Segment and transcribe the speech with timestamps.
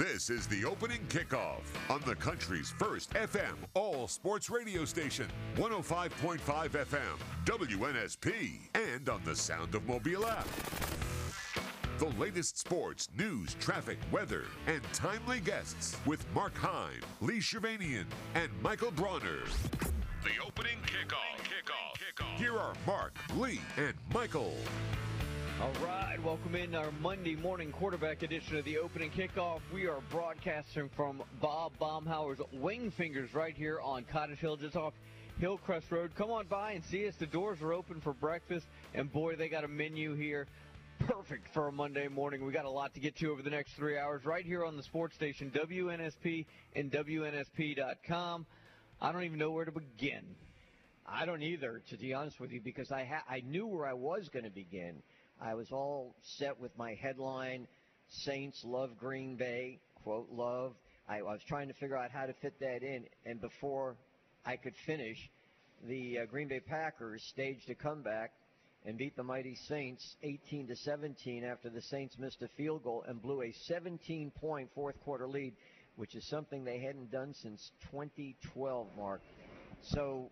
[0.00, 5.26] This is the opening kickoff on the country's first FM all sports radio station,
[5.56, 10.48] 105.5 FM, WNSP, and on the Sound of Mobile app.
[11.98, 18.50] The latest sports, news, traffic, weather, and timely guests with Mark Heim, Lee Shervanian, and
[18.62, 19.44] Michael Bronner.
[20.24, 21.36] The opening kickoff.
[21.44, 21.98] Kickoff.
[21.98, 22.38] Kickoff.
[22.38, 24.56] Here are Mark, Lee, and Michael.
[25.60, 29.60] All right, welcome in our Monday morning quarterback edition of the opening kickoff.
[29.74, 34.94] We are broadcasting from Bob Baumhower's Wing Fingers right here on Cottage Hill, just off
[35.38, 36.14] Hillcrest Road.
[36.14, 37.14] Come on by and see us.
[37.18, 38.64] The doors are open for breakfast,
[38.94, 40.46] and boy, they got a menu here.
[41.00, 42.46] Perfect for a Monday morning.
[42.46, 44.78] We got a lot to get to over the next three hours right here on
[44.78, 48.46] the sports station, WNSP and WNSP.com.
[48.98, 50.24] I don't even know where to begin.
[51.06, 53.94] I don't either, to be honest with you, because I ha- I knew where I
[53.94, 55.02] was going to begin.
[55.40, 57.66] I was all set with my headline,
[58.08, 60.74] Saints love Green Bay, quote, love.
[61.08, 63.96] I, I was trying to figure out how to fit that in, and before
[64.44, 65.16] I could finish,
[65.86, 68.32] the uh, Green Bay Packers staged a comeback
[68.84, 73.04] and beat the mighty Saints 18 to 17 after the Saints missed a field goal
[73.08, 75.54] and blew a 17-point fourth quarter lead,
[75.96, 79.20] which is something they hadn't done since 2012, Mark.
[79.82, 80.30] So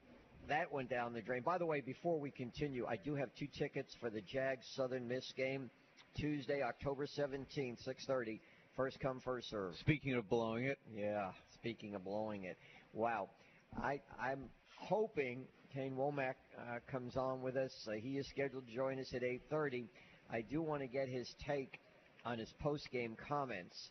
[0.49, 1.43] that went down the drain.
[1.43, 5.07] By the way, before we continue, I do have two tickets for the Jags Southern
[5.07, 5.71] Miss game
[6.19, 8.41] Tuesday, October 17th, 6:30.
[8.77, 9.75] First come, first serve.
[9.77, 11.33] Speaking of blowing it, yeah.
[11.55, 12.57] Speaking of blowing it,
[12.93, 13.29] wow.
[13.77, 17.73] I I'm hoping Kane Wommack uh, comes on with us.
[17.89, 19.89] Uh, he is scheduled to join us at 8:30.
[20.31, 21.79] I do want to get his take
[22.25, 23.91] on his post-game comments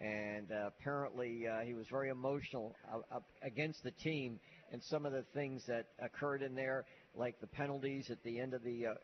[0.00, 4.38] and uh, apparently uh, he was very emotional uh, against the team
[4.74, 8.54] and some of the things that occurred in there, like the penalties at the end
[8.54, 8.94] of the uh,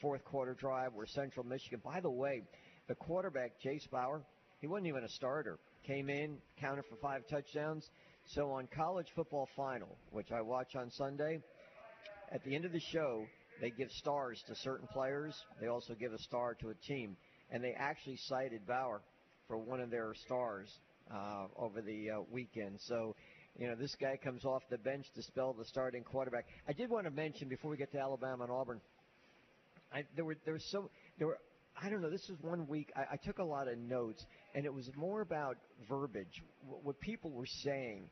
[0.00, 1.80] fourth quarter drive, where Central Michigan.
[1.84, 2.42] By the way,
[2.88, 4.22] the quarterback Jase Bauer,
[4.60, 5.60] he wasn't even a starter.
[5.86, 7.88] Came in, counted for five touchdowns.
[8.26, 11.38] So on college football final, which I watch on Sunday,
[12.32, 13.24] at the end of the show,
[13.60, 15.32] they give stars to certain players.
[15.60, 17.16] They also give a star to a team,
[17.52, 19.00] and they actually cited Bauer
[19.46, 20.68] for one of their stars
[21.14, 22.80] uh, over the uh, weekend.
[22.80, 23.14] So,
[23.58, 26.46] you know, this guy comes off the bench to spell the starting quarterback.
[26.68, 28.80] I did want to mention before we get to Alabama and Auburn.
[29.92, 31.38] I, there were there was so there were
[31.82, 32.10] I don't know.
[32.10, 34.24] This was one week I, I took a lot of notes,
[34.54, 35.56] and it was more about
[35.88, 38.08] verbiage, what, what people were saying,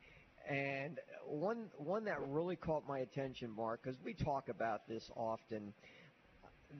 [0.49, 5.73] and one one that really caught my attention, Mark, because we talk about this often.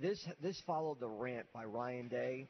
[0.01, 2.47] This this followed the rant by Ryan Day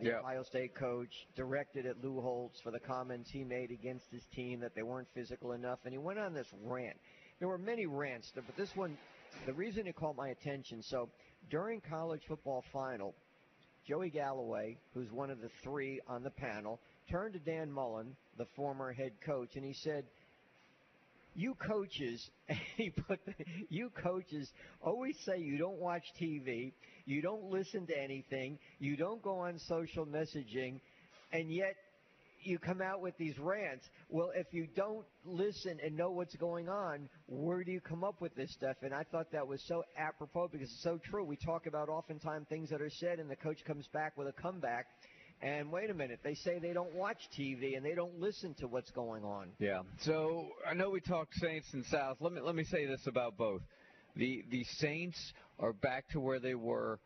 [0.00, 0.18] the.
[0.18, 4.60] Ohio State coach, directed at Lou Holtz for the comments he made against his team
[4.60, 6.96] that they weren't physical enough, and he went on this rant.
[7.38, 8.96] There were many rants, but this one,
[9.46, 10.82] the reason it caught my attention.
[10.82, 11.08] So
[11.50, 13.14] during college football final,
[13.86, 16.80] Joey Galloway, who's one of the three on the panel,
[17.10, 20.04] turned to Dan Mullen, the former head coach, and he said,
[21.34, 22.28] you coaches,
[23.68, 26.72] you coaches always say you don't watch TV,
[27.06, 30.80] you don't listen to anything, you don't go on social messaging,
[31.32, 31.74] and yet
[32.42, 33.84] you come out with these rants.
[34.08, 38.20] Well, if you don't listen and know what's going on, where do you come up
[38.20, 38.76] with this stuff?
[38.82, 41.24] And I thought that was so apropos because it's so true.
[41.24, 44.32] We talk about oftentimes things that are said, and the coach comes back with a
[44.32, 44.86] comeback.
[45.42, 48.66] And wait a minute, they say they don't watch TV and they don't listen to
[48.66, 49.48] what's going on.
[49.58, 49.80] Yeah.
[50.02, 52.18] So I know we talked Saints and South.
[52.20, 53.62] Let me let me say this about both.
[54.16, 55.18] The the Saints
[55.58, 56.98] are back to where they were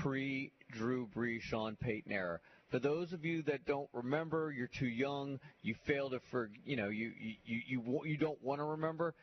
[0.00, 2.38] pre Drew Brees, Sean Payton era.
[2.70, 5.40] For those of you that don't remember, you're too young.
[5.62, 7.10] You fail to for you know you
[7.44, 9.14] you you you don't want to remember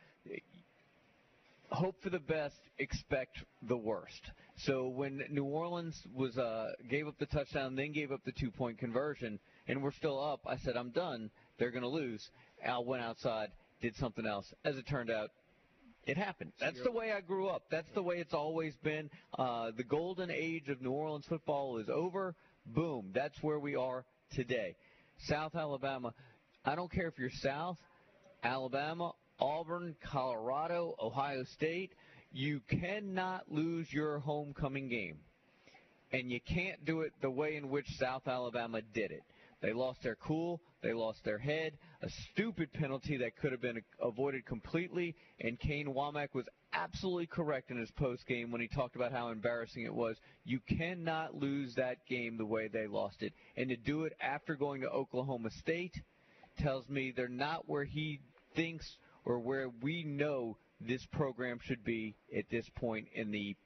[1.70, 4.30] hope for the best, expect the worst.
[4.64, 8.50] So when New Orleans was uh, gave up the touchdown, then gave up the two
[8.50, 9.38] point conversion,
[9.68, 11.30] and we're still up, I said I'm done.
[11.58, 12.28] They're going to lose.
[12.64, 14.52] Al went outside, did something else.
[14.64, 15.30] As it turned out,
[16.06, 16.52] it happened.
[16.58, 17.64] That's the way I grew up.
[17.70, 19.10] That's the way it's always been.
[19.38, 22.34] Uh, the golden age of New Orleans football is over.
[22.66, 23.10] Boom.
[23.14, 24.04] That's where we are
[24.34, 24.74] today.
[25.26, 26.14] South Alabama.
[26.64, 27.76] I don't care if you're South,
[28.42, 31.92] Alabama, Auburn, Colorado, Ohio State.
[32.32, 35.18] You cannot lose your homecoming game.
[36.12, 39.22] And you can't do it the way in which South Alabama did it.
[39.60, 40.60] They lost their cool.
[40.82, 41.72] They lost their head.
[42.02, 45.16] A stupid penalty that could have been avoided completely.
[45.40, 49.30] And Kane Wommack was absolutely correct in his post game when he talked about how
[49.30, 50.16] embarrassing it was.
[50.44, 53.32] You cannot lose that game the way they lost it.
[53.56, 55.94] And to do it after going to Oklahoma State
[56.58, 58.20] tells me they're not where he
[58.54, 63.56] thinks or where we know this program should be at this point in the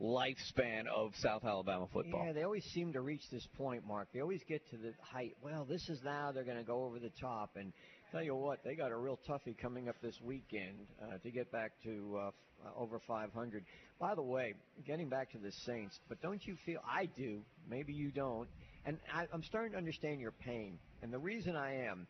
[0.00, 2.24] lifespan of South Alabama football.
[2.26, 4.08] Yeah, they always seem to reach this point, Mark.
[4.12, 5.36] They always get to the height.
[5.42, 7.50] Well, this is now they're going to go over the top.
[7.56, 7.72] And
[8.10, 11.52] tell you what, they got a real toughie coming up this weekend uh, to get
[11.52, 12.30] back to uh,
[12.76, 13.64] over 500.
[14.00, 14.54] By the way,
[14.86, 16.80] getting back to the Saints, but don't you feel?
[16.88, 17.40] I do.
[17.68, 18.48] Maybe you don't.
[18.84, 20.78] And I, I'm starting to understand your pain.
[21.02, 22.08] And the reason I am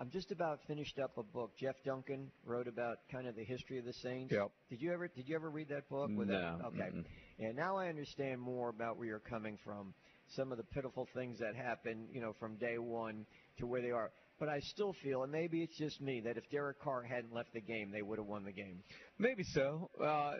[0.00, 1.50] I'm just about finished up a book.
[1.58, 4.32] Jeff Duncan wrote about kind of the history of the Saints.
[4.32, 4.50] Yep.
[4.70, 6.08] Did you ever Did you ever read that book?
[6.14, 6.38] With no.
[6.40, 6.66] That?
[6.66, 6.90] Okay.
[6.94, 7.04] Mm-mm.
[7.38, 7.52] Yeah.
[7.56, 9.92] Now I understand more about where you're coming from.
[10.36, 13.26] Some of the pitiful things that happened, you know, from day one
[13.58, 14.10] to where they are.
[14.38, 17.52] But I still feel, and maybe it's just me, that if Derek Carr hadn't left
[17.52, 18.82] the game, they would have won the game.
[19.18, 19.90] Maybe so.
[20.02, 20.34] Uh,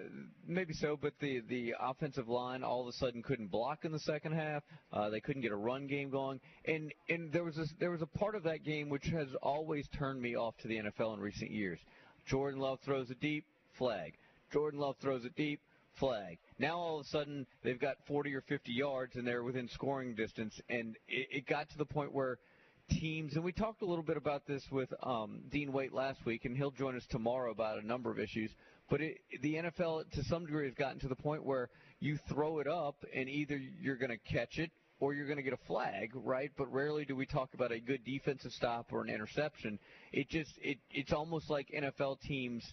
[0.47, 0.97] maybe so.
[1.01, 4.63] But the the offensive line all of a sudden couldn't block in the second half.
[4.93, 8.03] Uh, they couldn't get a run game going, and and there was a, there was
[8.03, 11.21] a part of that game which has always turned me off to the NFL in
[11.21, 11.81] recent years.
[12.27, 13.45] Jordan Love throws a deep,
[13.79, 14.15] flag.
[14.53, 15.61] Jordan Love throws a deep,
[15.99, 16.39] flag.
[16.59, 20.15] Now all of a sudden they've got 40 or 50 yards and they're within scoring
[20.15, 22.39] distance, and it, it got to the point where
[22.89, 26.45] teams, and we talked a little bit about this with um, Dean Waite last week,
[26.45, 28.51] and he'll join us tomorrow about a number of issues.
[28.91, 31.69] But it, the NFL, to some degree, has gotten to the point where
[32.01, 34.71] you throw it up, and either you're going to catch it
[35.01, 36.51] or you're going to get a flag, right?
[36.57, 39.79] But rarely do we talk about a good defensive stop or an interception.
[40.13, 42.65] It just it it's almost like NFL teams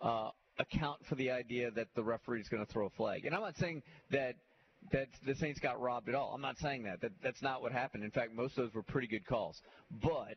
[0.00, 3.24] uh, account for the idea that the referee is going to throw a flag.
[3.24, 4.34] And I'm not saying that
[4.92, 6.32] that the Saints got robbed at all.
[6.34, 7.00] I'm not saying that.
[7.00, 7.12] that.
[7.22, 8.04] That's not what happened.
[8.04, 9.60] In fact, most of those were pretty good calls.
[10.02, 10.36] But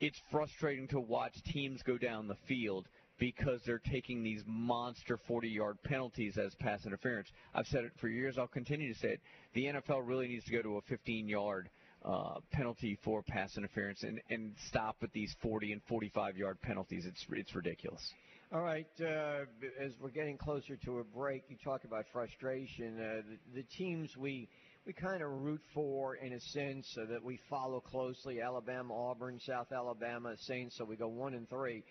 [0.00, 2.86] it's frustrating to watch teams go down the field
[3.18, 7.28] because they're taking these monster 40-yard penalties as pass interference.
[7.54, 8.38] I've said it for years.
[8.38, 9.20] I'll continue to say it.
[9.54, 11.68] The NFL really needs to go to a 15-yard
[12.04, 17.04] uh, penalty for pass interference and, and stop with these 40 and 45-yard penalties.
[17.06, 18.14] It's it's ridiculous.
[18.50, 18.86] All right.
[18.98, 19.44] Uh,
[19.78, 22.98] as we're getting closer to a break, you talk about frustration.
[22.98, 23.20] Uh,
[23.52, 24.48] the, the, teams we
[24.86, 29.38] we kind of root for, in a sense, uh, that we follow closely: Alabama, Auburn,
[29.46, 30.78] South Alabama, Saints.
[30.78, 31.84] So we go one and three.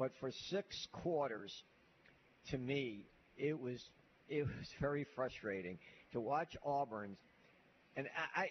[0.00, 1.54] But for six quarters,
[2.50, 3.06] to me,
[3.36, 3.80] it was
[4.28, 5.78] it was very frustrating
[6.12, 7.16] to watch Auburn,
[7.96, 8.40] and I.
[8.42, 8.46] I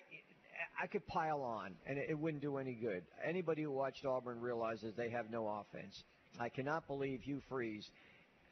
[0.82, 3.04] I could pile on, and it wouldn't do any good.
[3.26, 6.04] Anybody who watched Auburn realizes they have no offense.
[6.40, 7.90] I cannot believe Hugh Freeze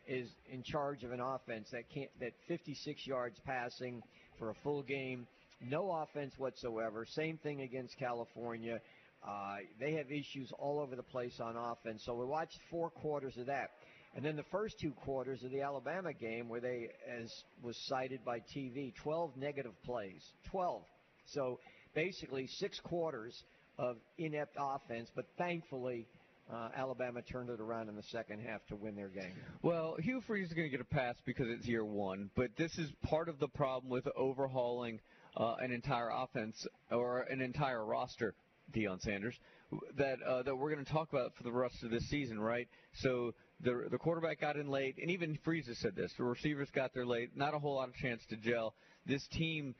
[0.07, 4.01] is in charge of an offense that can't that 56 yards passing
[4.39, 5.27] for a full game,
[5.61, 7.05] no offense whatsoever.
[7.05, 8.79] Same thing against California.
[9.27, 12.03] Uh, they have issues all over the place on offense.
[12.05, 13.71] So we watched four quarters of that.
[14.15, 16.89] And then the first two quarters of the Alabama game, where they,
[17.21, 17.31] as
[17.61, 20.21] was cited by TV, 12 negative plays.
[20.49, 20.81] 12.
[21.25, 21.59] So
[21.93, 23.43] basically six quarters
[23.77, 26.07] of inept offense, but thankfully
[26.51, 29.33] uh, Alabama turned it around in the second half to win their game.
[29.61, 32.77] Well, Hugh Freeze is going to get a pass because it's year one, but this
[32.77, 34.99] is part of the problem with overhauling
[35.35, 38.33] uh, an entire offense or an entire roster.
[38.75, 39.33] Deion Sanders,
[39.97, 42.67] that uh, that we're going to talk about for the rest of this season, right?
[42.95, 46.11] So the the quarterback got in late, and even Freeze has said this.
[46.17, 48.73] The receivers got there late, not a whole lot of chance to gel.
[49.05, 49.73] This team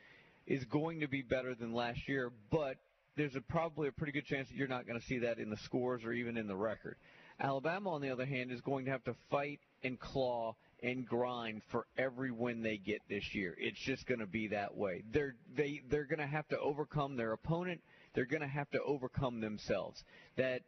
[0.45, 2.77] is going to be better than last year, but
[3.17, 5.49] there's a, probably a pretty good chance that you're not going to see that in
[5.49, 6.95] the scores or even in the record.
[7.39, 11.61] Alabama, on the other hand, is going to have to fight and claw and grind
[11.71, 13.55] for every win they get this year.
[13.59, 15.03] It's just going to be that way.
[15.11, 17.81] They're they they're going to have to overcome their opponent.
[18.13, 20.03] They're going to have to overcome themselves.
[20.37, 20.61] That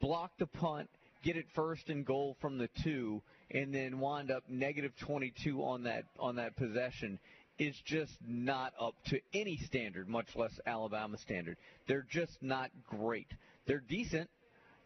[0.00, 0.88] block the punt,
[1.22, 5.84] get it first and goal from the two, and then wind up negative 22 on
[5.84, 7.18] that on that possession
[7.58, 11.56] is just not up to any standard, much less Alabama standard.
[11.86, 13.28] They're just not great.
[13.66, 14.28] They're decent.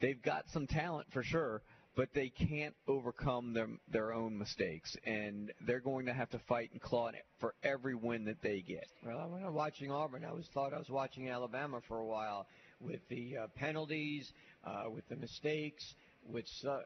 [0.01, 1.63] They've got some talent for sure,
[1.97, 6.71] but they can't overcome their their own mistakes, and they're going to have to fight
[6.73, 8.87] and claw for every win that they get.
[9.05, 12.05] Well, when I was watching Auburn, I was thought I was watching Alabama for a
[12.05, 12.47] while
[12.81, 14.31] with the uh, penalties,
[14.65, 15.95] uh, with the mistakes,
[16.29, 16.81] with uh,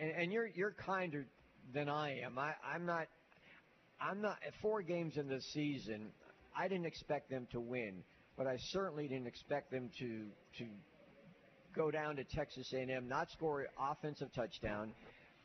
[0.00, 1.26] and, and you're you're kinder
[1.74, 2.38] than I am.
[2.38, 3.08] I, I'm not
[4.02, 6.10] I'm not four games in the season.
[6.56, 8.02] I didn't expect them to win,
[8.36, 10.26] but I certainly didn't expect them to
[10.58, 10.66] to
[11.74, 14.92] go down to Texas A&M, not score an offensive touchdown,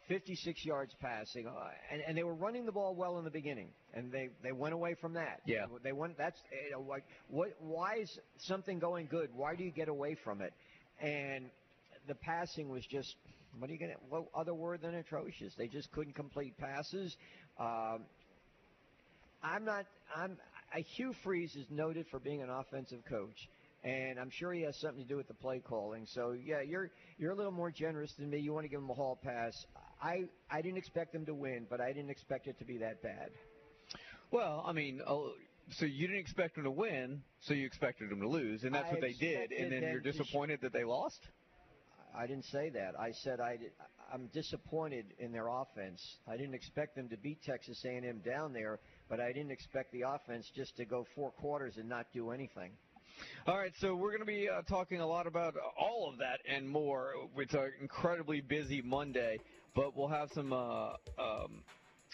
[0.10, 1.52] 56 yards passing, uh,
[1.92, 4.74] and, and they were running the ball well in the beginning, and they they went
[4.74, 5.42] away from that.
[5.46, 6.18] Yeah, they went.
[6.18, 7.50] That's you know, like what?
[7.60, 9.30] Why is something going good?
[9.36, 10.54] Why do you get away from it?
[11.00, 11.46] And
[12.08, 13.16] the passing was just
[13.60, 13.98] what are you going to?
[14.10, 15.54] What other word than atrocious?
[15.58, 17.16] They just couldn't complete passes.
[17.60, 18.06] Um,
[19.44, 19.86] I'm not.
[20.16, 20.38] I'm.
[20.74, 23.50] I, Hugh Freeze is noted for being an offensive coach,
[23.84, 26.06] and I'm sure he has something to do with the play calling.
[26.08, 28.40] So yeah, you're you're a little more generous than me.
[28.40, 29.54] You want to give him a hall pass.
[30.02, 33.02] I I didn't expect them to win, but I didn't expect it to be that
[33.02, 33.30] bad.
[34.32, 35.32] Well, I mean, oh,
[35.72, 38.90] so you didn't expect them to win, so you expected them to lose, and that's
[38.90, 41.20] I what they did, and then you're to sh- disappointed that they lost.
[42.18, 43.00] I didn't say that.
[43.00, 43.72] I said I did,
[44.12, 46.02] I'm disappointed in their offense.
[46.28, 48.80] I didn't expect them to beat Texas A&M down there,
[49.10, 52.72] but I didn't expect the offense just to go four quarters and not do anything.
[53.48, 56.40] All right, so we're going to be uh, talking a lot about all of that
[56.48, 57.14] and more.
[57.38, 59.40] It's an incredibly busy Monday,
[59.76, 61.64] but we'll have some uh, um,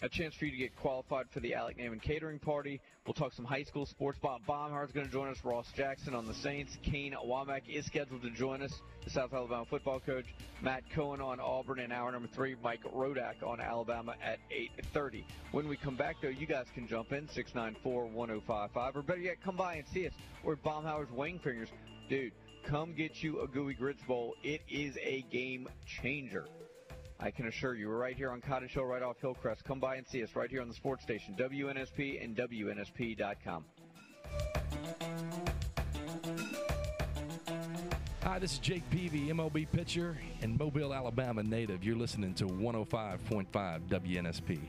[0.03, 2.81] a chance for you to get qualified for the Alec Naaman catering party.
[3.07, 4.19] We'll talk some high school sports.
[4.21, 5.37] Bob Baumhart's going to join us.
[5.45, 6.77] Ross Jackson on the Saints.
[6.83, 8.73] Kane Wommack is scheduled to join us.
[9.05, 10.25] The South Alabama football coach.
[10.61, 12.57] Matt Cohen on Auburn in hour number three.
[12.61, 15.23] Mike Rodak on Alabama at 8:30.
[15.53, 19.55] When we come back, though, you guys can jump in 694-1055, or better yet, come
[19.55, 20.13] by and see us.
[20.43, 21.69] We're at Baumhower's Wing Fingers,
[22.09, 22.33] dude.
[22.65, 24.35] Come get you a Gooey Grits Bowl.
[24.43, 26.45] It is a game changer.
[27.23, 29.63] I can assure you, we're right here on Cottage Hill, right off Hillcrest.
[29.63, 33.63] Come by and see us right here on the sports station, WNSP and WNSP.com.
[38.23, 41.81] Hi, this is Jake Peavy, MLB pitcher and Mobile, Alabama native.
[41.81, 43.47] You're listening to 105.5
[43.87, 44.59] WNSP.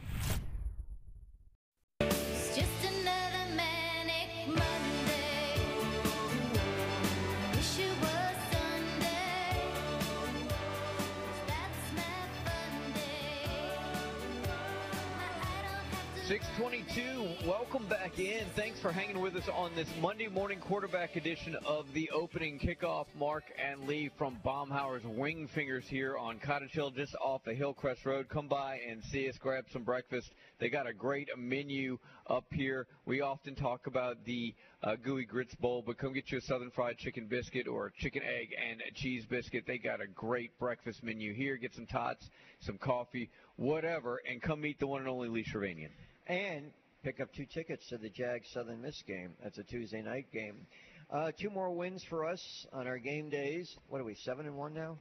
[17.75, 18.47] Welcome back in.
[18.55, 23.07] Thanks for hanging with us on this Monday morning quarterback edition of the opening kickoff.
[23.19, 28.07] Mark and Lee from Baumhower's Wing Fingers here on Cottage Hill, just off the Hillcrest
[28.07, 28.29] Road.
[28.29, 30.31] Come by and see us, grab some breakfast.
[30.61, 32.87] They got a great menu up here.
[33.07, 34.55] We often talk about the
[34.85, 38.23] uh, Gooey Grits Bowl, but come get you a Southern Fried Chicken Biscuit or chicken
[38.23, 39.65] egg and cheese biscuit.
[39.67, 41.57] They got a great breakfast menu here.
[41.57, 45.91] Get some tots, some coffee, whatever, and come meet the one and only Lee Shervanian.
[46.29, 46.71] and
[47.05, 49.35] pick up two tickets to the Jags Southern Miss game.
[49.43, 50.67] That's a Tuesday night game.
[51.11, 52.41] Uh, two more wins for us
[52.73, 53.71] on our game days.
[53.89, 54.15] What are we?
[54.25, 54.97] Seven and one now.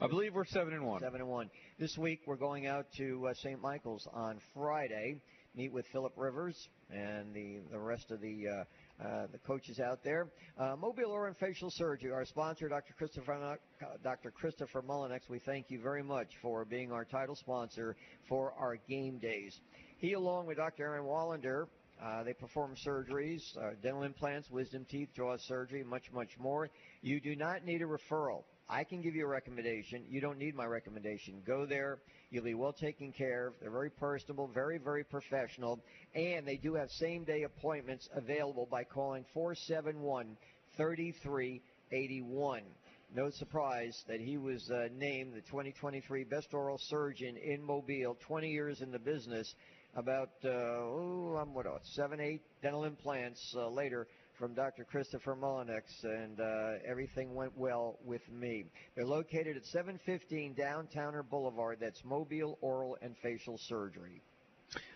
[0.00, 1.00] I believe we're seven and one.
[1.00, 1.50] Seven and one.
[1.76, 3.60] This week we're going out to uh, St.
[3.60, 5.16] Michael's on Friday.
[5.56, 6.56] Meet with Philip Rivers
[6.88, 8.46] and the the rest of the.
[8.46, 8.64] Uh,
[9.02, 10.28] uh, the coaches out there.
[10.58, 12.92] Uh, Mobile Oral and Facial Surgery, our sponsor, Dr.
[12.98, 13.56] Christopher,
[14.04, 14.30] Dr.
[14.30, 15.20] Christopher Mullinex.
[15.30, 17.96] We thank you very much for being our title sponsor
[18.28, 19.58] for our game days.
[20.00, 20.84] He, along with Dr.
[20.84, 21.66] Aaron Wallander,
[22.02, 26.70] uh, they perform surgeries, uh, dental implants, wisdom teeth, jaw surgery, much, much more.
[27.02, 28.44] You do not need a referral.
[28.66, 30.06] I can give you a recommendation.
[30.08, 31.42] You don't need my recommendation.
[31.46, 31.98] Go there.
[32.30, 33.54] You'll be well taken care of.
[33.60, 35.80] They're very personable, very, very professional,
[36.14, 40.34] and they do have same day appointments available by calling 471
[40.78, 42.62] 3381.
[43.12, 48.48] No surprise that he was uh, named the 2023 Best Oral Surgeon in Mobile, 20
[48.48, 49.52] years in the business.
[49.96, 54.06] About, uh, oh, I'm what, seven, eight dental implants uh, later
[54.38, 54.84] from Dr.
[54.84, 58.64] Christopher Mullinex, and uh, everything went well with me.
[58.94, 61.78] They're located at 715 Downtowner Boulevard.
[61.80, 64.22] That's Mobile Oral and Facial Surgery.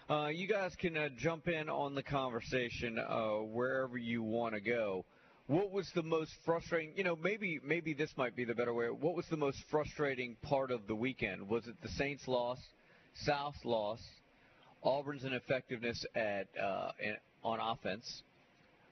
[0.08, 4.60] Uh, you guys can uh, jump in on the conversation uh, wherever you want to
[4.60, 5.04] go.
[5.48, 6.92] What was the most frustrating?
[6.96, 8.86] You know, maybe maybe this might be the better way.
[8.86, 11.48] What was the most frustrating part of the weekend?
[11.48, 12.58] Was it the Saints' loss,
[13.14, 14.00] South's loss,
[14.84, 16.92] Auburn's ineffectiveness at uh,
[17.42, 18.22] on offense?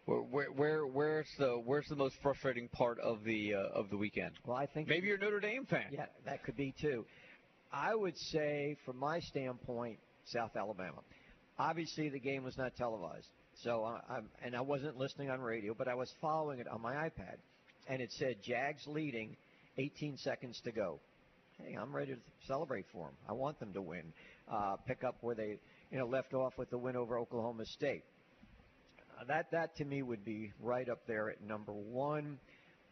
[0.07, 3.97] Where, where where where's the where's the most frustrating part of the uh, of the
[3.97, 4.33] weekend?
[4.45, 5.87] Well, I think Maybe you're a Notre Dame fan.
[5.93, 7.05] Yeah, that could be too.
[7.73, 10.99] I would say, from my standpoint, South Alabama.
[11.59, 13.29] Obviously, the game was not televised,
[13.63, 16.83] so I, I'm, and I wasn't listening on radio, but I was following it on
[16.83, 17.37] my iPad,
[17.89, 19.37] and it said Jags leading,
[19.79, 20.99] 18 seconds to go.
[21.59, 23.15] Hey, I'm ready to celebrate for them.
[23.29, 24.13] I want them to win.
[24.51, 25.59] Uh, pick up where they,
[25.93, 28.03] you know, left off with the win over Oklahoma State.
[29.21, 32.39] Uh, that that to me would be right up there at number one.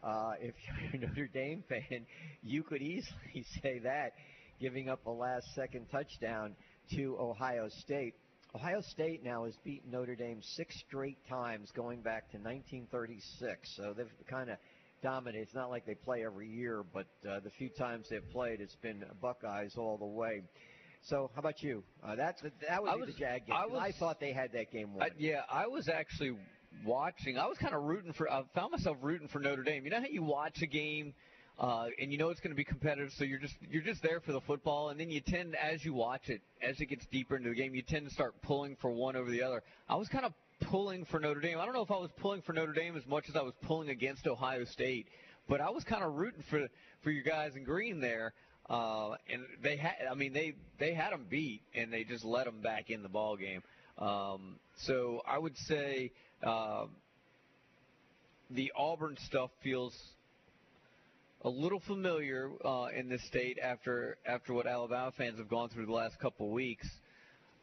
[0.05, 0.55] Uh, if
[0.93, 2.07] you're a Notre Dame fan,
[2.43, 4.13] you could easily say that,
[4.61, 6.55] giving up a last-second touchdown
[6.95, 8.15] to Ohio State.
[8.55, 13.77] Ohio State now has beaten Notre Dame six straight times going back to 1936.
[13.77, 14.59] So they've kind of
[15.03, 15.43] dominated.
[15.43, 18.77] It's not like they play every year, but uh, the few times they've played, it's
[18.77, 20.43] been Buckeyes all the way.
[21.03, 21.83] So how about you?
[22.05, 23.55] Uh, that's that I be was- the Jag game.
[23.57, 25.03] I was- thought they had that game won.
[25.05, 26.37] I, yeah, I was actually
[26.85, 27.39] watching.
[27.39, 28.31] I was kind of rooting for.
[28.31, 29.85] I found myself rooting for Notre Dame.
[29.85, 31.15] You know how you watch a game,
[31.59, 34.21] uh, and you know it's going to be competitive, so you're just you're just there
[34.21, 37.37] for the football, and then you tend, as you watch it, as it gets deeper
[37.37, 39.63] into the game, you tend to start pulling for one over the other.
[39.89, 40.33] I was kind of
[40.69, 41.59] pulling for Notre Dame.
[41.59, 43.55] I don't know if I was pulling for Notre Dame as much as I was
[43.63, 45.07] pulling against Ohio State,
[45.49, 46.69] but I was kind of rooting for
[47.03, 48.35] for your guys in green there.
[48.69, 52.45] Uh, and they had, I mean, they they had them beat, and they just let
[52.45, 53.63] them back in the ball game.
[53.99, 56.13] Um, so I would say
[56.43, 56.87] uh,
[58.51, 59.95] the Auburn stuff feels
[61.43, 65.87] a little familiar uh, in this state after after what Alabama fans have gone through
[65.87, 66.89] the last couple weeks.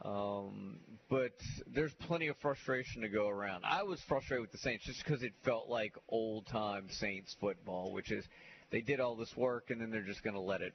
[0.03, 0.77] Um,
[1.09, 1.31] but
[1.73, 3.63] there's plenty of frustration to go around.
[3.65, 7.91] I was frustrated with the Saints just because it felt like old time Saints football,
[7.91, 8.23] which is
[8.71, 10.73] they did all this work and then they're just going to let it.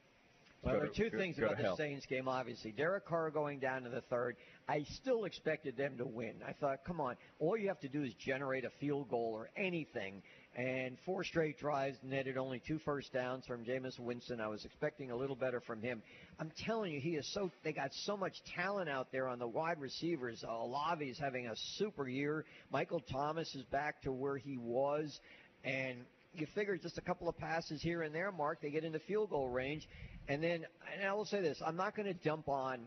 [0.63, 1.75] Well, there are two go- things about the.
[1.75, 2.71] Saints game, obviously.
[2.71, 4.37] Derek Carr going down to the third.
[4.67, 6.35] I still expected them to win.
[6.47, 9.49] I thought, come on, all you have to do is generate a field goal or
[9.57, 10.21] anything.
[10.55, 14.39] And four straight drives netted only two first downs from Jameis Winston.
[14.39, 16.01] I was expecting a little better from him.
[16.39, 17.51] I'm telling you, he is so.
[17.63, 20.43] They got so much talent out there on the wide receivers.
[20.47, 22.45] Olave is having a super year.
[22.71, 25.19] Michael Thomas is back to where he was,
[25.63, 26.05] and
[26.35, 29.29] you figure just a couple of passes here and there, Mark, they get into field
[29.29, 29.87] goal range.
[30.27, 32.79] And then, and I will say this: I'm not going to dump on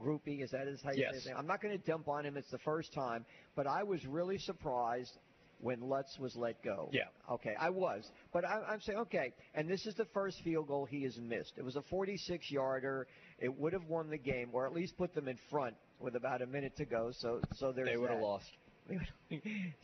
[0.00, 0.42] Grupe.
[0.42, 1.14] Is that is how you say Yes.
[1.14, 1.36] his name?
[1.38, 2.36] I'm not going to dump on him.
[2.36, 3.24] It's the first time,
[3.56, 5.16] but I was really surprised
[5.60, 6.90] when Lutz was let go.
[6.92, 7.02] Yeah.
[7.30, 9.32] Okay, I was, but I, I'm saying okay.
[9.54, 11.52] And this is the first field goal he has missed.
[11.56, 13.06] It was a 46-yarder.
[13.38, 16.42] It would have won the game, or at least put them in front with about
[16.42, 17.10] a minute to go.
[17.12, 18.46] So, so there's They would have lost.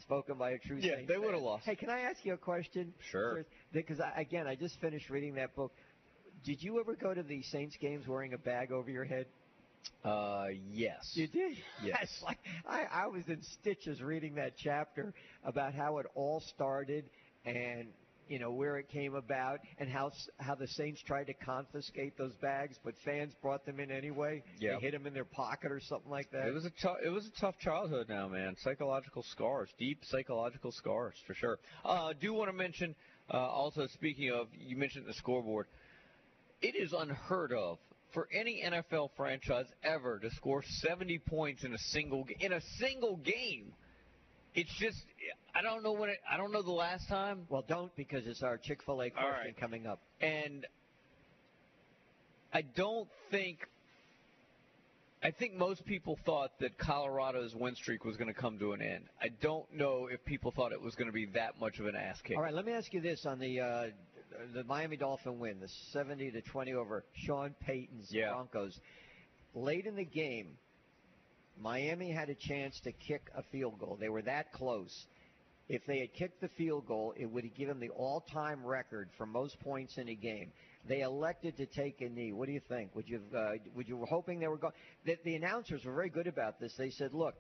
[0.03, 1.65] Spoken by a true Yeah, Saints they would have lost.
[1.65, 2.93] Hey, can I ask you a question?
[3.11, 3.45] Sure.
[3.73, 5.73] Because again, I just finished reading that book.
[6.45, 9.27] Did you ever go to the Saints games wearing a bag over your head?
[10.05, 11.13] Uh, yes.
[11.15, 11.57] You did?
[11.85, 12.09] Yes.
[12.25, 15.15] Like I, I was in stitches reading that chapter
[15.45, 17.05] about how it all started
[17.45, 17.89] and
[18.29, 22.35] you know where it came about and how how the Saints tried to confiscate those
[22.43, 24.43] bags, but fans brought them in anyway.
[24.59, 24.75] Yeah.
[24.75, 26.47] They hit them in their pocket or something like that.
[26.47, 26.97] It was a tough.
[27.05, 28.55] It was a tough childhood now, man.
[28.63, 31.59] Psychological scars, deep psychological scars for sure.
[31.85, 32.95] Uh, do want to mention
[33.33, 35.67] uh, also speaking of you mentioned the scoreboard.
[36.61, 37.79] It is unheard of
[38.13, 43.17] for any NFL franchise ever to score 70 points in a single in a single
[43.17, 43.73] game.
[44.55, 44.97] It's just
[45.55, 46.19] I don't know when it.
[46.31, 47.47] I don't know the last time.
[47.49, 49.57] well, don't because it's our Chick Fil A question right.
[49.57, 50.01] coming up.
[50.21, 50.67] and
[52.53, 53.59] I don't think.
[55.21, 58.81] I think most people thought that Colorado's win streak was going to come to an
[58.81, 59.07] end.
[59.21, 61.97] I don't know if people thought it was going to be that much of an
[61.97, 62.37] ass kick.
[62.37, 63.87] All right, let me ask you this on the uh,
[64.55, 68.31] the Miami Dolphin win, the 70 to 20 over Sean Payton's Yeah.
[68.31, 68.79] Broncos.
[69.55, 70.57] Late in the game,
[71.61, 73.97] Miami had a chance to kick a field goal.
[74.01, 75.07] They were that close.
[75.69, 79.11] If they had kicked the field goal, it would have given them the all-time record
[79.19, 80.51] for most points in a game.
[80.89, 82.33] They elected to take a knee.
[82.33, 82.95] What do you think?
[82.95, 84.73] Would you uh, would you were hoping they were going?
[85.05, 86.73] The, the announcers were very good about this.
[86.79, 87.35] They said, "Look,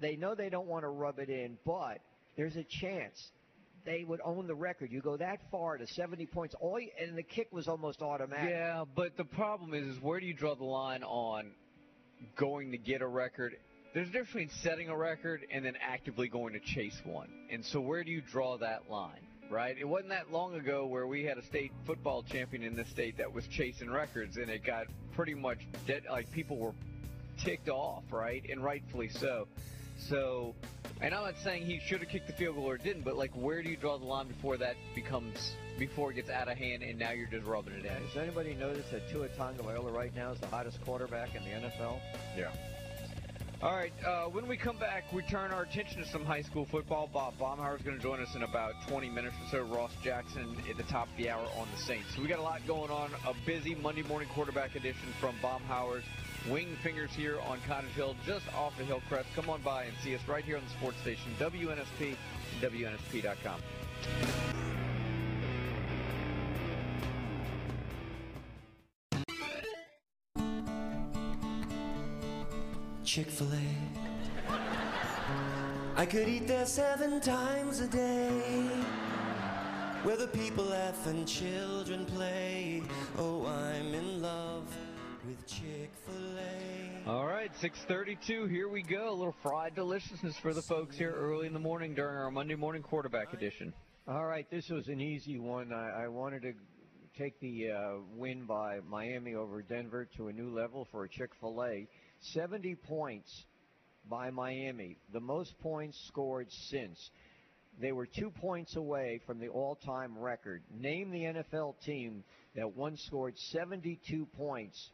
[0.00, 1.98] they know they don't want to rub it in, but
[2.36, 3.30] there's a chance
[3.84, 4.92] they would own the record.
[4.92, 8.50] You go that far to 70 points, all you, and the kick was almost automatic.
[8.50, 11.50] Yeah, but the problem is, is where do you draw the line on
[12.36, 13.56] going to get a record?
[13.94, 17.28] There's a difference between setting a record and then actively going to chase one.
[17.50, 19.76] And so where do you draw that line, right?
[19.78, 23.18] It wasn't that long ago where we had a state football champion in this state
[23.18, 26.72] that was chasing records and it got pretty much dead like people were
[27.44, 28.42] ticked off, right?
[28.50, 29.46] And rightfully so.
[29.98, 30.54] So,
[31.00, 33.32] and I'm not saying he should have kicked the field goal or didn't, but like,
[33.32, 36.82] where do you draw the line before that becomes before it gets out of hand
[36.82, 37.92] and now you're just rubbing it in?
[37.92, 41.98] Has anybody noticed that Tua Tagovailoa right now is the hottest quarterback in the NFL?
[42.36, 42.50] Yeah.
[43.62, 43.92] All right.
[44.04, 47.08] Uh, when we come back, we turn our attention to some high school football.
[47.12, 49.72] Bob Baumhower is going to join us in about 20 minutes or so.
[49.72, 52.12] Ross Jackson at the top of the hour on the Saints.
[52.16, 53.12] So we got a lot going on.
[53.24, 56.02] A busy Monday morning quarterback edition from Baumhower's
[56.48, 59.28] Wing Fingers here on Cottage Hill, just off the Hillcrest.
[59.34, 62.16] Come on by and see us right here on the sports station, WNSP,
[62.60, 63.60] WNSP.com.
[73.04, 73.60] Chick fil A.
[75.96, 78.68] I could eat there seven times a day.
[80.02, 82.82] Where the people laugh and children play.
[83.18, 84.64] Oh, I'm in love
[85.26, 87.08] with Chick fil A.
[87.10, 89.10] All right, 632, here we go.
[89.10, 92.54] A little fried deliciousness for the folks here early in the morning during our Monday
[92.54, 93.72] morning quarterback edition.
[94.08, 95.72] All right, this was an easy one.
[95.72, 96.52] I, I wanted to
[97.16, 101.30] take the uh, win by Miami over Denver to a new level for a Chick
[101.40, 101.86] fil A.
[102.32, 103.44] 70 points
[104.08, 107.10] by Miami, the most points scored since.
[107.80, 110.62] They were two points away from the all time record.
[110.74, 114.90] Name the NFL team that once scored 72 points.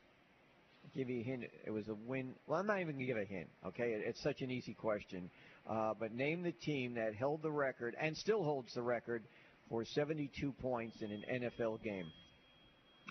[0.94, 1.44] Give you a hint.
[1.66, 2.34] It was a win.
[2.46, 3.84] Well, I'm not even going to give a hint, okay?
[3.92, 5.30] It- It's such an easy question.
[5.68, 9.22] Uh, but name the team that held the record and still holds the record
[9.68, 12.06] for 72 points in an NFL game.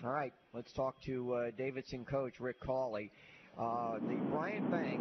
[0.04, 3.10] All right, let's talk to uh, Davidson coach Rick Cawley.
[3.58, 5.00] Uh, the Bryant Bank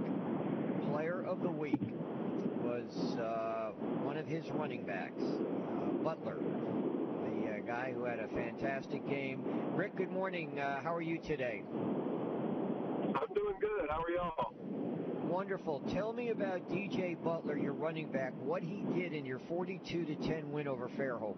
[0.91, 1.81] player of the week
[2.63, 3.71] was uh,
[4.03, 9.43] one of his running backs, uh, Butler, the uh, guy who had a fantastic game.
[9.75, 10.59] Rick, good morning.
[10.59, 11.63] Uh, how are you today?
[13.77, 13.89] Good.
[13.91, 14.53] How are y'all?
[15.29, 15.81] Wonderful.
[15.93, 20.15] Tell me about DJ Butler, your running back, what he did in your 42 to
[20.15, 21.37] 10 win over Fairhope.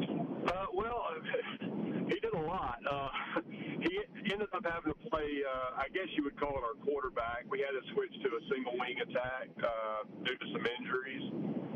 [0.00, 1.12] Uh, well,
[2.08, 2.78] he did a lot.
[2.90, 3.08] Uh,
[3.80, 4.00] he
[4.32, 7.44] ended up having to play, uh, I guess you would call it our quarterback.
[7.50, 11.24] We had to switch to a single wing attack uh, due to some injuries.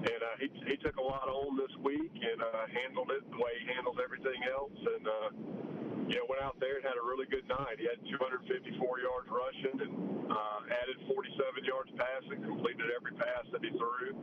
[0.08, 3.36] And uh, he, he took a lot on this week and uh, handled it the
[3.36, 4.72] way he handles everything else.
[4.72, 5.65] And, uh,
[6.08, 7.82] you know, went out there and had a really good night.
[7.82, 9.92] He had 254 yards rushing and
[10.30, 14.14] uh, added 47 yards passing, completed every pass that he threw.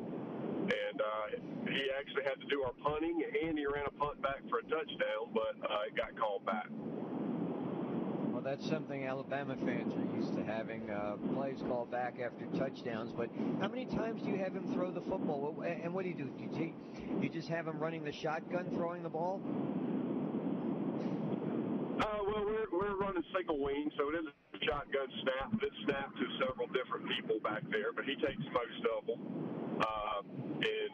[0.63, 1.25] And uh,
[1.67, 4.65] he actually had to do our punting, and he ran a punt back for a
[4.71, 6.71] touchdown, but uh, it got called back.
[8.31, 13.11] Well, that's something Alabama fans are used to having uh, plays called back after touchdowns.
[13.11, 15.63] But how many times do you have him throw the football?
[15.67, 16.31] And what do you do?
[16.37, 16.73] Do you, take,
[17.21, 19.41] you just have him running the shotgun, throwing the ball?
[21.93, 25.53] Uh, well, we're, we're running single wing, so it is a shotgun snap.
[25.61, 29.21] It's snapped to several different people back there, but he takes most of them.
[29.77, 30.19] Uh,
[30.57, 30.93] and,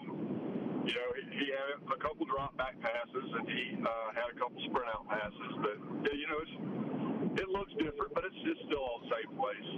[0.83, 4.37] you know, he, he had a couple drop back passes, and he uh, had a
[4.39, 5.51] couple sprint out passes.
[5.63, 5.77] But,
[6.11, 9.69] you know, it's, it looks different, but it's just still all the same place.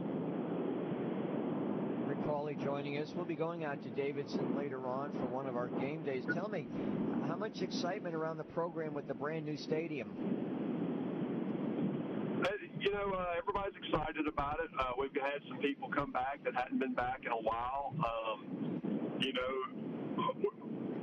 [2.08, 3.14] Rick joining us.
[3.16, 6.24] We'll be going out to Davidson later on for one of our game days.
[6.34, 6.68] Tell me,
[7.28, 10.81] how much excitement around the program with the brand new stadium?
[12.82, 14.74] You know, uh, everybody's excited about it.
[14.74, 17.94] Uh, we've had some people come back that hadn't been back in a while.
[18.02, 18.82] Um,
[19.22, 19.54] you know,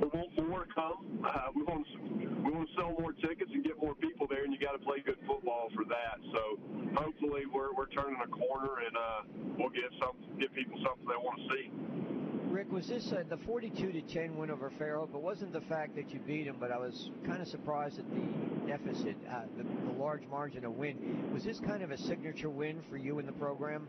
[0.03, 1.23] we, want more to come.
[1.23, 4.51] Uh, we want we want to sell more tickets and get more people there, and
[4.51, 6.19] you got to play good football for that.
[6.35, 6.59] So
[6.99, 9.21] hopefully, we're we're turning a corner, and uh,
[9.55, 12.18] we'll give some give people something they want to see.
[12.49, 15.09] Rick, was this uh, the 42 to 10 win over Fairhope?
[15.11, 16.55] But wasn't the fact that you beat him?
[16.59, 20.73] but I was kind of surprised at the deficit, uh, the, the large margin of
[20.73, 21.31] win.
[21.31, 23.87] Was this kind of a signature win for you in the program?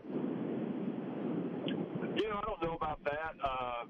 [1.65, 3.33] You know, I don't know about that.
[3.43, 3.85] Uh,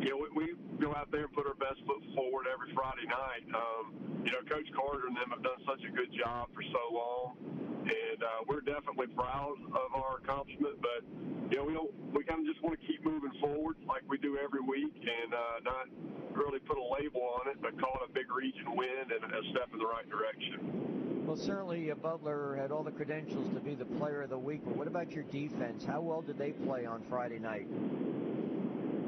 [0.00, 0.49] you know, we, we
[0.90, 3.46] go out there and put our best foot forward every Friday night.
[3.54, 3.94] Um,
[4.26, 7.38] you know, Coach Carter and them have done such a good job for so long,
[7.86, 10.82] and uh, we're definitely proud of our accomplishment.
[10.82, 11.06] But
[11.50, 11.94] you know, we don't.
[12.10, 15.30] We kind of just want to keep moving forward like we do every week, and
[15.32, 15.86] uh, not
[16.34, 19.42] really put a label on it, but call it a big region win and a
[19.50, 21.26] step in the right direction.
[21.26, 24.62] Well, certainly uh, Butler had all the credentials to be the player of the week,
[24.64, 25.84] but what about your defense?
[25.84, 27.66] How well did they play on Friday night?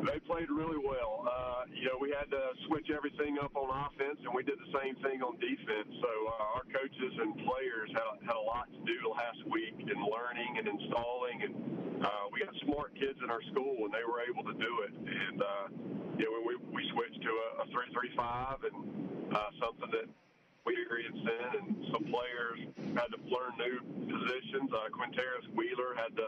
[0.02, 1.22] They played really well.
[1.22, 4.72] Uh, you know, we had to switch everything up on offense, and we did the
[4.74, 5.90] same thing on defense.
[6.02, 9.98] So uh, our coaches and players had, had a lot to do last week in
[10.02, 11.54] learning and installing, and
[12.02, 14.90] uh, we got smart kids in our school, and they were able to do it.
[14.90, 15.66] And uh,
[16.18, 18.76] you know, we we switched to a, a three-three-five, and
[19.30, 20.10] uh, something that
[20.64, 22.58] we experienced in, and some players
[22.94, 24.70] had to learn new positions.
[24.70, 26.26] Uh, Quinteris Wheeler had to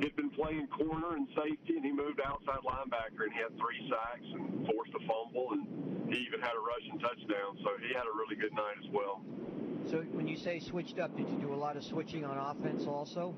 [0.00, 3.80] he'd been playing corner and safety, and he moved outside linebacker, and he had three
[3.90, 7.58] sacks and forced a fumble, and he even had a rushing touchdown.
[7.62, 9.22] So he had a really good night as well.
[9.90, 12.86] So when you say switched up, did you do a lot of switching on offense
[12.86, 13.34] also?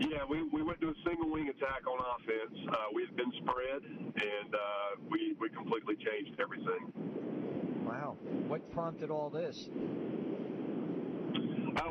[0.00, 2.56] Yeah, we, we went to a single wing attack on offense.
[2.68, 4.58] Uh, we had been spread, and uh,
[5.10, 7.49] we we completely changed everything.
[7.90, 8.14] Wow.
[8.46, 9.66] What prompted all this?
[9.66, 9.74] Uh,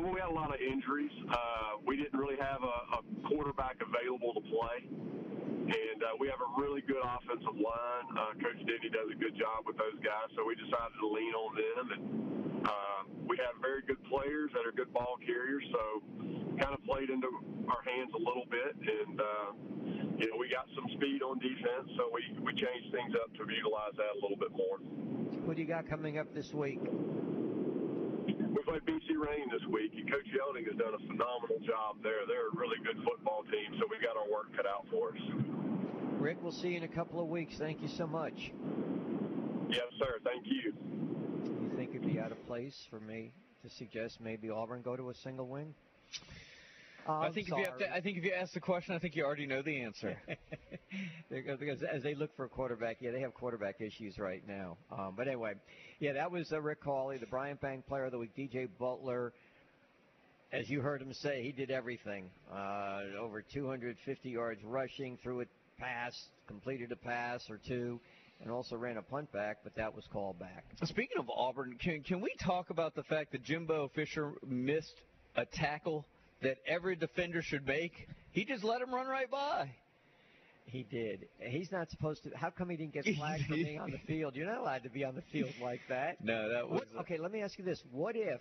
[0.00, 1.12] well, we had a lot of injuries.
[1.28, 4.88] Uh, we didn't really have a, a quarterback available to play.
[4.88, 8.06] And uh, we have a really good offensive line.
[8.16, 11.36] Uh, Coach Denny does a good job with those guys, so we decided to lean
[11.36, 11.84] on them.
[11.92, 16.00] And uh, we have very good players that are good ball carriers, so
[16.64, 17.28] kind of played into
[17.68, 18.72] our hands a little bit.
[18.72, 19.52] And, uh,
[20.16, 23.44] you know, we got some speed on defense, so we, we changed things up to
[23.44, 24.80] utilize that a little bit more.
[25.44, 26.80] What do you got coming up this week?
[26.80, 32.26] We played BC Rain this week, and Coach Yelding has done a phenomenal job there.
[32.26, 35.20] They're a really good football team, so we've got our work cut out for us.
[36.20, 37.54] Rick, we'll see you in a couple of weeks.
[37.58, 38.52] Thank you so much.
[39.70, 40.18] Yes, sir.
[40.24, 40.72] Thank you.
[41.62, 45.10] You think it'd be out of place for me to suggest maybe Auburn go to
[45.10, 45.74] a single win?
[47.08, 48.94] Oh, I I'm think if you have to, I think if you ask the question,
[48.94, 50.16] I think you already know the answer.
[51.28, 54.76] Because- as they look for a quarterback, yeah, they have quarterback issues right now.
[54.90, 55.54] Um, but anyway,
[55.98, 58.34] yeah, that was uh, Rick Hawley, the Bryant Bank Player of the Week.
[58.36, 59.32] DJ Butler,
[60.52, 62.30] as you heard him say, he did everything.
[62.52, 65.44] Uh, over 250 yards rushing, threw a
[65.78, 66.12] pass,
[66.46, 68.00] completed a pass or two,
[68.40, 70.64] and also ran a punt back, but that was called back.
[70.84, 75.02] Speaking of Auburn, can can we talk about the fact that Jimbo Fisher missed
[75.36, 76.06] a tackle
[76.42, 79.70] that every defender should make, he just let him run right by.
[80.70, 81.26] He did.
[81.40, 82.30] He's not supposed to.
[82.36, 84.36] How come he didn't get flagged for being on the field?
[84.36, 86.22] You're not allowed to be on the field like that.
[86.22, 88.40] No, that was What, okay, let me ask you this: What if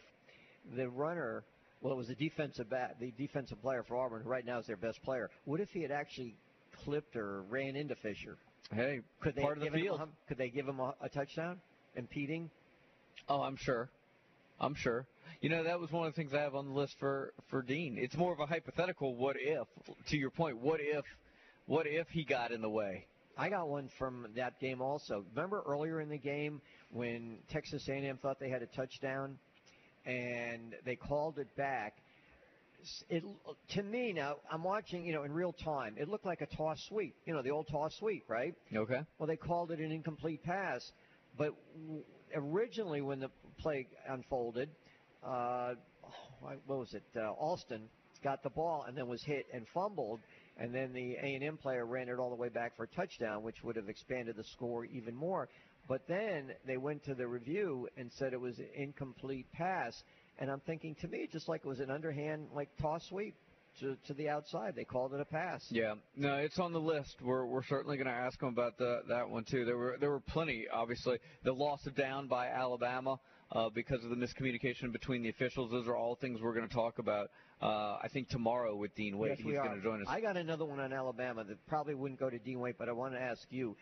[0.76, 1.44] the runner,
[1.82, 4.68] well, it was the defensive back, the defensive player for Auburn, who right now is
[4.68, 5.30] their best player.
[5.46, 6.36] What if he had actually
[6.84, 8.38] clipped or ran into Fisher?
[8.72, 10.00] hey Could they part of the field.
[10.00, 11.60] a, could they give him a, a touchdown,
[11.96, 12.50] impeding?
[13.28, 13.90] Oh, I'm sure.
[14.60, 15.08] I'm sure.
[15.42, 17.62] You know, that was one of the things I have on the list for for
[17.62, 17.98] Dean.
[17.98, 19.16] It's more of a hypothetical.
[19.16, 19.68] What if?
[20.10, 21.06] To your point, what if?
[21.70, 23.06] What if he got in the way?
[23.38, 25.24] I got one from that game also.
[25.36, 29.38] Remember earlier in the game when Texas A&M thought they had a touchdown,
[30.04, 31.94] and they called it back.
[33.12, 33.24] It
[33.76, 35.94] to me now, I'm watching, you know, in real time.
[36.00, 38.56] It looked like a toss sweep, you know, the old toss sweep, right?
[38.76, 39.02] Okay.
[39.20, 40.82] Well, they called it an incomplete pass,
[41.38, 41.54] but
[42.34, 43.30] originally when the
[43.60, 44.72] play unfolded,
[45.24, 45.74] uh,
[46.40, 47.04] what was it?
[47.16, 47.90] Uh, Alston
[48.24, 50.20] got the ball and then was hit and fumbled,
[50.60, 53.64] and then the A&M player ran it all the way back for a touchdown, which
[53.64, 55.50] would have expanded the score even more.
[55.88, 59.94] But then they went to the review and said it was an incomplete pass,
[60.38, 63.36] and I'm thinking to me, just like it was an underhand like toss sweep
[63.80, 65.66] to to the outside, they called it a pass.
[65.70, 67.16] Yeah, no, it's on the list.
[67.22, 69.66] We're we're certainly going to ask them about the, that one too.
[69.66, 70.66] There were there were plenty.
[70.72, 73.18] Obviously, the loss of down by Alabama
[73.52, 75.72] uh, because of the miscommunication between the officials.
[75.72, 77.30] Those are all things we're going to talk about.
[77.62, 79.36] Uh, I think tomorrow with Dean Wade.
[79.38, 80.08] Yes, He's going to join us.
[80.08, 82.92] I got another one on Alabama that probably wouldn't go to Dean Waite, but I
[82.92, 83.76] want to ask you.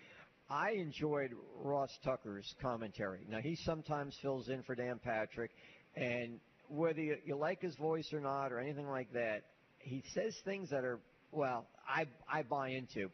[0.49, 3.19] I enjoyed Ross Tucker's commentary.
[3.29, 5.51] Now he sometimes fills in for Dan Patrick,
[5.93, 9.41] and whether you, you like his voice or not or anything like that,
[9.79, 11.01] he says things that are
[11.33, 13.09] well, I I buy into.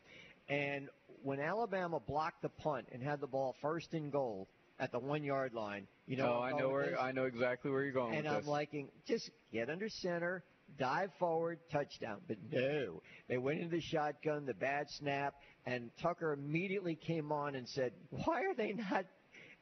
[0.48, 0.89] And
[1.24, 4.48] when Alabama blocked the punt and had the ball first and goal
[4.84, 7.00] at the one yard line, you know, oh, I know where?
[7.00, 8.48] I know exactly where you're going and I'm this.
[8.48, 10.43] liking just get under center,
[10.78, 12.19] dive forward, touchdown.
[12.28, 17.56] But no, they went into the shotgun, the bad snap, and Tucker immediately came on
[17.56, 19.06] and said, "Why are they not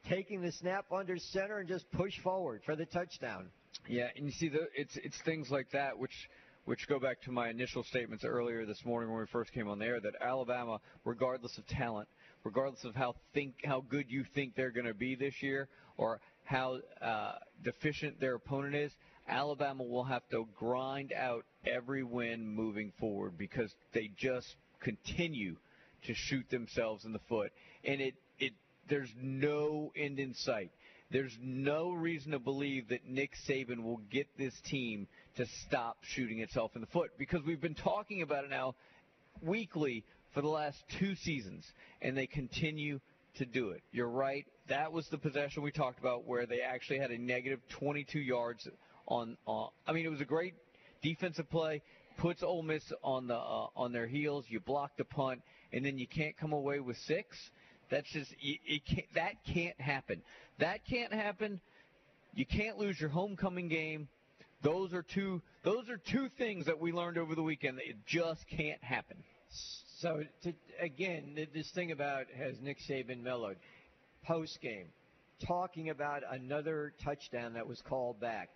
[0.10, 3.51] taking the snap under center and just push forward for the touchdown?"
[3.88, 6.15] Yeah, and you see, the, it's it's things like that which
[6.65, 9.79] which go back to my initial statements earlier this morning when we first came on
[9.79, 12.07] the air that Alabama, regardless of talent,
[12.43, 16.19] regardless of how think how good you think they're going to be this year, or
[16.43, 18.91] how uh, deficient their opponent is,
[19.27, 25.56] Alabama will have to grind out every win moving forward because they just continue
[26.06, 27.51] to shoot themselves in the foot,
[27.84, 28.54] and it it
[28.89, 30.71] there's no end in sight.
[31.12, 36.39] There's no reason to believe that Nick Saban will get this team to stop shooting
[36.39, 38.75] itself in the foot because we've been talking about it now
[39.41, 41.65] weekly for the last two seasons,
[42.01, 42.99] and they continue
[43.35, 43.81] to do it.
[43.91, 44.45] You're right.
[44.67, 48.67] That was the possession we talked about where they actually had a negative 22 yards
[49.07, 49.37] on.
[49.45, 50.53] on I mean, it was a great
[51.01, 51.81] defensive play.
[52.17, 54.45] Puts Ole Miss on the uh, on their heels.
[54.47, 55.41] You block the punt,
[55.73, 57.37] and then you can't come away with six.
[57.89, 60.21] That's just it, it can't, that can't happen.
[60.59, 61.59] That can't happen.
[62.33, 64.07] You can't lose your homecoming game.
[64.63, 65.41] Those are two.
[65.63, 67.77] Those are two things that we learned over the weekend.
[67.77, 69.17] That it just can't happen.
[70.01, 73.57] So to, again, this thing about has Nick Saban mellowed
[74.25, 74.87] post game,
[75.45, 78.49] talking about another touchdown that was called back.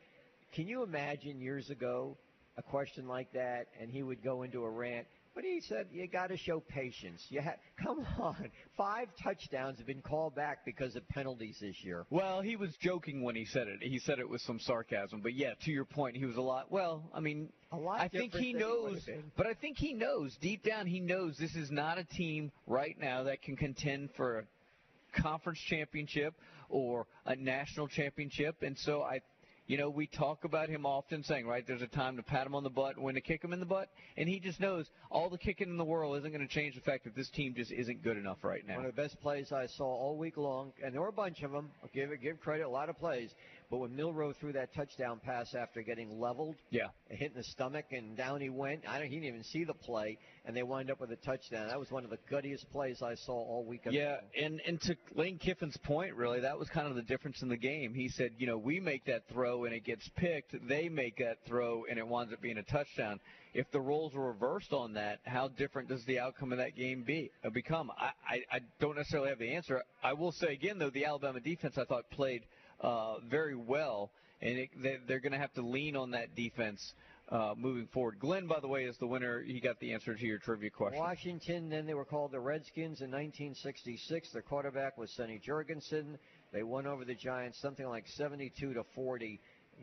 [0.53, 2.17] Can you imagine years ago
[2.57, 5.05] a question like that, and he would go into a rant?
[5.35, 7.23] But he said you got to show patience.
[7.29, 12.05] You ha- come on, five touchdowns have been called back because of penalties this year.
[12.09, 13.79] Well, he was joking when he said it.
[13.81, 15.19] He said it with some sarcasm.
[15.21, 16.71] But yeah, to your point, he was a lot.
[16.71, 17.99] Well, I mean, A lot.
[17.99, 19.25] I think he knows, been.
[19.35, 20.87] but I think he knows deep down.
[20.87, 25.59] He knows this is not a team right now that can contend for a conference
[25.69, 26.33] championship
[26.69, 28.61] or a national championship.
[28.61, 29.19] And so I,
[29.67, 32.53] you know, we talk about him often saying, right, there's a time to pat him
[32.53, 35.29] on the butt, when to kick him in the butt, and he just knows all
[35.29, 37.71] the kicking in the world isn't going to change the fact that this team just
[37.71, 38.75] isn't good enough right now.
[38.75, 41.41] One of the best plays I saw all week long, and there were a bunch
[41.41, 41.71] of them.
[41.81, 43.31] I'll give give credit, a lot of plays.
[43.69, 46.87] But when Milroe threw that touchdown pass after getting leveled, Yeah.
[47.09, 48.87] hit in the stomach, and down he went.
[48.87, 51.67] I don't, he didn't even see the play, and they wind up with a touchdown.
[51.67, 53.95] That was one of the guttiest plays I saw all weekend.
[53.95, 57.49] Yeah, and and to Lane Kiffin's point, really, that was kind of the difference in
[57.49, 57.93] the game.
[57.93, 60.55] He said, you know, we make that throw and it gets picked.
[60.67, 63.19] They make that throw and it winds up being a touchdown.
[63.53, 67.03] If the roles were reversed on that, how different does the outcome of that game
[67.03, 67.89] be uh, become?
[67.97, 69.81] I, I I don't necessarily have the answer.
[70.03, 72.43] I will say again, though, the Alabama defense I thought played
[72.81, 74.11] uh, very well,
[74.41, 76.93] and it, they, they're going to have to lean on that defense.
[77.27, 79.41] Uh, moving forward, Glenn, by the way, is the winner.
[79.41, 80.99] He got the answer to your trivia question.
[80.99, 84.31] Washington, then they were called the Redskins in 1966.
[84.31, 86.17] Their quarterback was Sonny Jurgensen.
[86.53, 89.39] They won over the Giants something like 72 to 40.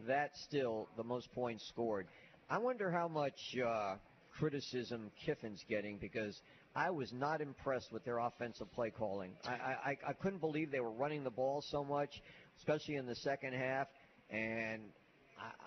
[0.07, 2.07] That's still the most points scored.
[2.49, 3.97] I wonder how much uh,
[4.39, 6.41] criticism Kiffin's getting because
[6.75, 9.33] I was not impressed with their offensive play calling.
[9.45, 12.11] I, I, I couldn't believe they were running the ball so much,
[12.63, 13.89] especially in the second half.
[14.31, 14.83] And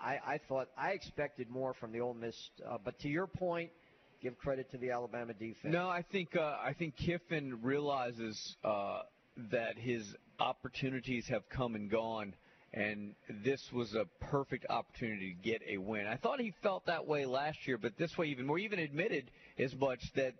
[0.02, 2.34] I, I, thought I expected more from the Ole Miss.
[2.66, 3.70] Uh, but to your point,
[4.22, 5.72] give credit to the Alabama defense.
[5.72, 9.02] No, I think uh, I think Kiffin realizes uh,
[9.50, 10.02] that his
[10.40, 12.34] opportunities have come and gone,
[12.72, 16.06] and this was a perfect opportunity to get a win.
[16.06, 18.58] I thought he felt that way last year, but this way even more.
[18.58, 20.32] Even admitted as much that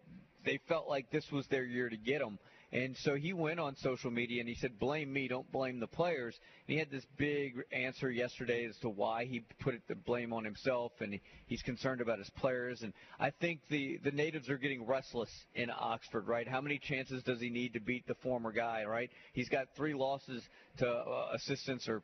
[0.45, 2.39] they felt like this was their year to get him.
[2.73, 5.87] And so he went on social media and he said, "Blame me, don't blame the
[5.87, 10.33] players." And he had this big answer yesterday as to why he put the blame
[10.33, 12.83] on himself, and he's concerned about his players.
[12.83, 16.47] And I think the the natives are getting restless in Oxford, right?
[16.47, 19.11] How many chances does he need to beat the former guy, right?
[19.33, 20.43] He's got three losses
[20.79, 22.03] to uh, assistants or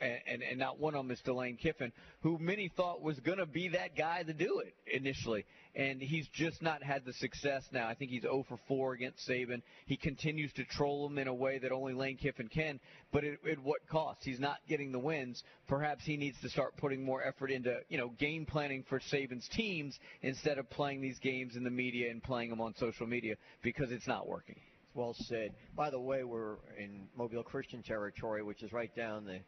[0.00, 3.46] and, and, not one of them is Delane Kiffin, who many thought was going to
[3.46, 5.44] be that guy to do it initially.
[5.74, 7.88] And he's just not had the success now.
[7.88, 9.62] I think he's 0 for 4 against Saban.
[9.86, 12.80] He continues to troll him in a way that only Lane Kiffin can,
[13.12, 14.20] but at, at what cost?
[14.22, 15.42] He's not getting the wins.
[15.66, 19.48] Perhaps he needs to start putting more effort into, you know, game planning for Saban's
[19.48, 23.34] teams instead of playing these games in the media and playing them on social media
[23.62, 24.56] because it's not working.
[24.94, 25.52] Well said.
[25.76, 29.38] By the way, we're in Mobile Christian territory, which is right down the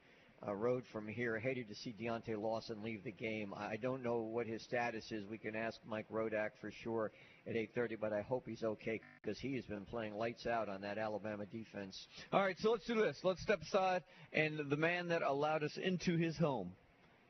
[0.46, 1.38] uh, road from here.
[1.38, 3.52] Hated to see Deontae Lawson leave the game.
[3.56, 5.26] I don't know what his status is.
[5.28, 7.12] We can ask Mike Rodak for sure
[7.46, 10.80] at 8:30, but I hope he's okay because he has been playing lights out on
[10.82, 12.06] that Alabama defense.
[12.32, 13.18] All right, so let's do this.
[13.22, 16.72] Let's step aside, and the man that allowed us into his home,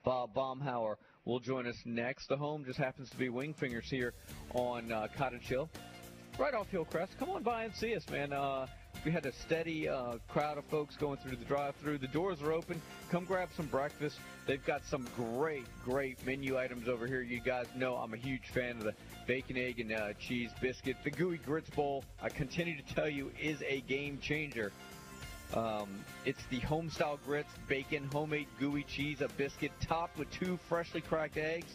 [0.05, 2.29] Bob Baumhower, will join us next.
[2.29, 4.15] The home just happens to be Wingfingers here
[4.55, 5.69] on uh, Cottage Hill,
[6.39, 7.19] right off Hillcrest.
[7.19, 8.33] Come on by and see us, man.
[8.33, 8.67] Uh,
[9.05, 11.99] we had a steady uh, crowd of folks going through the drive-through.
[11.99, 12.81] The doors are open.
[13.11, 14.19] Come grab some breakfast.
[14.47, 17.23] They've got some great, great menu items over here.
[17.23, 18.95] You guys know I'm a huge fan of the
[19.27, 20.97] bacon, egg, and uh, cheese biscuit.
[21.05, 24.73] The gooey grits bowl, I continue to tell you, is a game changer.
[25.55, 25.89] Um,
[26.25, 31.37] it's the home-style grits, bacon, homemade gooey cheese, a biscuit topped with two freshly cracked
[31.37, 31.73] eggs.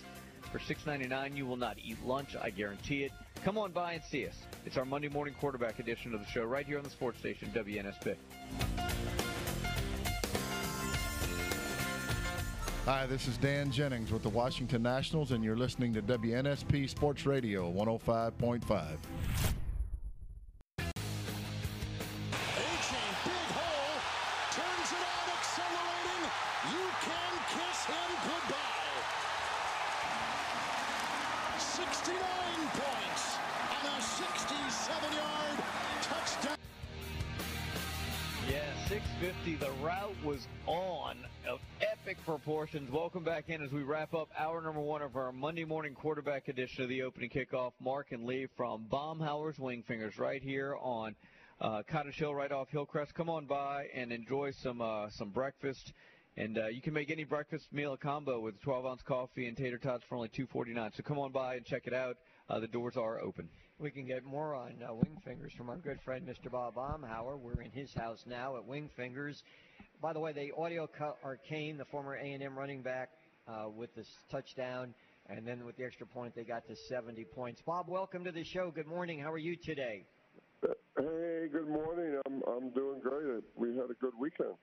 [0.52, 2.36] For $6.99, you will not eat lunch.
[2.40, 3.12] I guarantee it.
[3.44, 4.36] Come on by and see us.
[4.66, 7.52] It's our Monday morning quarterback edition of the show right here on the sports station,
[7.54, 8.16] WNSP.
[12.86, 17.26] Hi, this is Dan Jennings with the Washington Nationals, and you're listening to WNSP Sports
[17.26, 18.98] Radio 105.5.
[42.74, 46.48] Welcome back in as we wrap up hour number one of our Monday morning quarterback
[46.48, 47.74] edition of the opening kickoff.
[47.80, 51.16] Mark and Lee from Baumhower's Wingfingers right here on
[51.62, 53.14] uh, Cottage Hill, right off Hillcrest.
[53.14, 55.94] Come on by and enjoy some uh, some breakfast.
[56.38, 59.56] And uh, you can make any breakfast meal a combo with 12 ounce coffee and
[59.56, 60.98] tater tots for only $2.49.
[60.98, 62.18] So come on by and check it out.
[62.50, 63.48] Uh, the doors are open.
[63.78, 66.52] We can get more on uh, Wingfingers from our good friend Mr.
[66.52, 67.38] Bob Baumhauer.
[67.40, 69.44] We're in his house now at Wingfingers.
[70.02, 73.10] By the way, the audio cut Achane, the former A&M running back,
[73.48, 74.94] uh, with this touchdown,
[75.30, 77.62] and then with the extra point, they got to 70 points.
[77.66, 78.72] Bob, welcome to the show.
[78.72, 79.20] Good morning.
[79.20, 80.06] How are you today?
[80.98, 82.20] Hey, good morning.
[82.26, 83.44] I'm I'm doing great.
[83.56, 84.56] We had a good weekend.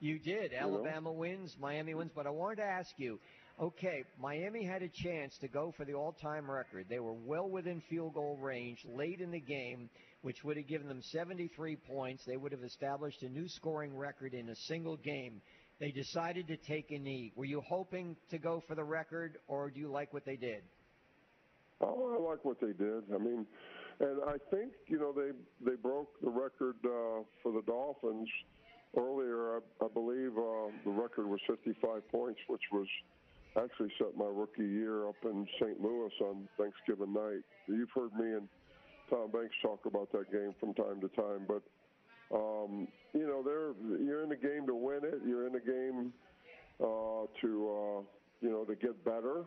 [0.00, 0.52] You did.
[0.52, 0.58] know.
[0.58, 3.18] Alabama wins, Miami wins, but I wanted to ask you.
[3.60, 6.86] Okay, Miami had a chance to go for the all-time record.
[6.88, 9.90] They were well within field goal range late in the game,
[10.22, 12.24] which would have given them 73 points.
[12.26, 15.40] They would have established a new scoring record in a single game.
[15.80, 17.32] They decided to take a knee.
[17.36, 20.62] Were you hoping to go for the record, or do you like what they did?
[21.80, 23.04] Oh, I like what they did.
[23.14, 23.46] I mean,
[24.00, 25.30] and I think you know they
[25.64, 28.28] they broke the record uh, for the Dolphins
[28.96, 29.58] earlier.
[29.58, 32.86] I, I believe uh, the record was 55 points, which was
[33.56, 35.80] actually set my rookie year up in St.
[35.80, 37.42] Louis on Thanksgiving night.
[37.66, 38.48] You've heard me and
[39.10, 41.62] Tom Banks talk about that game from time to time, but
[42.34, 43.72] um, you know, they're
[44.04, 45.20] you're in the game to win it.
[45.26, 46.12] You're in the game
[46.80, 48.00] uh, to uh,
[48.40, 49.44] you know to get better,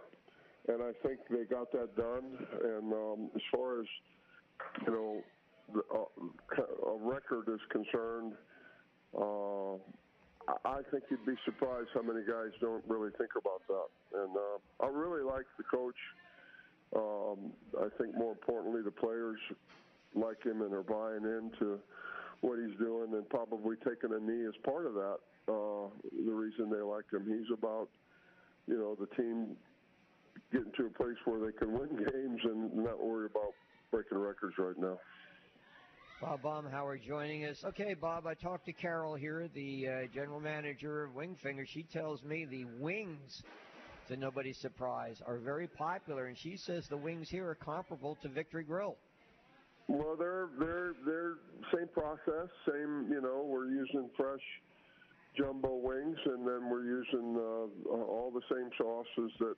[0.67, 2.37] and I think they got that done.
[2.63, 3.87] And um, as far as
[4.85, 5.21] you know,
[5.73, 8.33] the, uh, a record is concerned,
[9.17, 9.77] uh,
[10.65, 14.19] I think you'd be surprised how many guys don't really think about that.
[14.23, 15.95] And uh, I really like the coach.
[16.95, 19.39] Um, I think more importantly, the players
[20.13, 21.79] like him and are buying into
[22.41, 25.17] what he's doing and probably taking a knee as part of that.
[25.47, 25.89] Uh,
[26.25, 27.89] the reason they like him, he's about
[28.67, 29.55] you know the team
[30.51, 33.53] getting to a place where they can win games and not worry about
[33.91, 34.97] breaking records right now.
[36.21, 37.57] Bob Baumhower joining us.
[37.65, 41.65] Okay, Bob, I talked to Carol here, the uh, general manager of Wingfinger.
[41.65, 43.41] She tells me the wings,
[44.11, 48.27] to nobody's surprise, are very popular, and she says the wings here are comparable to
[48.27, 48.97] Victory Grill.
[49.87, 51.35] Well, they're they're they're
[51.73, 53.07] same process, same.
[53.09, 54.43] You know, we're using fresh
[55.37, 59.55] jumbo wings, and then we're using uh, uh, all the same sauces that.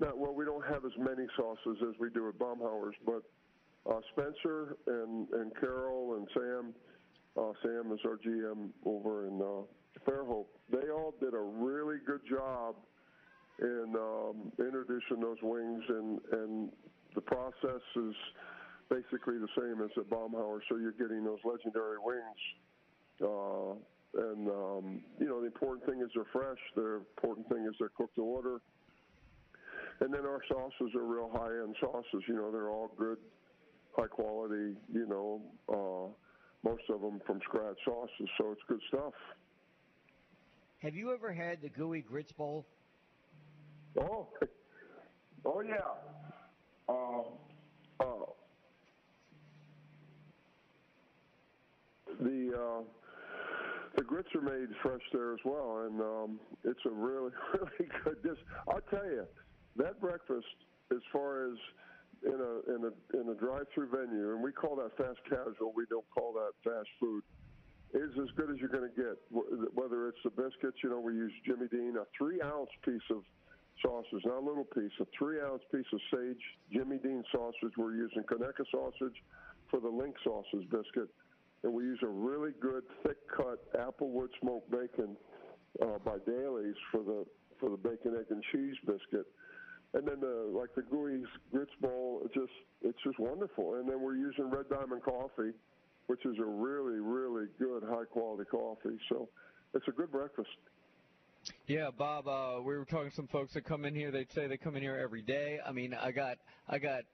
[0.00, 3.22] Not well, we don't have as many sauces as we do at Baumhower's, but
[3.88, 6.74] uh, Spencer and and Carol and Sam.
[7.36, 9.62] Uh, Sam is our GM over in uh,
[10.08, 10.46] Fairhope.
[10.70, 12.74] They all did a really good job
[13.60, 16.72] in um, introducing those wings, and and
[17.14, 18.14] the process is
[18.90, 20.60] basically the same as at Baumhower.
[20.68, 22.42] So you're getting those legendary wings.
[23.22, 23.74] Uh,
[24.16, 26.58] and um, you know the important thing is they're fresh.
[26.76, 28.60] The important thing is they're cooked to order.
[30.00, 32.22] And then our sauces are real high-end sauces.
[32.28, 33.18] You know they're all good,
[33.96, 34.76] high quality.
[34.92, 39.12] You know uh, most of them from scratch sauces, so it's good stuff.
[40.78, 42.66] Have you ever had the Gooey Grits Bowl?
[43.98, 44.28] Oh,
[45.44, 45.74] oh yeah.
[46.88, 47.22] Uh,
[48.00, 48.26] uh,
[52.20, 52.82] the uh,
[53.96, 58.22] the grits are made fresh there as well, and um, it's a really really good
[58.22, 58.38] dish.
[58.68, 59.24] I'll tell you,
[59.76, 60.46] that breakfast,
[60.92, 61.56] as far as
[62.24, 65.72] in a in a in a drive-through venue, and we call that fast casual.
[65.74, 67.22] We don't call that fast food.
[67.94, 69.14] Is as good as you're going to get.
[69.30, 73.22] Whether it's the biscuits, you know, we use Jimmy Dean, a three-ounce piece of
[73.82, 77.72] sausage, not a little piece, a three-ounce piece of sage Jimmy Dean sausage.
[77.76, 79.16] We're using Conecuh sausage
[79.70, 81.08] for the link sausage biscuit,
[81.62, 85.16] and we use a really good thick-cut applewood smoked bacon
[85.82, 87.24] uh, by Daily's for the
[87.60, 89.26] for the bacon, egg, and cheese biscuit.
[89.94, 91.22] And then the like the gooey
[91.52, 92.52] grits bowl, it's just
[92.82, 93.76] it's just wonderful.
[93.76, 95.52] And then we're using Red Diamond coffee,
[96.06, 98.98] which is a really really good high quality coffee.
[99.08, 99.28] So
[99.72, 100.48] it's a good breakfast.
[101.66, 102.28] Yeah, Bob.
[102.28, 104.10] Uh, we were talking to some folks that come in here.
[104.10, 105.58] They'd say they come in here every day.
[105.66, 106.36] I mean, I got
[106.68, 107.04] I got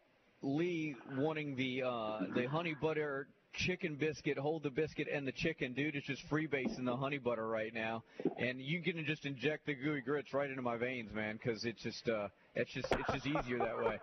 [0.42, 5.72] Lee wanting the uh, the honey butter chicken biscuit, hold the biscuit and the chicken.
[5.72, 8.03] Dude, it's just freebasing the honey butter right now,
[8.38, 11.82] and you can just inject the gooey grits right into my veins, man, because it's
[11.82, 12.26] just uh,
[12.57, 14.01] it's just it's just easier that way.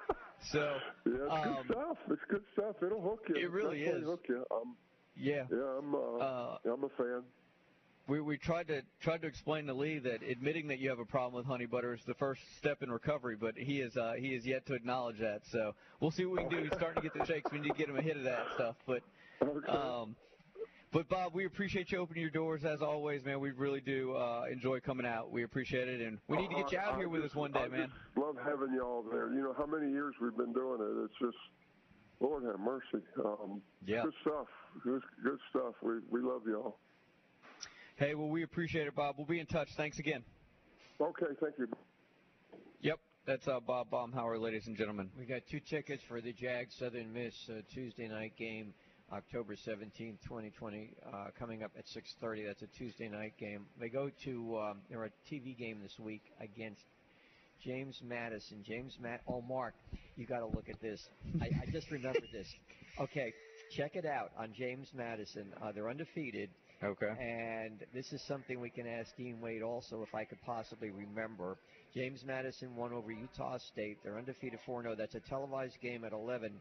[0.52, 1.98] So Yeah, it's um, good stuff.
[2.10, 2.76] It's good stuff.
[2.82, 3.36] It'll hook you.
[3.36, 4.08] It really Definitely is.
[4.08, 4.45] Hook you.
[4.50, 4.78] Um,
[5.18, 5.43] yeah.
[5.52, 7.24] yeah, I'm uh, Uh, I'm a fan.
[8.08, 11.05] We we tried to tried to explain to Lee that admitting that you have a
[11.05, 14.30] problem with honey butter is the first step in recovery, but he is uh, he
[14.34, 15.41] is yet to acknowledge that.
[15.51, 16.64] So we'll see what we can do.
[16.70, 17.51] He's starting to get the shakes.
[17.51, 18.76] We need to get him a hit of that stuff.
[18.86, 19.03] But
[19.68, 20.16] um,
[20.93, 23.41] but Bob, we appreciate you opening your doors as always, man.
[23.41, 25.30] We really do uh, enjoy coming out.
[25.30, 27.34] We appreciate it, and we need to get you out I- here I with just-
[27.34, 27.91] us one day, I man.
[28.16, 29.34] love having y'all there.
[29.34, 31.03] You know how many years we've been doing it.
[31.03, 31.38] It's just
[32.22, 33.05] Lord have mercy.
[33.24, 34.03] Um, Yeah.
[34.03, 34.47] Good stuff.
[34.82, 35.74] Good, good stuff.
[35.84, 36.78] We we love y'all.
[37.98, 39.16] Hey, well, we appreciate it, Bob.
[39.18, 39.70] We'll be in touch.
[39.76, 40.24] Thanks again.
[41.02, 41.68] Okay, thank you.
[42.82, 45.10] Yep, that's uh, Bob Baumhower, ladies and gentlemen.
[45.18, 48.76] We got two tickets for the Jag Southern Miss uh, Tuesday night game,
[49.12, 52.45] October 17th, 2020, uh, coming up at 6:30.
[52.45, 53.66] That's a Tuesday night game.
[53.80, 56.84] They go to um, they're a TV game this week against
[57.66, 58.64] James Madison.
[58.64, 59.22] James Matt.
[59.28, 59.74] Oh, Mark,
[60.16, 61.02] you got to look at this.
[61.41, 62.48] I, I just remembered this.
[63.00, 63.32] Okay,
[63.76, 65.54] check it out on James Madison.
[65.62, 66.50] Uh, they're undefeated.
[66.84, 67.07] Okay.
[67.19, 71.57] And this is something we can ask Dean Wade also if I could possibly remember.
[71.93, 73.97] James Madison won over Utah State.
[74.03, 74.95] They're undefeated 4 0.
[74.95, 76.51] That's a televised game at 11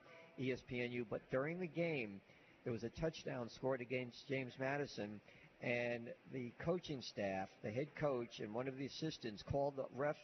[0.41, 1.05] ESPNU.
[1.11, 2.21] But during the game,
[2.65, 5.21] there was a touchdown scored against James Madison.
[5.63, 10.17] And the coaching staff, the head coach, and one of the assistants called the ref,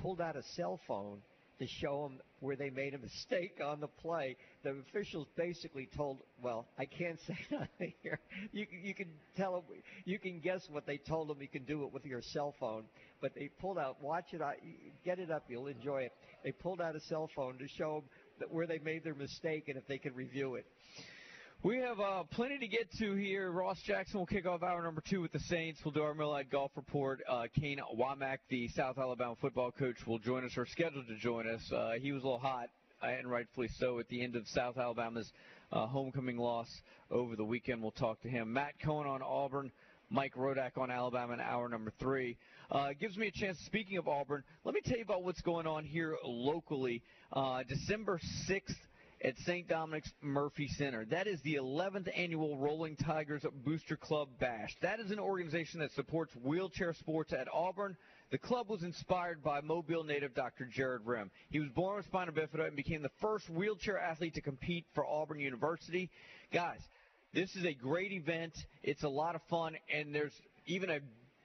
[0.00, 1.18] pulled out a cell phone
[1.58, 4.36] to show them where they made a mistake on the play.
[4.62, 8.18] The officials basically told, well, I can't say nothing here.
[8.52, 9.62] You you can tell them,
[10.04, 11.40] you can guess what they told them.
[11.40, 12.84] You can do it with your cell phone.
[13.20, 14.42] But they pulled out, watch it,
[15.04, 16.12] get it up, you'll enjoy it.
[16.42, 18.04] They pulled out a cell phone to show them
[18.40, 20.66] that where they made their mistake and if they could review it.
[21.64, 23.50] We have uh, plenty to get to here.
[23.50, 25.80] Ross Jackson will kick off hour number two with the Saints.
[25.82, 27.22] We'll do our Miller Lite Golf Report.
[27.26, 31.48] Uh, Kane Wommack, the South Alabama football coach, will join us or scheduled to join
[31.48, 31.62] us.
[31.72, 32.68] Uh, he was a little hot,
[33.02, 35.32] and rightfully so, at the end of South Alabama's
[35.72, 36.68] uh, homecoming loss
[37.10, 37.80] over the weekend.
[37.80, 38.52] We'll talk to him.
[38.52, 39.72] Matt Cohen on Auburn.
[40.10, 42.36] Mike Rodak on Alabama in hour number three.
[42.70, 45.66] Uh, gives me a chance, speaking of Auburn, let me tell you about what's going
[45.66, 47.02] on here locally.
[47.32, 48.76] Uh, December 6th
[49.24, 49.66] at St.
[49.66, 51.06] Dominic's Murphy Center.
[51.06, 54.76] That is the 11th annual Rolling Tigers Booster Club Bash.
[54.82, 57.96] That is an organization that supports wheelchair sports at Auburn.
[58.30, 60.66] The club was inspired by Mobile native Dr.
[60.66, 61.30] Jared Rim.
[61.50, 65.06] He was born with spina bifida and became the first wheelchair athlete to compete for
[65.06, 66.10] Auburn University.
[66.52, 66.80] Guys,
[67.32, 68.52] this is a great event.
[68.82, 70.34] It's a lot of fun, and there's
[70.66, 70.98] even a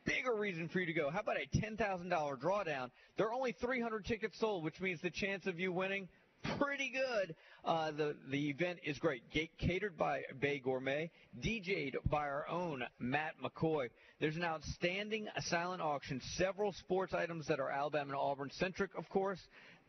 [0.03, 1.09] bigger reason for you to go.
[1.09, 2.89] How about a $10,000 drawdown?
[3.17, 6.09] There are only 300 tickets sold, which means the chance of you winning
[6.57, 7.35] pretty good.
[7.65, 9.23] Uh, the the event is great.
[9.31, 11.11] Ga- catered by Bay Gourmet,
[11.41, 13.89] DJ'd by our own Matt McCoy.
[14.19, 16.21] There's an outstanding silent auction.
[16.35, 19.39] Several sports items that are Alabama and Auburn centric, of course.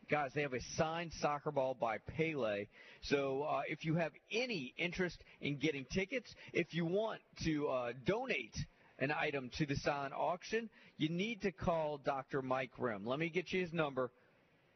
[0.09, 2.65] Guys, they have a signed soccer ball by Pele.
[3.03, 7.93] So uh, if you have any interest in getting tickets, if you want to uh,
[8.05, 8.55] donate
[8.99, 12.41] an item to the silent auction, you need to call Dr.
[12.41, 13.05] Mike Rim.
[13.05, 14.11] Let me get you his number.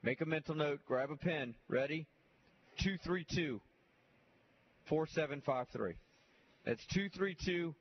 [0.06, 0.82] Make a mental note.
[0.88, 1.56] Grab a pen.
[1.68, 2.06] Ready?
[2.78, 3.60] 232
[4.88, 5.96] 4753.
[6.64, 7.74] That's 232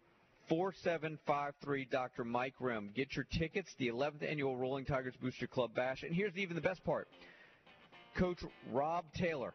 [0.48, 2.24] 4753 Dr.
[2.24, 2.90] Mike Rim.
[2.94, 6.02] Get your tickets, the 11th annual Rolling Tigers Booster Club Bash.
[6.02, 7.08] And here's even the best part
[8.16, 8.38] Coach
[8.72, 9.52] Rob Taylor,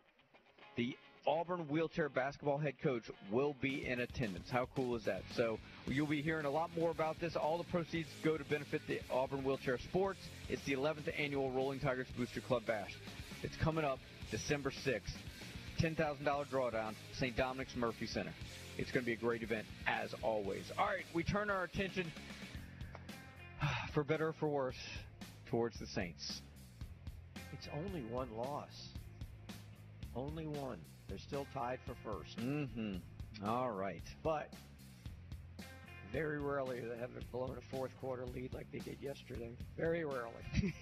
[0.76, 0.96] the
[1.28, 4.50] Auburn wheelchair basketball head coach, will be in attendance.
[4.50, 5.22] How cool is that?
[5.36, 7.36] So you'll be hearing a lot more about this.
[7.36, 10.20] All the proceeds go to benefit the Auburn wheelchair sports.
[10.50, 12.92] It's the 11th annual Rolling Tigers Booster Club Bash.
[13.44, 14.00] It's coming up
[14.32, 15.02] December 6th.
[15.80, 17.38] $10,000 drawdown, St.
[17.38, 18.34] Dominic's Murphy Center.
[18.78, 20.66] It's going to be a great event as always.
[20.78, 22.12] All right, we turn our attention,
[23.94, 24.76] for better or for worse,
[25.50, 26.42] towards the Saints.
[27.54, 28.72] It's only one loss.
[30.16, 30.80] Only one.
[31.10, 32.38] They're still tied for first.
[32.38, 32.98] Mm-hmm.
[33.46, 34.04] All right.
[34.24, 34.54] But
[36.14, 39.52] very rarely they have blown a fourth quarter lead like they did yesterday.
[39.78, 40.32] Very rarely.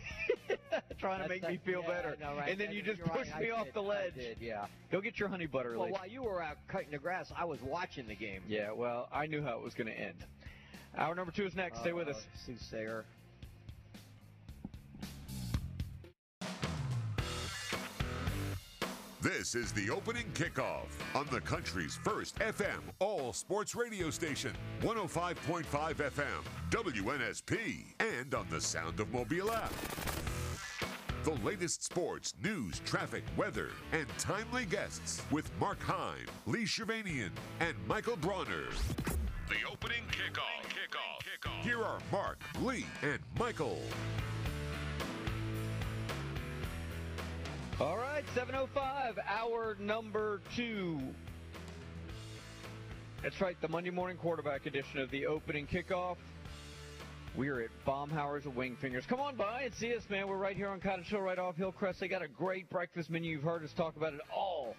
[0.99, 2.17] Trying to make me feel yeah, better.
[2.19, 2.49] Know, right?
[2.49, 4.15] And then That- you just you're right, pushed I me off did, the ledge.
[4.15, 4.65] did, yeah.
[4.91, 5.93] Go get your honey butter Well, lady.
[5.93, 8.41] while you were out cutting the grass, I was watching the game.
[8.47, 10.25] Yeah, well, I knew how it was going to end.
[10.97, 11.79] Hour number two is next.
[11.81, 12.25] Stay with Uh, us.
[12.45, 13.05] Soothsayer.
[19.27, 25.65] This is the opening kickoff on the country's first FM all sports radio station, 105.5
[25.65, 29.73] FM, WNSP, and on the Sound of Mobile app.
[31.25, 37.75] The latest sports, news, traffic, weather, and timely guests with Mark Heim, Lee Shervanian, and
[37.85, 38.69] Michael Bronner.
[39.49, 40.63] The opening kickoff.
[40.69, 41.19] Kickoff.
[41.19, 41.63] Kickoff.
[41.63, 43.81] Here are Mark, Lee, and Michael.
[47.79, 50.99] All right, 705, hour number two.
[53.21, 56.17] That's right, the Monday morning quarterback edition of the opening kickoff.
[57.37, 59.05] We're at Baumhower's Wing Fingers.
[59.07, 60.27] Come on by and see us, man.
[60.27, 61.99] We're right here on Cottage Hill, right off Hillcrest.
[61.99, 63.33] They got a great breakfast menu.
[63.33, 64.75] You've heard us talk about it all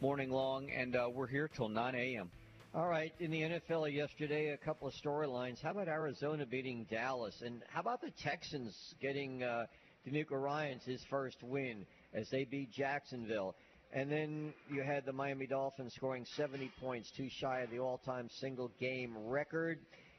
[0.00, 2.30] morning long, and uh, we're here till 9 a.m.
[2.76, 5.60] All right, in the NFL yesterday, a couple of storylines.
[5.60, 7.42] How about Arizona beating Dallas?
[7.44, 9.66] And how about the Texans getting uh,
[10.06, 11.84] DeMeco Ryans his first win
[12.16, 13.54] as they beat Jacksonville?
[13.92, 18.28] And then you had the Miami Dolphins scoring 70 points, too shy of the all-time
[18.40, 19.78] single-game record,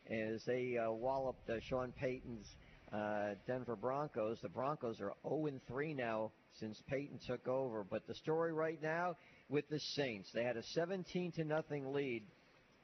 [0.09, 2.47] as they uh, walloped uh, Sean Payton's
[2.93, 4.37] uh, Denver Broncos.
[4.41, 7.83] The Broncos are 0-3 now since Payton took over.
[7.83, 9.15] But the story right now
[9.49, 12.23] with the Saints, they had a 17 to nothing lead.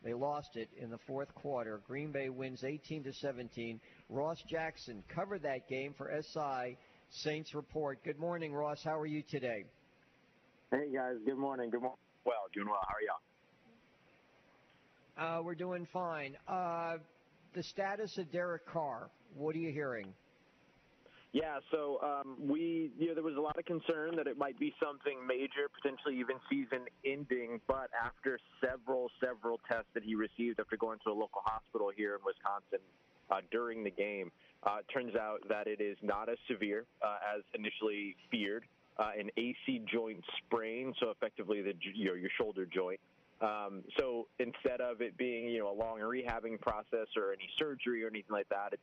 [0.04, 1.82] They lost it in the fourth quarter.
[1.88, 3.80] Green Bay wins 18 to 17.
[4.10, 6.78] Ross Jackson covered that game for SI
[7.14, 8.04] Saints Report.
[8.04, 8.84] Good morning, Ross.
[8.84, 9.66] How are you today?
[10.72, 11.70] Hey guys, good morning.
[11.70, 12.00] Good morning.
[12.26, 12.80] Well, doing well.
[12.88, 15.40] How are y'all?
[15.40, 16.36] Uh, we're doing fine.
[16.48, 16.96] Uh,
[17.54, 19.12] the status of Derek Carr.
[19.36, 20.08] What are you hearing?
[21.34, 24.60] Yeah, so um, we, you know, there was a lot of concern that it might
[24.60, 27.60] be something major, potentially even season-ending.
[27.68, 32.16] But after several, several tests that he received after going to a local hospital here
[32.16, 32.86] in Wisconsin
[33.32, 34.32] uh, during the game,
[34.66, 38.64] uh, it turns out that it is not as severe uh, as initially feared.
[38.98, 43.00] Uh, an AC joint sprain, so effectively the you know, your shoulder joint.
[43.42, 48.04] Um, so instead of it being you know a long rehabbing process or any surgery
[48.04, 48.82] or anything like that, it's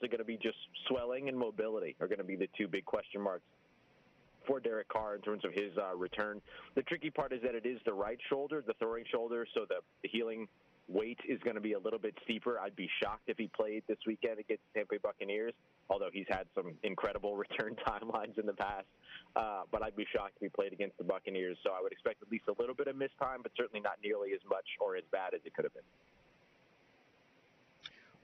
[0.00, 2.84] to going to be just swelling and mobility are going to be the two big
[2.84, 3.44] question marks
[4.46, 6.40] for Derek Carr in terms of his uh, return.
[6.74, 10.08] The tricky part is that it is the right shoulder, the throwing shoulder, so the
[10.08, 10.46] healing
[10.88, 12.58] wait is going to be a little bit steeper.
[12.58, 15.52] I'd be shocked if he played this weekend against the Tampa Bay Buccaneers,
[15.90, 18.86] although he's had some incredible return timelines in the past.
[19.36, 21.58] Uh, but I'd be shocked if he played against the Buccaneers.
[21.62, 23.98] So I would expect at least a little bit of missed time, but certainly not
[24.02, 25.88] nearly as much or as bad as it could have been.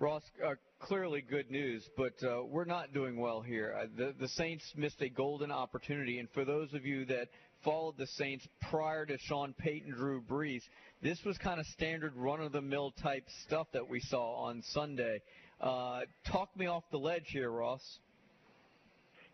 [0.00, 3.76] Ross, uh, clearly good news, but uh, we're not doing well here.
[3.78, 7.28] Uh, the, the Saints missed a golden opportunity, and for those of you that
[7.64, 10.62] followed the Saints prior to Sean Payton, Drew Brees,
[11.04, 15.20] this was kind of standard run-of-the-mill type stuff that we saw on Sunday.
[15.60, 17.98] Uh, talk me off the ledge here, Ross.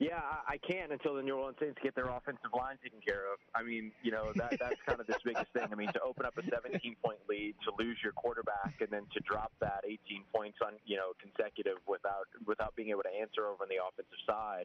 [0.00, 3.30] Yeah, I I can't until the New Orleans Saints get their offensive line taken care
[3.30, 3.38] of.
[3.54, 5.68] I mean, you know, that that's kind of the biggest thing.
[5.70, 9.02] I mean, to open up a 17 point lead, to lose your quarterback, and then
[9.12, 13.46] to drop that 18 points on, you know, consecutive without without being able to answer
[13.46, 14.64] over on the offensive side.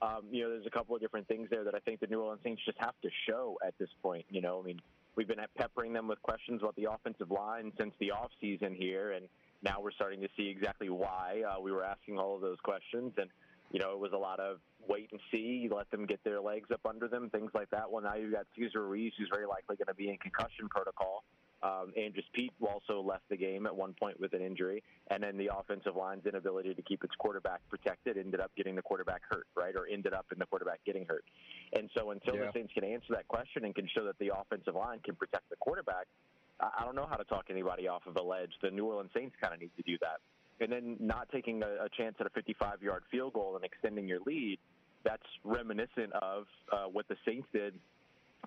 [0.00, 2.22] Um, you know, there's a couple of different things there that I think the New
[2.22, 4.24] Orleans Saints just have to show at this point.
[4.30, 4.80] You know, I mean,
[5.18, 9.10] we've been peppering them with questions about the offensive line since the off season here,
[9.12, 9.26] and
[9.64, 13.12] now we're starting to see exactly why uh, we were asking all of those questions.
[13.18, 13.28] And
[13.72, 14.58] you know, it was a lot of
[14.88, 15.58] wait and see.
[15.64, 17.90] You let them get their legs up under them, things like that.
[17.90, 21.24] Well, now you've got Cesar Ruiz, who's very likely going to be in concussion protocol.
[21.62, 25.36] Um, Andrus Peat also left the game at one point with an injury, and then
[25.36, 29.46] the offensive line's inability to keep its quarterback protected ended up getting the quarterback hurt,
[29.56, 31.24] right, or ended up in the quarterback getting hurt.
[31.72, 32.46] And so until Yeah.
[32.46, 35.48] the Saints can answer that question and can show that the offensive line can protect
[35.50, 36.06] the quarterback,
[36.60, 38.52] I don't know how to talk anybody off of a ledge.
[38.62, 40.20] The New Orleans Saints kind of need to do that.
[40.60, 44.08] And then not taking a, a chance at a 55 yard field goal and extending
[44.08, 44.58] your lead,
[45.04, 47.78] that's reminiscent of uh, what the Saints did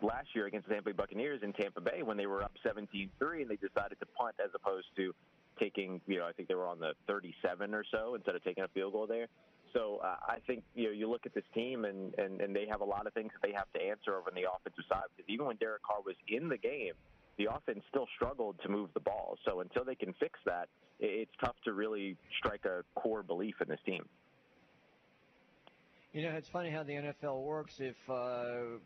[0.02, 3.10] last year against the Tampa Bay Buccaneers in Tampa Bay when they were up 17
[3.20, 5.14] 3 and they decided to punt as opposed to
[5.60, 8.64] taking, you know, I think they were on the 37 or so instead of taking
[8.64, 9.28] a field goal there.
[9.74, 12.66] So uh, I think you know you look at this team and, and and they
[12.70, 15.08] have a lot of things that they have to answer over on the offensive side
[15.16, 16.94] because even when Derek Carr was in the game,
[17.38, 19.38] the offense still struggled to move the ball.
[19.46, 20.68] So until they can fix that,
[21.00, 24.06] it's tough to really strike a core belief in this team.
[26.14, 27.80] You know, it's funny how the NFL works.
[27.80, 28.80] If uh,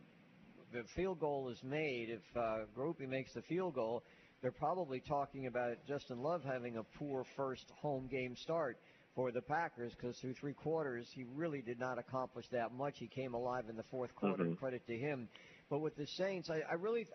[0.76, 4.04] the field goal is made, if uh, Grupe makes the field goal,
[4.42, 8.78] they're probably talking about Justin Love having a poor first home game start
[9.16, 12.96] for the Packers because through three quarters he really did not accomplish that much.
[12.98, 14.44] He came alive in the fourth quarter.
[14.44, 14.58] Mhm.
[14.58, 15.30] Credit to him.
[15.70, 17.08] But with the Saints, I, I really,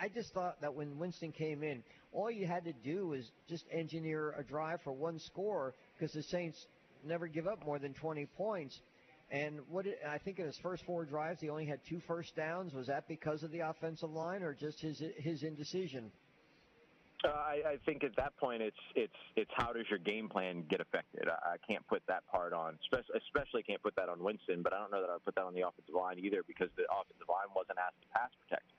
[0.00, 3.64] I just thought that when Winston came in, all you had to do was just
[3.72, 6.66] engineer a drive for one score because the Saints
[7.04, 8.78] never give up more than 20 points.
[9.30, 12.72] And what I think in his first four drives, he only had two first downs.
[12.74, 16.12] Was that because of the offensive line or just his his indecision?
[17.24, 20.64] Uh, I, I think at that point, it's it's it's how does your game plan
[20.70, 21.26] get affected?
[21.26, 24.62] I, I can't put that part on, especially, especially can't put that on Winston.
[24.62, 26.68] But I don't know that I would put that on the offensive line either because
[26.76, 28.70] the offensive line wasn't asked to pass protect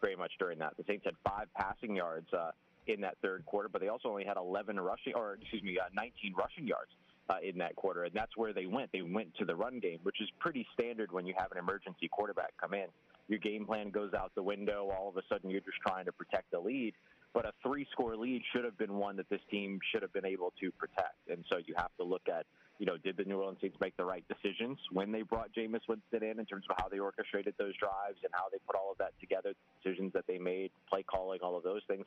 [0.00, 0.76] very much during that.
[0.76, 2.52] The Saints had five passing yards uh,
[2.86, 5.90] in that third quarter, but they also only had 11 rushing, or excuse me, uh,
[5.94, 6.92] 19 rushing yards
[7.28, 8.90] uh, in that quarter, and that's where they went.
[8.92, 12.08] They went to the run game, which is pretty standard when you have an emergency
[12.08, 12.86] quarterback come in.
[13.28, 14.90] Your game plan goes out the window.
[14.96, 16.94] All of a sudden, you're just trying to protect the lead.
[17.34, 20.54] But a three-score lead should have been one that this team should have been able
[20.60, 21.28] to protect.
[21.28, 22.46] And so you have to look at,
[22.78, 25.82] you know, did the New Orleans Saints make the right decisions when they brought Jameis
[25.86, 28.90] Winston in, in terms of how they orchestrated those drives and how they put all
[28.90, 29.52] of that together,
[29.82, 32.06] decisions that they made, play calling, all of those things.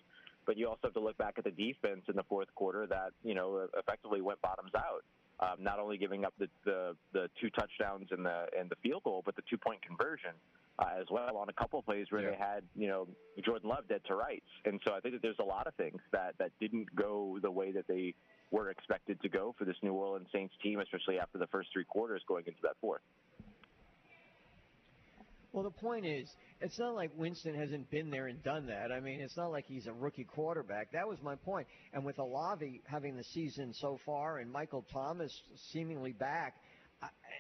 [0.49, 3.11] But you also have to look back at the defense in the fourth quarter that,
[3.23, 5.03] you know, effectively went bottoms out.
[5.39, 9.03] Um, not only giving up the, the the two touchdowns and the and the field
[9.03, 10.31] goal, but the two point conversion
[10.79, 13.07] uh, as well on a couple of plays where they had you know
[13.45, 14.49] Jordan Love dead to rights.
[14.65, 17.51] And so I think that there's a lot of things that that didn't go the
[17.51, 18.15] way that they
[18.49, 21.85] were expected to go for this New Orleans Saints team, especially after the first three
[21.85, 23.01] quarters going into that fourth.
[25.51, 26.29] Well, the point is,
[26.61, 28.91] it's not like Winston hasn't been there and done that.
[28.91, 30.91] I mean, it's not like he's a rookie quarterback.
[30.91, 31.67] That was my point.
[31.91, 35.31] And with Olave having the season so far and Michael Thomas
[35.71, 36.55] seemingly back,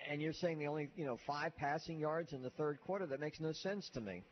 [0.09, 3.19] and you're saying the only you know five passing yards in the third quarter, that
[3.19, 4.23] makes no sense to me.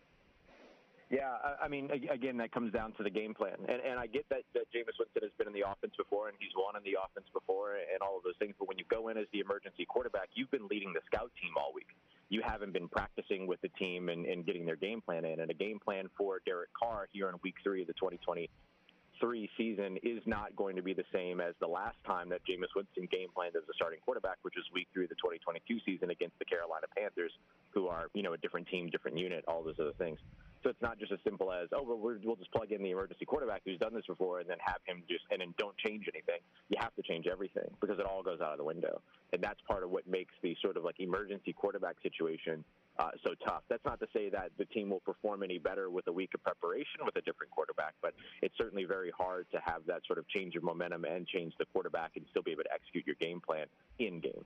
[1.10, 4.08] Yeah, I, I mean, again, that comes down to the game plan, and and I
[4.08, 6.84] get that that Jameis Winston has been in the offense before, and he's won in
[6.84, 8.56] the offense before, and all of those things.
[8.58, 11.56] But when you go in as the emergency quarterback, you've been leading the scout team
[11.56, 11.88] all week.
[12.30, 15.50] You haven't been practicing with the team and, and getting their game plan in, and
[15.50, 20.22] a game plan for Derek Carr here in Week Three of the 2023 season is
[20.26, 23.56] not going to be the same as the last time that Jameis Winston game planned
[23.56, 26.88] as a starting quarterback, which was Week Three of the 2022 season against the Carolina
[26.98, 27.32] Panthers,
[27.72, 30.20] who are you know a different team, different unit, all those other things.
[30.64, 33.26] So it's not just as simple as oh well we'll just plug in the emergency
[33.26, 36.42] quarterback who's done this before and then have him just and then don't change anything.
[36.70, 39.02] You have to change everything because it all goes out of the window,
[39.34, 42.64] and that's part of what makes the sort of like emergency quarterback situation
[43.00, 43.62] uh, so tough.
[43.70, 46.44] That's not to say that the team will perform any better with a week of
[46.44, 50.28] preparation with a different quarterback, but it's certainly very hard to have that sort of
[50.28, 53.40] change of momentum and change the quarterback and still be able to execute your game
[53.40, 53.66] plan
[54.00, 54.44] in game.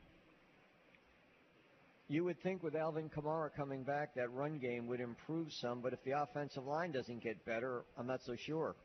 [2.12, 5.80] You would think with Alvin Kamara coming back, that run game would improve some.
[5.80, 8.76] But if the offensive line doesn't get better, I'm not so sure.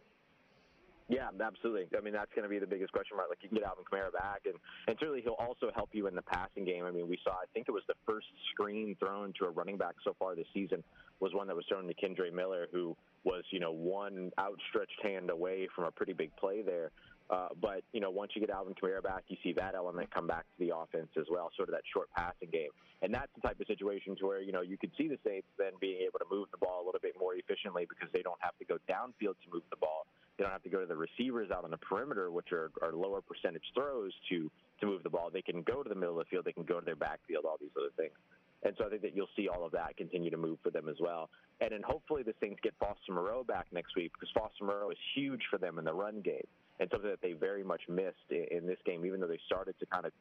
[1.08, 1.88] Yeah, absolutely.
[1.98, 3.28] I mean, that's going to be the biggest question mark.
[3.28, 4.54] Like, you can get Alvin Kamara back, and,
[4.86, 6.84] and certainly he'll also help you in the passing game.
[6.84, 9.76] I mean, we saw, I think it was the first screen thrown to a running
[9.76, 10.84] back so far this season
[11.18, 15.30] was one that was thrown to Kendre Miller, who was, you know, one outstretched hand
[15.30, 16.92] away from a pretty big play there.
[17.28, 20.26] Uh, but, you know, once you get Alvin Kamara back, you see that element come
[20.26, 22.70] back to the offense as well, sort of that short passing game.
[23.02, 25.48] And that's the type of situation to where, you know, you could see the Saints
[25.58, 28.38] then being able to move the ball a little bit more efficiently because they don't
[28.38, 30.06] have to go downfield to move the ball.
[30.38, 32.92] They don't have to go to the receivers out on the perimeter, which are, are
[32.92, 34.50] lower percentage throws to,
[34.80, 35.30] to move the ball.
[35.32, 36.44] They can go to the middle of the field.
[36.44, 38.14] They can go to their backfield, all these other things.
[38.62, 40.88] And so I think that you'll see all of that continue to move for them
[40.88, 41.28] as well.
[41.60, 44.98] And then hopefully the Saints get Foster Moreau back next week because Foster Moreau is
[45.14, 46.46] huge for them in the run game
[46.80, 49.74] and something that they very much missed in, in this game, even though they started
[49.80, 50.12] to kind of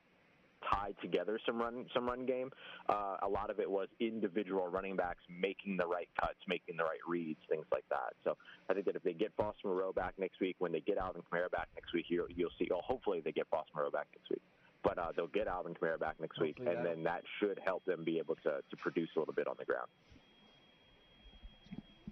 [0.70, 2.50] tie together some run some run game.
[2.90, 6.84] Uh, a lot of it was individual running backs making the right cuts, making the
[6.84, 8.14] right reads, things like that.
[8.24, 8.36] So
[8.70, 11.22] I think that if they get Foster Moreau back next week, when they get Alvin
[11.32, 12.68] Kamara back next week, you'll, you'll see.
[12.74, 14.42] Oh, hopefully they get Foster Moreau back next week.
[14.84, 17.60] But uh, they'll get Alvin Kamara back next week, Hopefully and that- then that should
[17.64, 19.88] help them be able to, to produce a little bit on the ground.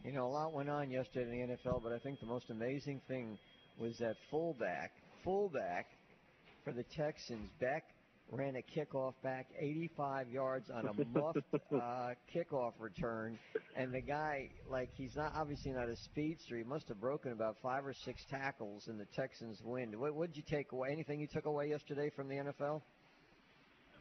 [0.04, 2.50] You know, a lot went on yesterday in the NFL, but I think the most
[2.50, 3.38] amazing thing
[3.78, 4.92] was that fullback,
[5.24, 5.88] fullback
[6.64, 7.84] for the Texans, Beck
[8.32, 11.38] ran a kickoff back 85 yards on a muffed
[11.74, 13.38] uh, kickoff return,
[13.76, 16.58] and the guy, like, he's not obviously not a speedster.
[16.58, 19.94] He must have broken about five or six tackles in the Texans' win.
[20.00, 20.90] What did you take away?
[20.92, 22.82] Anything you took away yesterday from the NFL?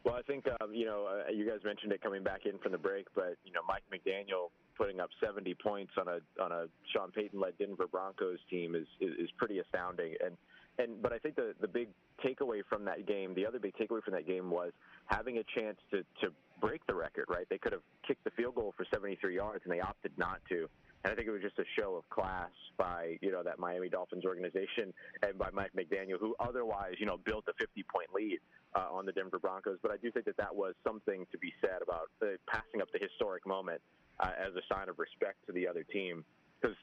[0.03, 2.73] Well, I think um, you know uh, you guys mentioned it coming back in from
[2.73, 6.65] the break, but you know Mike McDaniel putting up 70 points on a on a
[6.93, 10.15] Sean Payton led Denver Broncos team is, is is pretty astounding.
[10.23, 10.37] And
[10.79, 11.89] and but I think the the big
[12.23, 14.71] takeaway from that game, the other big takeaway from that game was
[15.05, 17.25] having a chance to to break the record.
[17.29, 20.39] Right, they could have kicked the field goal for 73 yards, and they opted not
[20.49, 20.67] to.
[21.03, 23.89] And I think it was just a show of class by you know that Miami
[23.89, 28.39] Dolphins organization and by Mike McDaniel, who otherwise you know built a 50 point lead
[28.73, 29.77] uh, on the Denver Broncos.
[29.81, 32.89] But I do think that that was something to be said about uh, passing up
[32.91, 33.81] the historic moment
[34.19, 36.23] uh, as a sign of respect to the other team
[36.61, 36.75] because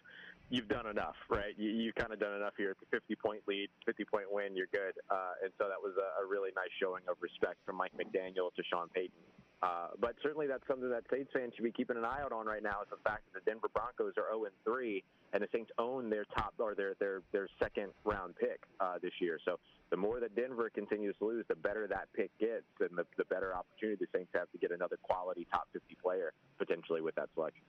[0.51, 1.55] you've done enough, right?
[1.57, 2.73] You, you've kind of done enough here.
[2.73, 4.57] It's a 50 point lead, 50 point win.
[4.57, 4.99] You're good.
[5.09, 8.53] Uh, and so that was a, a really nice showing of respect from Mike McDaniel
[8.55, 9.23] to Sean Payton.
[9.63, 12.47] Uh, but certainly that's something that Saints fans should be keeping an eye out on
[12.47, 15.05] right now is the fact that the Denver Broncos are 0 3
[15.35, 19.13] and the Saints own their top or their their their second round pick uh, this
[19.21, 19.39] year.
[19.45, 19.61] So
[19.91, 23.25] the more that Denver continues to lose, the better that pick gets, and the, the
[23.25, 27.29] better opportunity the Saints have to get another quality top 50 player potentially with that
[27.35, 27.63] selection.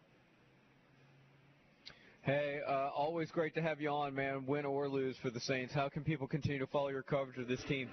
[2.22, 5.74] Hey, uh, always great to have you on, man, win or lose for the Saints.
[5.74, 7.90] How can people continue to follow your coverage of this team?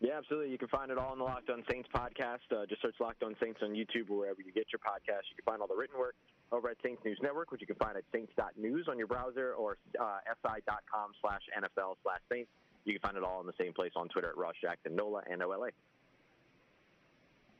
[0.00, 0.50] Yeah, absolutely.
[0.50, 2.46] You can find it all on the Locked On Saints podcast.
[2.50, 5.28] Uh, just search Locked On Saints on YouTube or wherever you get your podcast.
[5.28, 6.14] You can find all the written work
[6.52, 9.76] over at Saints News Network, which you can find at saints.news on your browser or
[10.00, 12.50] uh, si.com slash NFL slash Saints.
[12.84, 15.22] You can find it all in the same place on Twitter at Ross Jackson, NOLA,
[15.30, 15.68] and OLA.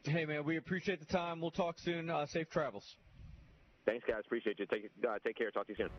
[0.04, 1.40] Hey, man, we appreciate the time.
[1.40, 2.08] We'll talk soon.
[2.08, 2.96] Uh, safe travels.
[3.84, 4.22] Thanks, guys.
[4.24, 4.66] Appreciate you.
[4.66, 5.50] Take, uh, take care.
[5.50, 5.90] Talk to you soon.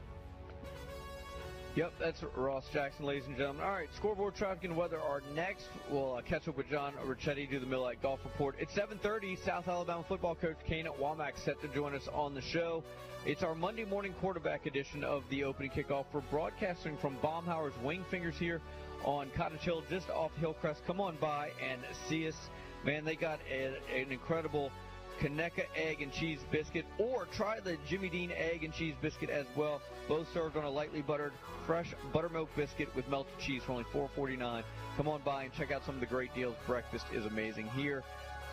[1.74, 3.64] Yep, that's Ross Jackson, ladies and gentlemen.
[3.64, 5.68] All right, scoreboard, traffic, and weather are next.
[5.90, 8.56] We'll uh, catch up with John Ricchetti, do the Miller Lite Golf Report.
[8.60, 9.42] It's 7.30.
[9.46, 12.84] South Alabama football coach Kane at Wommack set to join us on the show.
[13.26, 16.06] It's our Monday morning quarterback edition of the opening kickoff.
[16.12, 18.60] We're broadcasting from Baumhower's Wing Fingers here
[19.04, 20.86] on Cottage Hill, just off Hillcrest.
[20.86, 22.50] Come on by and see us.
[22.84, 24.72] Man, they got a, an incredible
[25.20, 29.46] Conecuh egg and cheese biscuit, or try the Jimmy Dean egg and cheese biscuit as
[29.56, 29.82] well.
[30.08, 31.34] Both served on a lightly buttered,
[31.68, 34.64] fresh buttermilk biscuit with melted cheese for only $4.49.
[34.98, 36.56] Come on by and check out some of the great deals.
[36.66, 38.04] Breakfast is amazing here.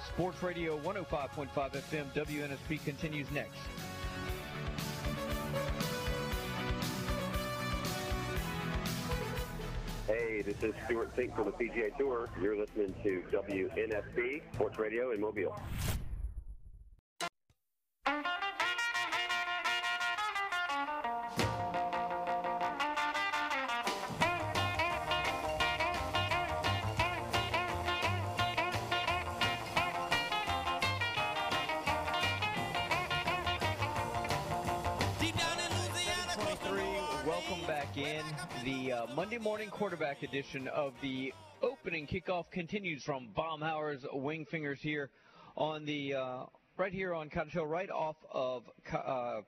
[0.08, 3.58] Sports Radio 105.5 FM WNSP continues next.
[10.08, 12.30] Hey, this is Stewart Cink from the PGA Tour.
[12.40, 15.54] You're listening to WNSP Sports Radio in Mobile.
[39.18, 45.10] Monday morning quarterback edition of the opening kickoff continues from Baumhower's Wing Fingers here
[45.56, 46.44] on the uh,
[46.76, 48.62] right here on Cottage Hill, right off of
[48.92, 49.40] uh,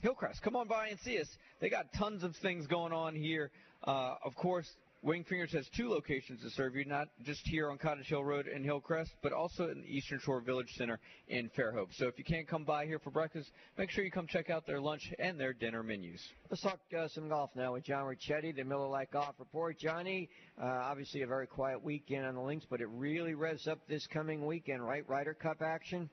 [0.00, 0.42] Hillcrest.
[0.42, 1.28] Come on by and see us.
[1.60, 3.52] They got tons of things going on here.
[3.84, 4.68] Uh, of course,
[5.04, 8.46] Wing Fingers has two locations to serve you, not just here on Cottage Hill Road
[8.46, 11.92] in Hillcrest, but also in the Eastern Shore Village Center in Fairhope.
[11.94, 14.64] So if you can't come by here for breakfast, make sure you come check out
[14.64, 16.22] their lunch and their dinner menus.
[16.50, 19.76] Let's talk uh, some golf now with John Ricchetti, the Miller Lite Golf Report.
[19.76, 20.30] Johnny,
[20.62, 24.06] uh, obviously a very quiet weekend on the links, but it really revs up this
[24.06, 25.02] coming weekend, right?
[25.08, 26.10] Ryder Cup action.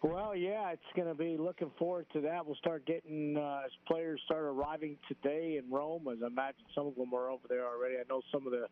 [0.00, 2.46] Well, yeah, it's going to be looking forward to that.
[2.46, 6.06] We'll start getting uh, as players start arriving today in Rome.
[6.06, 7.96] As I imagine some of them are over there already.
[7.96, 8.66] I know some of the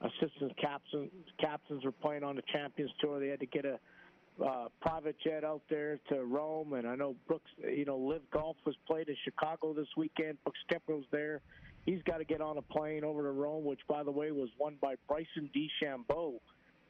[0.00, 3.20] assistant captains captains are playing on the Champions Tour.
[3.20, 3.78] They had to get a
[4.44, 7.50] uh, private jet out there to Rome, and I know Brooks.
[7.58, 10.38] You know, LIV Golf was played in Chicago this weekend.
[10.42, 11.42] Brooks Koepka's there.
[11.86, 14.48] He's got to get on a plane over to Rome, which, by the way, was
[14.58, 16.40] won by Bryson DeChambeau.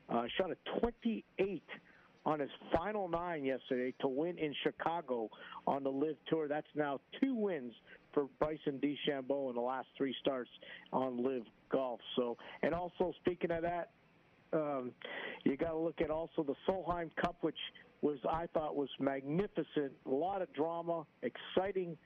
[0.09, 1.62] Uh, shot a 28
[2.25, 5.29] on his final nine yesterday to win in Chicago
[5.66, 6.49] on the LIV Tour.
[6.49, 7.73] That's now two wins
[8.12, 10.51] for Bryson DeChambeau in the last three starts
[10.93, 12.01] on LIV Golf.
[12.16, 13.91] So, and also speaking of that,
[14.53, 14.93] um,
[15.45, 17.57] you got to look at also the Solheim Cup, which
[18.03, 19.93] was I thought was magnificent.
[20.07, 21.97] A lot of drama, exciting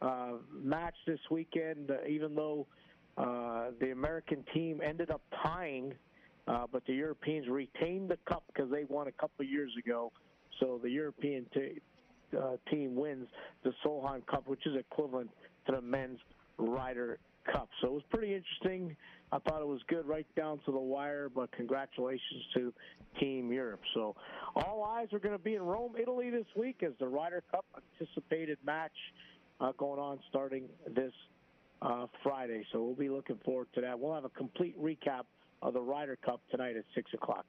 [0.00, 1.90] uh, match this weekend.
[1.90, 2.66] Uh, even though
[3.16, 5.94] uh, the American team ended up tying
[6.46, 10.12] uh, but the Europeans retained the cup because they won a couple years ago.
[10.60, 11.80] So the European t-
[12.36, 13.28] uh, team wins
[13.64, 15.30] the Solheim Cup, which is equivalent
[15.66, 16.18] to the men's
[16.58, 17.18] Ryder
[17.52, 17.68] Cup.
[17.80, 18.96] So it was pretty interesting.
[19.32, 22.72] I thought it was good right down to the wire, but congratulations to
[23.20, 23.80] Team Europe.
[23.94, 24.14] So
[24.54, 27.64] all eyes are going to be in Rome, Italy this week as the Ryder Cup
[28.00, 28.92] anticipated match
[29.60, 31.12] uh, going on starting this
[31.82, 32.64] uh, Friday.
[32.72, 33.98] So we'll be looking forward to that.
[33.98, 35.24] We'll have a complete recap
[35.66, 37.46] of the Ryder Cup tonight at 6 o'clock.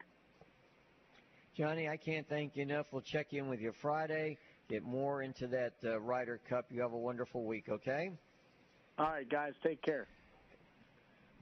[1.56, 2.88] Johnny, I can't thank you enough.
[2.92, 4.40] We'll check in with you Friday,
[4.70, 6.66] get more into that uh, Ryder Cup.
[6.72, 8.12] You have a wonderful week, okay?
[8.98, 10.08] All right, guys, take care.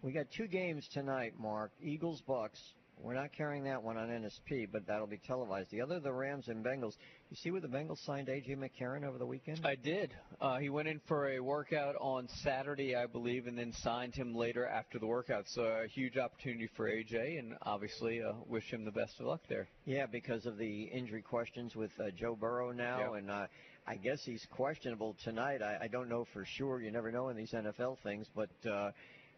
[0.02, 1.72] We got two games tonight, Mark.
[1.82, 2.60] Eagles Bucks.
[3.02, 5.70] We're not carrying that one on NSP, but that'll be televised.
[5.72, 6.94] The other, the Rams and Bengals.
[7.30, 9.62] You see where the Bengals signed AJ McCarron over the weekend?
[9.66, 10.14] I did.
[10.40, 14.34] Uh, he went in for a workout on Saturday, I believe, and then signed him
[14.34, 15.44] later after the workout.
[15.50, 19.42] So a huge opportunity for AJ, and obviously uh, wish him the best of luck
[19.50, 19.68] there.
[19.86, 23.18] Yeah, because of the injury questions with uh, Joe Burrow now, Yeah.
[23.20, 23.48] and uh,
[23.88, 25.62] I guess he's questionable tonight.
[25.62, 26.82] I, I don't know for sure.
[26.82, 28.50] You never know in these NFL things, but.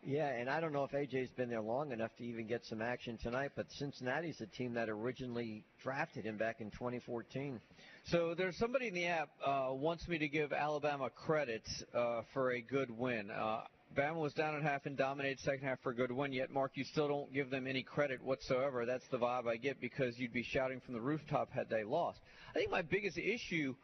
[0.06, 2.82] Yeah, and I don't know if AJ's been there long enough to even get some
[2.82, 7.60] action tonight, but Cincinnati's the team that originally drafted him back in 2014.
[8.06, 12.52] So there's somebody in the app uh, wants me to give Alabama credit uh, for
[12.52, 13.30] a good win.
[13.32, 13.62] Uh,
[13.98, 16.32] Bama was down at half and dominated second half for a good win.
[16.32, 18.86] Yet, Mark, you still don't give them any credit whatsoever.
[18.86, 22.20] That's the vibe I get because you'd be shouting from the rooftop had they lost.
[22.52, 23.76] I think my biggest issue.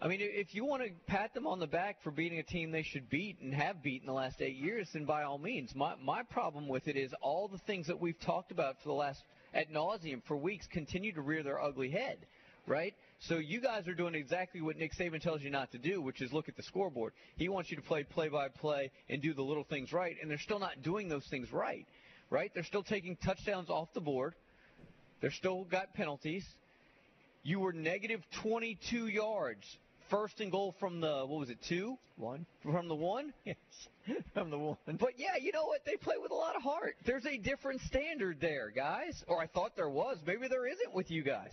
[0.00, 2.70] I mean, if you want to pat them on the back for beating a team
[2.70, 5.74] they should beat and have beaten the last eight years, then by all means.
[5.74, 8.94] My my problem with it is all the things that we've talked about for the
[8.94, 9.20] last
[9.54, 12.18] ad nauseum for weeks continue to rear their ugly head,
[12.68, 12.94] right?
[13.18, 16.22] So you guys are doing exactly what Nick Saban tells you not to do, which
[16.22, 17.12] is look at the scoreboard.
[17.36, 20.30] He wants you to play play by play and do the little things right, and
[20.30, 21.86] they're still not doing those things right,
[22.30, 22.52] right?
[22.54, 24.34] They're still taking touchdowns off the board.
[25.20, 26.46] They're still got penalties.
[27.42, 29.66] You were negative 22 yards.
[30.10, 31.98] First and goal from the what was it two?
[32.16, 32.46] One.
[32.62, 33.32] From the one?
[33.44, 33.56] Yes.
[34.32, 34.78] From the one.
[34.86, 35.84] But yeah you know what?
[35.84, 36.96] They play with a lot of heart.
[37.04, 39.22] There's a different standard there guys.
[39.28, 40.16] Or I thought there was.
[40.26, 41.52] Maybe there isn't with you guys.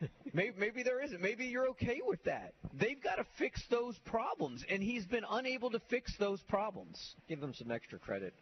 [0.32, 1.20] Maybe, maybe there isn't.
[1.20, 2.52] Maybe you're okay with that.
[2.78, 7.14] They've got to fix those problems and he's been unable to fix those problems.
[7.28, 8.32] Give them some extra credit.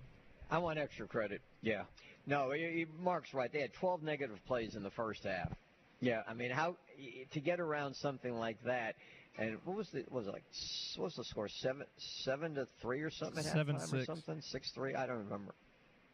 [0.51, 1.41] I want extra credit.
[1.63, 1.83] yeah.
[2.27, 3.51] No, he- Mark's right.
[3.51, 5.51] They had 12 negative plays in the first half.
[6.01, 6.23] Yeah.
[6.29, 6.77] I mean, how
[7.33, 8.97] to get around something like that?
[9.39, 10.45] And what was the what was it like?
[10.51, 11.49] s- What was the score?
[11.49, 13.43] Seven seven to three or something?
[13.45, 14.07] Seven, halftime or six.
[14.07, 14.41] something?
[14.41, 14.95] Six three?
[14.95, 15.55] I don't remember.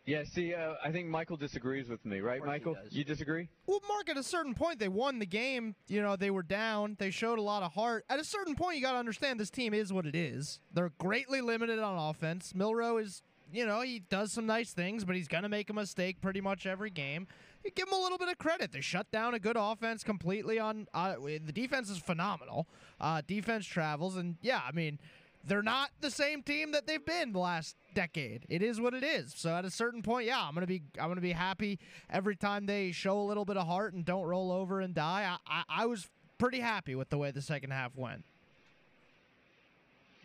[0.06, 4.08] yeah see uh, I think Michael disagrees with me right Michael you disagree Well, Mark,
[4.10, 5.76] at a certain point, they won the game.
[5.86, 6.96] You know, they were down.
[6.98, 8.04] They showed a lot of heart.
[8.10, 10.58] At a certain point, you got to understand this team is what it is.
[10.72, 12.52] They're greatly limited on offense.
[12.56, 13.22] Milroe is,
[13.52, 16.40] you know, he does some nice things, but he's going to make a mistake pretty
[16.40, 17.26] much every game.
[17.64, 18.72] You give him a little bit of credit.
[18.72, 20.88] They shut down a good offense completely on.
[20.92, 22.66] Uh, the defense is phenomenal.
[23.00, 24.98] Uh, defense travels, and yeah, I mean,
[25.44, 28.46] they're not the same team that they've been the last decade.
[28.48, 29.32] It is what it is.
[29.36, 31.78] So at a certain point, yeah, I'm gonna be I'm gonna be happy
[32.10, 35.36] every time they show a little bit of heart and don't roll over and die.
[35.46, 38.24] I I, I was pretty happy with the way the second half went.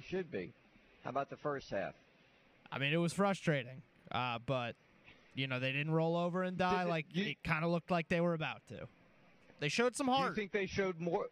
[0.07, 0.51] Should be.
[1.03, 1.93] How about the first half?
[2.71, 4.75] I mean, it was frustrating, uh, but
[5.35, 7.91] you know they didn't roll over and die Did- like you- it kind of looked
[7.91, 8.87] like they were about to.
[9.59, 10.29] They showed some heart.
[10.29, 11.27] you think they showed more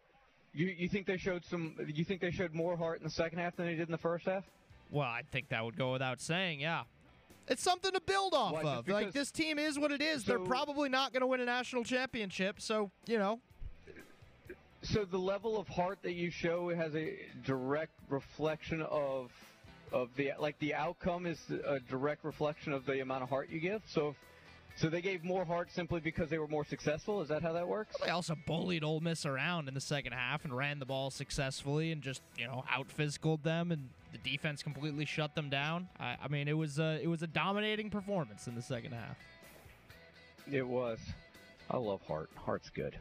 [0.52, 3.38] you you think they showed some you think they showed more heart in the second
[3.38, 4.44] half than they did in the first half
[4.90, 6.60] Well, I think that would go without saying.
[6.60, 6.84] Yeah,
[7.48, 8.88] It's something to build off just of.
[8.88, 10.24] Like this team is what it is.
[10.24, 12.60] They're probably not going to win a national championship.
[12.60, 13.40] So you know,
[14.82, 19.30] So the level of heart that you show has a direct reflection of
[19.92, 23.60] of the like the outcome is a direct reflection of the amount of heart you
[23.60, 23.82] give.
[23.86, 24.16] So if,
[24.76, 27.22] so they gave more heart simply because they were more successful.
[27.22, 27.96] Is that how that works?
[28.04, 31.92] they also bullied Ole Miss around in the second half and ran the ball successfully
[31.92, 35.88] and just you know out physicaled them and the defense completely shut them down.
[35.98, 39.16] I, I mean, it was a, it was a dominating performance in the second half.
[40.50, 40.98] It was.
[41.70, 42.30] I love heart.
[42.36, 42.98] Heart's good.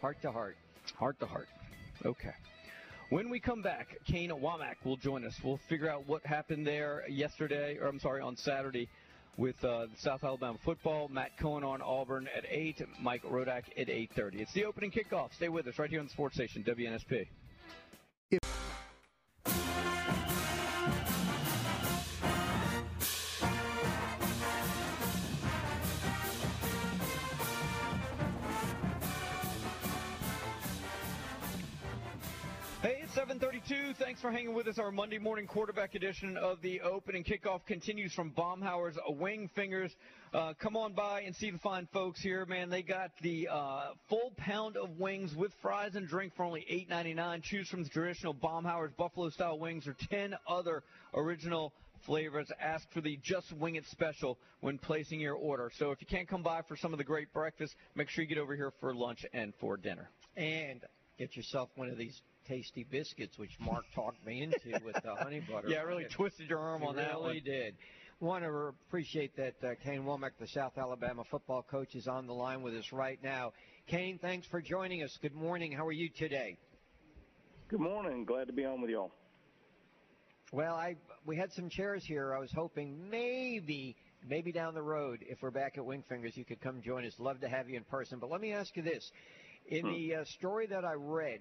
[0.00, 0.56] Heart to heart.
[0.96, 1.48] Heart to heart.
[2.04, 2.32] Okay.
[3.10, 5.34] When we come back, Kane Wommack will join us.
[5.42, 8.86] We'll figure out what happened there yesterday, or I'm sorry, on Saturday
[9.38, 11.08] with uh, South Alabama football.
[11.08, 14.40] Matt Cohen on Auburn at 8, Mike Rodak at 8.30.
[14.40, 15.32] It's the opening kickoff.
[15.34, 17.26] Stay with us right here on the Sports Station, WNSP.
[33.40, 34.04] Hey, it's 732.
[34.04, 34.78] Thanks for hanging with us.
[34.78, 39.94] Our Monday morning quarterback edition of the opening kickoff continues from Baumhower's Wing Fingers.
[40.32, 42.70] Uh, come on by and see the fine folks here, man.
[42.70, 47.42] They got the uh, full pound of wings with fries and drink for only $8.99.
[47.42, 50.82] Choose from the traditional Baumhower's Buffalo style wings or 10 other
[51.14, 51.72] original
[52.06, 52.50] flavors.
[52.60, 55.70] Ask for the Just Wing It special when placing your order.
[55.76, 58.28] So if you can't come by for some of the great breakfast, make sure you
[58.28, 60.10] get over here for lunch and for dinner.
[60.36, 60.80] And
[61.18, 65.40] get yourself one of these tasty biscuits, which Mark talked me into with the honey
[65.50, 65.68] butter.
[65.68, 67.40] Yeah, really twisted your arm He on that really one.
[67.44, 67.74] did.
[68.20, 68.50] Want to
[68.88, 72.74] appreciate that uh, Kane Wommack, the South Alabama football coach, is on the line with
[72.74, 73.52] us right now.
[73.86, 75.16] Kane, thanks for joining us.
[75.22, 75.70] Good morning.
[75.72, 76.58] How are you today?
[77.68, 78.24] Good morning.
[78.24, 79.12] Glad to be on with y'all.
[80.52, 80.96] Well, I
[81.26, 82.34] we had some chairs here.
[82.34, 83.94] I was hoping maybe
[84.26, 87.12] maybe down the road, if we're back at Wingfingers, you could come join us.
[87.18, 88.18] Love to have you in person.
[88.18, 89.10] But let me ask you this:
[89.66, 89.92] in Hmm.
[89.92, 91.40] the uh, story that I read,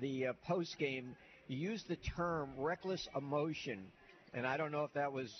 [0.00, 1.14] the uh, post game,
[1.48, 3.86] you used the term reckless emotion,
[4.34, 5.30] and I don't know if that was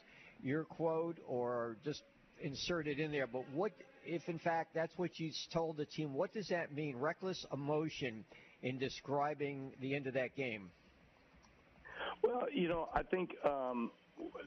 [0.42, 2.02] your quote or just
[2.40, 3.26] inserted in there.
[3.26, 3.72] But what
[4.04, 6.14] if, in fact, that's what you told the team?
[6.14, 6.96] What does that mean?
[6.96, 8.24] Reckless emotion
[8.62, 10.70] in describing the end of that game.
[12.22, 13.90] Well, you know, I think um,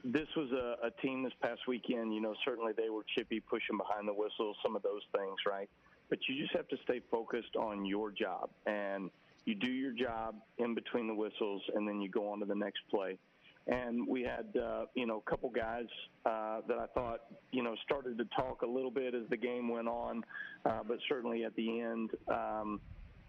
[0.04, 2.14] this was a, a team this past weekend.
[2.14, 5.68] You know, certainly they were chippy, pushing behind the whistle, some of those things, right?
[6.08, 9.10] But you just have to stay focused on your job, and
[9.44, 12.54] you do your job in between the whistles, and then you go on to the
[12.54, 13.18] next play.
[13.66, 15.86] And we had, uh, you know, a couple guys
[16.24, 17.20] uh, that I thought,
[17.52, 20.24] you know, started to talk a little bit as the game went on,
[20.64, 22.80] uh, but certainly at the end, um,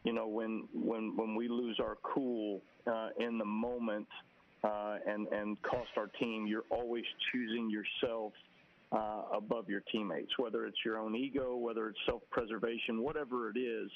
[0.03, 4.07] you know, when when when we lose our cool uh, in the moment
[4.63, 8.33] uh, and and cost our team, you're always choosing yourself
[8.91, 13.89] uh, above your teammates, whether it's your own ego, whether it's self-preservation, whatever it is.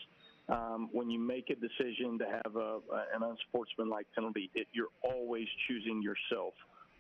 [0.47, 2.79] Um, when you make a decision to have a,
[3.15, 6.53] an unsportsmanlike penalty, it, you're always choosing yourself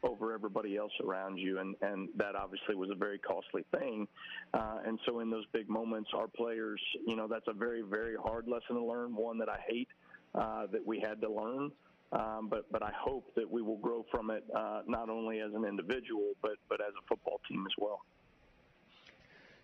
[0.03, 4.07] over everybody else around you, and, and that obviously was a very costly thing.
[4.53, 8.15] Uh, and so, in those big moments, our players, you know, that's a very, very
[8.15, 9.15] hard lesson to learn.
[9.15, 9.87] One that I hate
[10.33, 11.71] uh, that we had to learn.
[12.11, 15.53] Um, but but I hope that we will grow from it, uh, not only as
[15.53, 18.01] an individual, but but as a football team as well.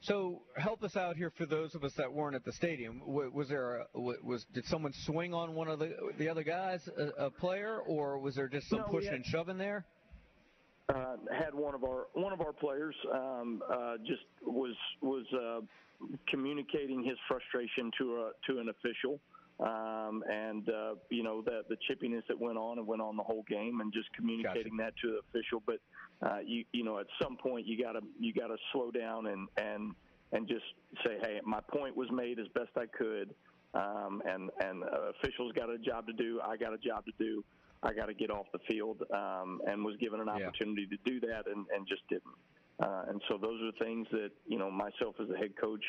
[0.04, 3.02] So help us out here for those of us that weren't at the stadium.
[3.06, 7.26] Was there a, was did someone swing on one of the the other guys, a,
[7.26, 9.86] a player, or was there just some No, pushing had- and shoving there?
[10.90, 15.62] uh, had one of our one of our players um, uh, just was was uh,
[16.30, 19.20] communicating his frustration to a to an official,
[19.60, 23.24] um, and uh, you know the the chippiness that went on and went on the
[23.24, 25.62] whole game, and just communicating that to the official.
[25.66, 25.78] But
[26.22, 29.96] uh, you you know at some point you gotta you gotta slow down and and
[30.32, 30.64] and just
[31.06, 33.34] say, hey, my point was made as best I could,
[33.74, 36.40] um, and and uh, officials got a job to do.
[36.44, 37.44] I got a job to do.
[37.84, 41.20] I got to get off the field, um, and was given an opportunity to do
[41.22, 42.36] that, and, and just didn't.
[42.80, 45.84] Uh, and so those are things that you know myself as a head coach,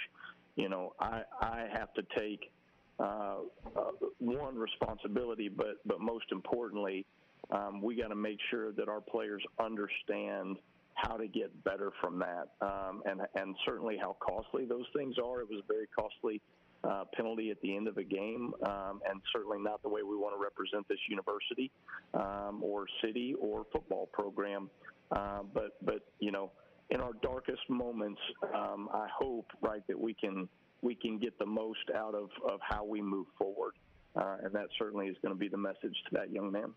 [0.56, 2.50] you know, I I have to take
[2.98, 3.36] uh,
[3.76, 7.06] uh, one responsibility, but but most importantly,
[7.50, 10.56] um, we got to make sure that our players understand
[10.94, 15.40] how to get better from that, um, and and certainly how costly those things are.
[15.40, 16.40] It was a very costly
[16.84, 20.16] uh, penalty at the end of a game, um, and certainly not the way we
[20.16, 21.70] want to represent this university
[22.14, 24.68] um, or city or football program.
[25.10, 26.50] Uh, but but you know,
[26.90, 28.20] in our darkest moments,
[28.54, 30.48] um, I hope right that we can
[30.82, 33.74] we can get the most out of of how we move forward,
[34.16, 36.72] uh, and that certainly is going to be the message to that young man.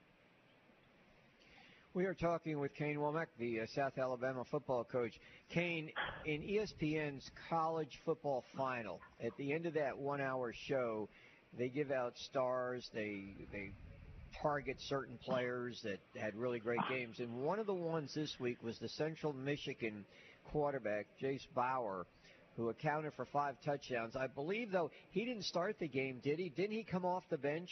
[1.95, 5.13] We are talking with Kane Wommack, the uh, South Alabama football coach.
[5.49, 5.89] Kane,
[6.25, 11.07] in ESPN's college football final, at the end of that one-hour show,
[11.57, 12.85] they give out stars.
[12.93, 13.71] They they
[14.43, 17.21] target certain players that had really great games.
[17.21, 20.03] And one of the ones this week was the Central Michigan
[20.51, 22.05] quarterback, Jase Bauer,
[22.57, 24.17] who accounted for five touchdowns.
[24.17, 26.49] I believe, though, he didn't start the game, did he?
[26.49, 27.69] Didn't he come off the bench?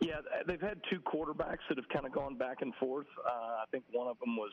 [0.00, 0.16] Yeah,
[0.46, 3.06] they've had two quarterbacks that have kind of gone back and forth.
[3.24, 4.52] Uh, I think one of them was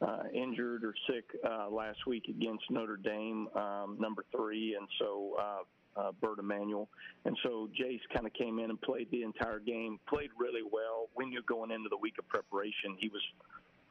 [0.00, 5.34] uh, injured or sick uh, last week against Notre Dame, um, number three, and so
[5.38, 6.88] uh, uh, Bert Emanuel.
[7.24, 11.08] And so Jase kind of came in and played the entire game, played really well.
[11.16, 13.22] We knew going into the week of preparation he was,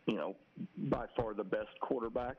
[0.06, 0.36] you know,
[0.78, 2.38] by far the best quarterback.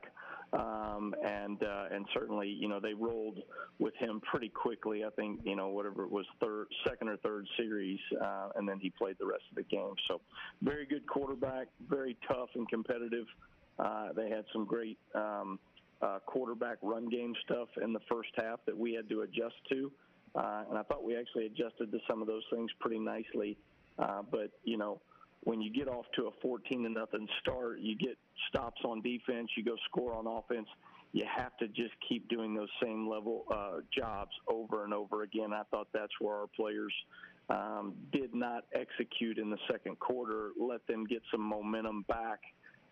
[0.53, 3.39] Um, and uh, and certainly, you know, they rolled
[3.79, 5.03] with him pretty quickly.
[5.03, 8.79] I think, you know, whatever it was, third, second or third series, uh, and then
[8.79, 9.93] he played the rest of the game.
[10.07, 10.21] So,
[10.61, 13.25] very good quarterback, very tough and competitive.
[13.77, 15.59] Uh, they had some great um,
[16.01, 19.91] uh, quarterback run game stuff in the first half that we had to adjust to,
[20.35, 23.57] uh, and I thought we actually adjusted to some of those things pretty nicely.
[23.99, 25.01] Uh, but you know,
[25.47, 28.17] when you get off to a 14 to nothing start, you get
[28.49, 30.67] stops on defense, you go score on offense.
[31.13, 35.53] You have to just keep doing those same level uh, jobs over and over again.
[35.53, 36.93] I thought that's where our players
[37.49, 40.49] um, did not execute in the second quarter.
[40.59, 42.41] Let them get some momentum back,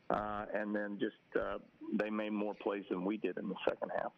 [0.09, 1.57] uh, and then just uh,
[1.99, 4.13] they made more plays than we did in the second half.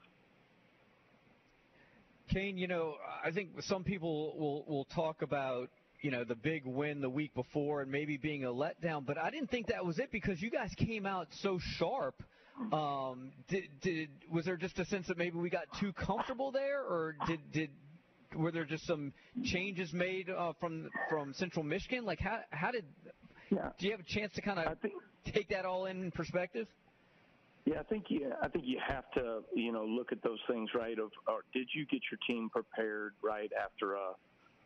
[2.32, 5.72] Kane, you know, I think some people will will talk about
[6.02, 9.30] you know the big win the week before and maybe being a letdown, but I
[9.30, 12.22] didn't think that was it because you guys came out so sharp.
[12.72, 16.82] Um, did, did was there just a sense that maybe we got too comfortable there,
[16.82, 17.70] or did did
[18.36, 22.06] were there just some changes made uh, from from Central Michigan?
[22.06, 22.86] Like how how did
[23.50, 23.70] yeah.
[23.78, 24.78] do you have a chance to kind of
[25.26, 26.68] take that all in perspective?
[27.66, 28.32] Yeah, I think you.
[28.42, 30.98] I think you have to, you know, look at those things, right?
[30.98, 34.12] Of, or did you get your team prepared right after a,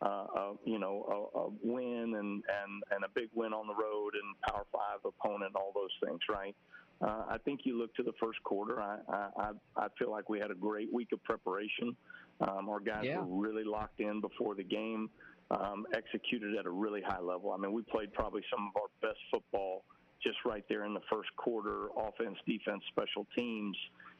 [0.02, 3.74] a, a you know, a, a win and and and a big win on the
[3.74, 6.54] road and Power Five opponent, all those things, right?
[7.00, 8.80] Uh, I think you look to the first quarter.
[8.80, 11.96] I, I I feel like we had a great week of preparation.
[12.40, 13.20] Um, our guys Yeah.
[13.22, 15.10] were really locked in before the game,
[15.50, 17.52] um, executed at a really high level.
[17.52, 19.84] I mean, we played probably some of our best football
[20.22, 23.76] just right there in the first quarter, offense, defense, special teams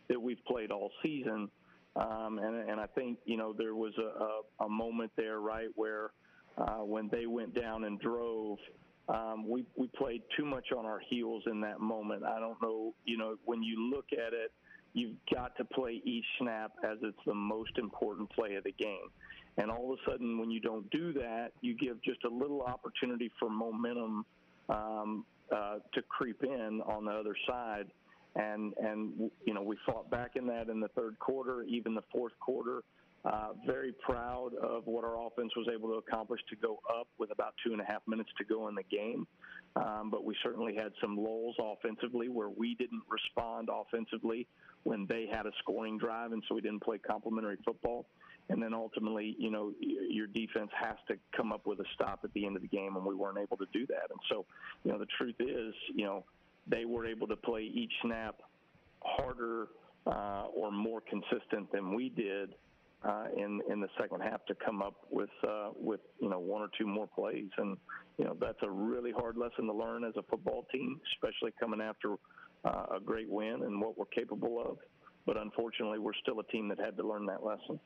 [0.09, 1.49] that we've played all season.
[1.95, 5.69] Um, and, and I think you know there was a, a, a moment there, right,
[5.75, 6.11] where
[6.57, 8.59] uh, when they went down and drove,
[9.09, 12.25] um, we we played too much on our heels in that moment.
[12.25, 14.53] I don't know, you know, when you look at it,
[14.95, 19.11] you've got to play each snap as it's the most important play of the game.
[19.59, 22.63] And all of a sudden, when you don't do that, you give just a little
[22.63, 24.25] opportunity for momentum
[24.69, 27.87] um, uh, to creep in on the other side.
[28.35, 32.05] And and you know we fought back in that in the third quarter, even the
[32.13, 32.83] fourth quarter.
[33.25, 37.31] Uh, very proud of what our offense was able to accomplish to go up with
[37.31, 39.29] about two and a half minutes to go in the game.
[39.77, 44.49] Um, but we certainly had some lulls offensively where we didn't respond offensively
[44.83, 48.07] when they had a scoring drive, and so we didn't play complementary football.
[48.49, 52.33] And then ultimately, you know, your defense has to come up with a stop at
[52.35, 54.11] the end of the game, and we weren't able to do that.
[54.11, 54.45] And so,
[54.85, 56.25] you know, the truth is, you know,
[56.67, 58.37] they were able to play each snap
[59.03, 59.69] harder
[60.07, 62.55] uh, or more consistent than we did
[63.05, 66.63] uh, in in the second half to come up with uh, with you know one
[66.63, 67.77] or two more plays, and
[68.19, 71.81] you know that's a really hard lesson to learn as a football team, especially coming
[71.81, 72.15] after
[72.65, 74.79] uh, a great win and what we're capable of.
[75.27, 77.79] But unfortunately, we're still a team that had to learn that lesson.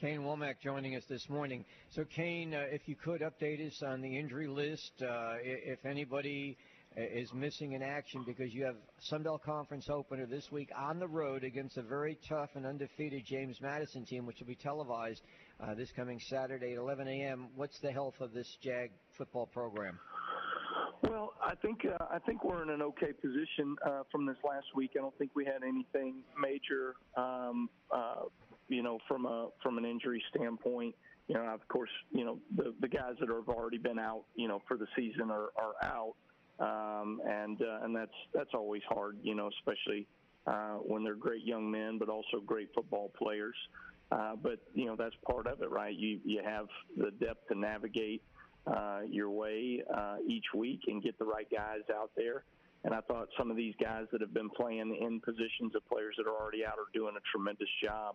[0.00, 1.64] Kane Wommack joining us this morning.
[1.88, 6.58] So, Kane, uh, if you could update us on the injury list, uh, if anybody
[6.96, 8.76] is missing in action, because you have
[9.10, 13.60] Sunbelt Conference opener this week on the road against a very tough and undefeated James
[13.60, 15.22] Madison team, which will be televised
[15.60, 17.48] uh, this coming Saturday at 11 a.m.
[17.54, 19.98] What's the health of this Jag football program?
[21.02, 24.66] Well, I think uh, I think we're in an okay position uh, from this last
[24.74, 24.92] week.
[24.96, 28.22] I don't think we had anything major, um, uh,
[28.68, 30.94] you know, from a from an injury standpoint.
[31.28, 34.48] You know, of course, you know the the guys that have already been out, you
[34.48, 36.14] know, for the season are, are out,
[36.58, 40.06] um, and uh, and that's that's always hard, you know, especially
[40.46, 43.56] uh, when they're great young men, but also great football players.
[44.10, 45.94] Uh, but you know, that's part of it, right?
[45.94, 46.66] You you have
[46.96, 48.22] the depth to navigate
[48.66, 52.44] uh, your way uh, each week and get the right guys out there.
[52.84, 56.14] And I thought some of these guys that have been playing in positions of players
[56.18, 58.14] that are already out are doing a tremendous job.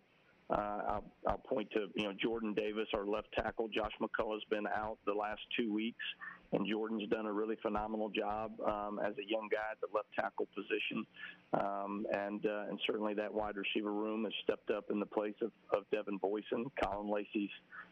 [0.49, 3.68] Uh, I'll, I'll point to you know Jordan Davis, our left tackle.
[3.68, 6.03] Josh McCullough's been out the last two weeks.
[6.53, 10.09] And Jordan's done a really phenomenal job um, as a young guy at the left
[10.19, 11.05] tackle position,
[11.53, 15.35] um, and uh, and certainly that wide receiver room has stepped up in the place
[15.41, 16.65] of, of Devin Voisin.
[16.83, 17.49] Caullin Lacy's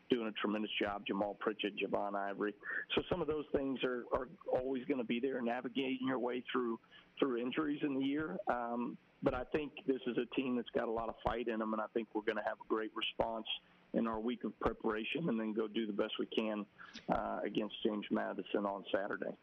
[0.10, 1.04] doing a tremendous job.
[1.10, 2.54] Jamaal Pritchett, Javon Ivory.
[2.96, 6.44] So some of those things are, are always going to be there, navigating your way
[6.52, 6.80] through
[7.18, 8.38] through injuries in the year.
[8.48, 11.60] Um, but I think this is a team that's got a lot of fight in
[11.60, 13.46] them, and I think we're going to have a great response
[13.94, 16.66] in our week of preparation, and then go do the best we can
[17.14, 19.36] uh, against James Madison on Saturday.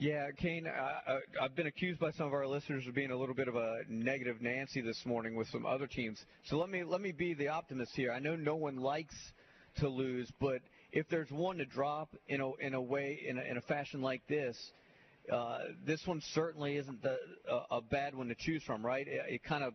[0.00, 3.16] Yeah, Kane, uh, uh, I've been accused by some of our listeners of being a
[3.16, 6.24] little bit of a negative Nancy this morning with some other teams.
[6.44, 8.12] So let me let me be the optimist here.
[8.12, 9.16] I know no one likes
[9.78, 10.60] to lose, but
[10.92, 14.00] if there's one to drop in a in a way in a, in a fashion
[14.00, 14.56] like this,
[15.32, 17.16] uh, this one certainly isn't the,
[17.50, 19.06] a, a bad one to choose from, right?
[19.08, 19.74] It, it kind of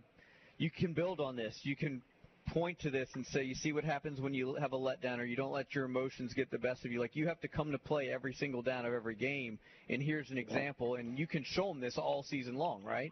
[0.58, 1.54] you can build on this.
[1.64, 2.02] You can
[2.48, 5.24] point to this and say, you see what happens when you have a letdown or
[5.24, 7.00] you don't let your emotions get the best of you.
[7.00, 9.60] Like you have to come to play every single down of every game,
[9.90, 13.12] and here's an example, and you can show them this all season long, right?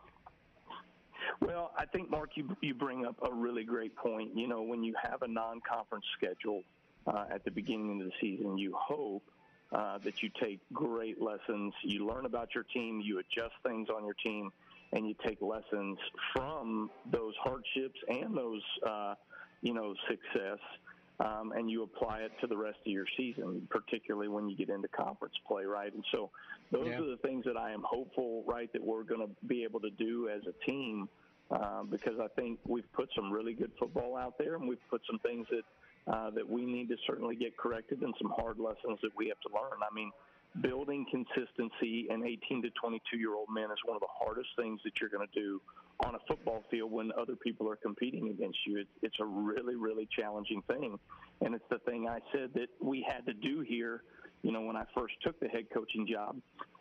[1.40, 4.36] Well, I think Mark, you you bring up a really great point.
[4.36, 6.64] You know, when you have a non-conference schedule
[7.08, 9.24] uh, at the beginning of the season, you hope
[9.72, 11.74] uh, that you take great lessons.
[11.84, 14.52] You learn about your team, you adjust things on your team,
[14.94, 15.98] and you take lessons
[16.34, 19.16] from those hardships and those, uh,
[19.62, 20.60] you know, success,
[21.20, 24.70] um, and you apply it to the rest of your season, particularly when you get
[24.70, 25.94] into conference play, right?
[25.94, 26.32] And so
[26.72, 27.02] those Yeah.
[27.02, 29.92] are the things that I am hopeful, right, that we're going to be able to
[29.92, 31.08] do as a team.
[31.52, 35.02] Uh, because I think we've put some really good football out there, and we've put
[35.06, 35.64] some things that
[36.08, 39.40] uh, that we need to certainly get corrected, and some hard lessons that we have
[39.42, 39.78] to learn.
[39.84, 40.12] I mean,
[40.60, 44.82] building consistency in 18 to 22 year old men is one of the hardest things
[44.84, 45.62] that you're going to do
[46.06, 48.80] on a football field when other people are competing against you.
[48.80, 51.00] It's, it's a really, really challenging thing,
[51.42, 54.04] and it's the thing I said that we had to do here.
[54.42, 56.36] You know, when I first took the head coaching job,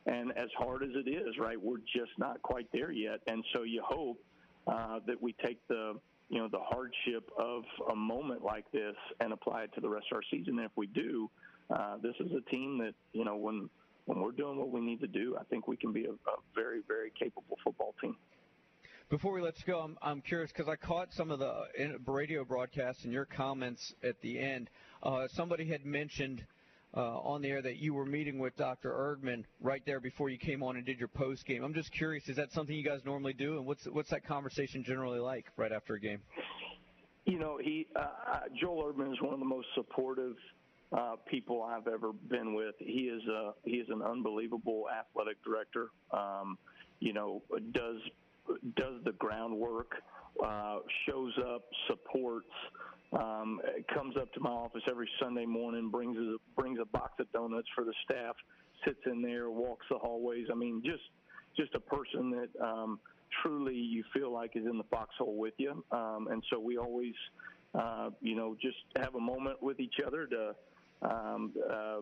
[0.07, 3.21] and as hard as it is, right, we're just not quite there yet.
[3.27, 4.19] And so you hope
[4.67, 5.95] uh, that we take the
[6.31, 10.07] you know the hardship of a moment like this and apply it to the rest
[10.11, 10.59] of our season.
[10.59, 11.29] And if we do,
[11.75, 13.69] uh, this is a team that you know when
[14.07, 16.37] when we're doing what we need to do, I think we can be a, a
[16.55, 18.17] very very capable football team.
[19.09, 21.65] Before we let you go, I'm, I'm curious because I caught some of the
[22.07, 24.71] radio broadcasts and your comments at the end.
[25.03, 26.45] Uh, somebody had mentioned
[26.97, 28.91] uh, on the air that you were meeting with Dr.
[28.91, 31.65] Erdmann right there before you came on and did your post game.
[31.65, 34.85] I'm just curious, is that something you guys normally do, and what's what's that conversation
[34.85, 36.21] generally like right after a game?
[37.27, 40.37] You know, he uh, uh, Joel Erdmann is one of the most supportive
[40.97, 42.75] uh, people I've ever been with.
[42.79, 45.89] He is a he is an unbelievable athletic director.
[46.12, 46.59] Um,
[47.01, 47.43] you know,
[47.73, 47.99] does
[48.77, 49.93] does the groundwork,
[50.45, 52.51] uh, shows up, supports,
[53.12, 53.61] um,
[53.95, 57.69] comes up to my office every Sunday morning, brings a, brings a box of donuts
[57.75, 58.35] for the staff,
[58.85, 60.47] sits in there, walks the hallways.
[60.51, 61.03] I mean, just
[61.57, 62.99] just a person that um,
[63.43, 65.85] truly you feel like is in the foxhole with you.
[65.91, 67.15] Um, and so we always,
[67.75, 70.55] uh, you know, just have a moment with each other to
[71.03, 72.01] um, uh,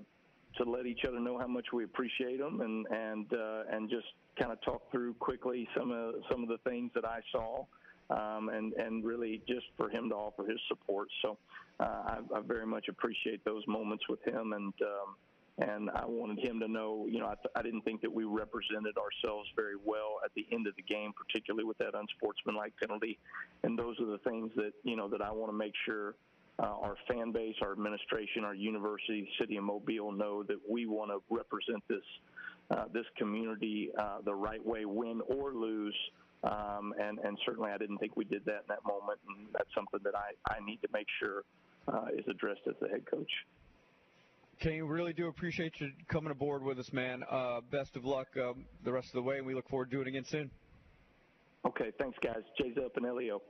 [0.57, 4.07] to let each other know how much we appreciate them and and uh, and just
[4.39, 7.65] kind of talk through quickly some of some of the things that I saw.
[8.11, 11.09] Um, and and really just for him to offer his support.
[11.21, 11.37] So
[11.79, 15.17] uh, I, I very much appreciate those moments with him, and um,
[15.59, 18.25] and I wanted him to know, you know, I, th- I didn't think that we
[18.25, 23.19] represented ourselves very well at the end of the game, particularly with that unsportsmanlike penalty.
[23.65, 26.15] And those are the things that you know that I want to make sure
[26.61, 31.11] uh, our fan base, our administration, our university, city of Mobile know that we want
[31.11, 32.03] to represent this
[32.71, 35.97] uh, this community uh, the right way, win or lose.
[36.45, 39.73] Um, and and certainly, I didn't think we did that in that moment, and that's
[39.75, 41.45] something that I I need to make sure
[41.89, 43.31] uh, is addressed as the head coach.
[44.61, 47.23] Kenny, really do appreciate you coming aboard with us, man.
[47.31, 49.97] Uh, best of luck um, the rest of the way, and we look forward to
[49.97, 50.51] doing it again soon.
[51.65, 52.43] Okay, thanks, guys.
[52.61, 53.41] Jay's up and Leo.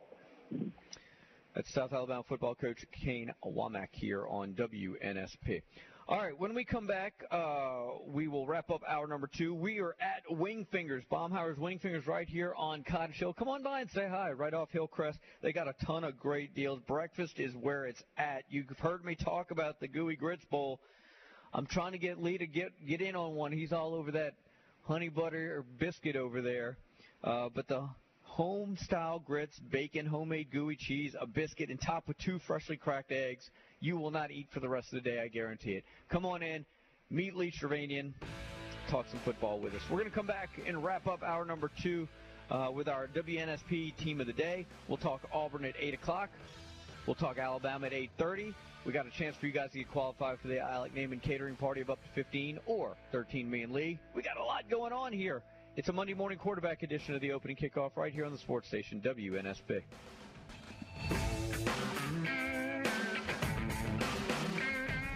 [1.55, 5.63] That's South Alabama football coach Kane Wommack here on WNSP.
[6.09, 9.53] All right, when we come back, uh, we will wrap up hour number two.
[9.55, 13.35] We are at Wing Wingfingers, Baumhower's Wingfingers, right here on Cottage Hill.
[13.35, 15.19] Come on by and say hi, right off Hillcrest.
[15.43, 16.81] They got a ton of great deals.
[16.87, 18.45] Breakfast is where it's at.
[18.49, 20.81] You've heard me talk about the Gooey Grits Bowl.
[21.53, 23.53] I'm trying to get Lee to get get in on one.
[23.53, 24.35] He's all over that
[24.85, 26.79] honey butter biscuit over there.
[27.23, 27.87] Uh, but the
[28.39, 33.11] home style grits, bacon, homemade gooey cheese, a biscuit, and topped with two freshly cracked
[33.11, 33.51] eggs.
[33.81, 35.83] You will not eat for the rest of the day, I guarantee it.
[36.09, 36.65] Come on in,
[37.11, 38.13] meet Lee Trevanian,
[38.89, 39.83] talk some football with us.
[39.91, 42.07] We're going to come back and wrap up hour number two
[42.49, 44.67] uh, with our WNSP team of the day.
[44.87, 46.31] We'll talk Auburn at 8 o'clock.
[47.07, 48.55] We'll talk Alabama at 8:30.
[48.87, 51.57] We got a chance for you guys to get qualified for the Like Naming catering
[51.57, 53.99] party of up to 15 or 13 million league.
[54.15, 55.43] We got a lot going on here.
[55.79, 58.67] It's a Monday morning quarterback edition of the opening kickoff right here on the sports
[58.67, 59.81] station WNSP.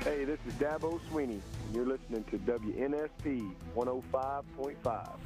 [0.05, 5.17] Hey, this is Dabo Swinney, and you're listening to WNSP 105.5.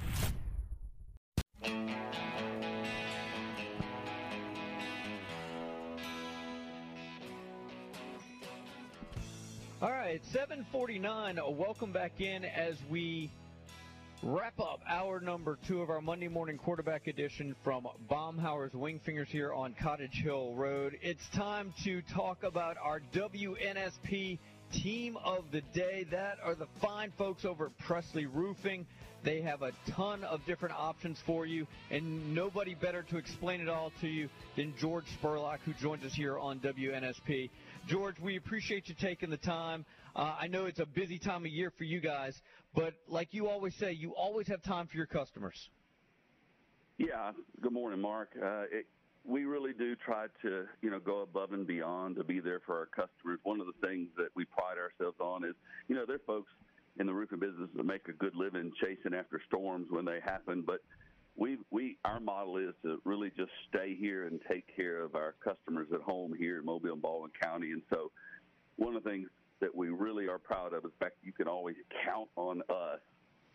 [9.82, 11.38] All right, 749.
[11.58, 13.30] Welcome back in as we
[14.22, 19.52] wrap up hour number two of our Monday morning quarterback edition from Baumhower's Wingfingers here
[19.52, 20.98] on Cottage Hill Road.
[21.02, 24.38] It's time to talk about our WNSP
[24.72, 26.06] team of the day.
[26.10, 28.86] That are the fine folks over at Presley Roofing.
[29.22, 33.68] They have a ton of different options for you, and nobody better to explain it
[33.68, 37.50] all to you than George Spurlock, who joins us here on WNSP.
[37.86, 39.84] George, we appreciate you taking the time.
[40.16, 42.40] Uh, I know it's a busy time of year for you guys,
[42.74, 45.68] but like you always say, you always have time for your customers.
[46.96, 47.32] Yeah.
[47.60, 48.30] Good morning, Mark.
[48.42, 48.86] Uh, it,
[49.24, 52.78] we really do try to, you know, go above and beyond to be there for
[52.78, 53.40] our customers.
[53.42, 55.54] One of the things that we pride ourselves on is,
[55.88, 56.50] you know, there are folks
[56.98, 60.64] in the roofing business that make a good living chasing after storms when they happen,
[60.66, 60.80] but
[61.36, 65.34] we we our model is to really just stay here and take care of our
[65.44, 67.72] customers at home here in Mobile and Baldwin County.
[67.72, 68.10] And so,
[68.76, 69.28] one of the things
[69.60, 73.00] that we really are proud of is the fact you can always count on us,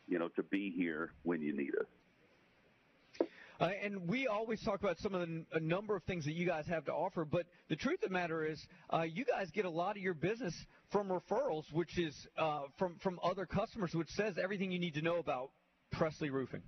[0.07, 3.28] you know, to be here when you need us.
[3.60, 6.48] Uh, and we always talk about some of the a number of things that you
[6.48, 8.60] guys have to offer, but the truth of the matter is,
[8.91, 10.56] uh, you guys get a lot of your business
[10.91, 15.03] from referrals, which is uh, from from other customers, which says everything you need to
[15.03, 15.52] know about
[15.91, 16.64] Presley Roofing.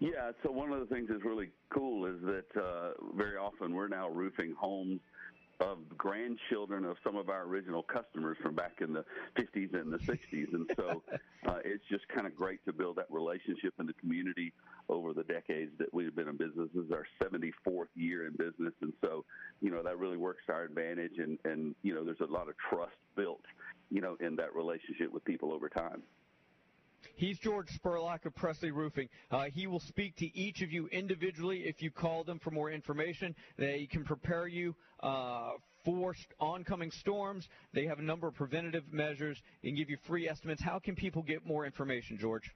[0.00, 3.88] Yeah, so one of the things that's really cool is that uh, very often we're
[3.88, 5.00] now roofing homes
[5.60, 9.04] of grandchildren of some of our original customers from back in the
[9.36, 10.52] 50s and the 60s.
[10.54, 11.02] And so
[11.46, 14.52] uh, it's just kind of great to build that relationship in the community
[14.88, 16.68] over the decades that we've been in business.
[16.74, 18.72] This is our 74th year in business.
[18.80, 19.24] And so,
[19.60, 21.18] you know, that really works to our advantage.
[21.18, 23.42] And, and, you know, there's a lot of trust built,
[23.90, 26.02] you know, in that relationship with people over time.
[27.16, 29.08] He's George Spurlock of Presley Roofing.
[29.30, 32.70] Uh, he will speak to each of you individually if you call them for more
[32.70, 33.34] information.
[33.58, 35.50] They can prepare you uh,
[35.84, 37.48] for oncoming storms.
[37.72, 40.62] They have a number of preventative measures and give you free estimates.
[40.62, 42.50] How can people get more information, George?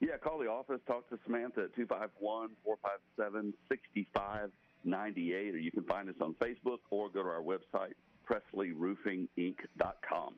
[0.00, 6.08] Yeah, call the office, talk to Samantha at 251 457 6598, or you can find
[6.08, 7.94] us on Facebook or go to our website,
[8.28, 10.34] PresleyRoofingInc.com.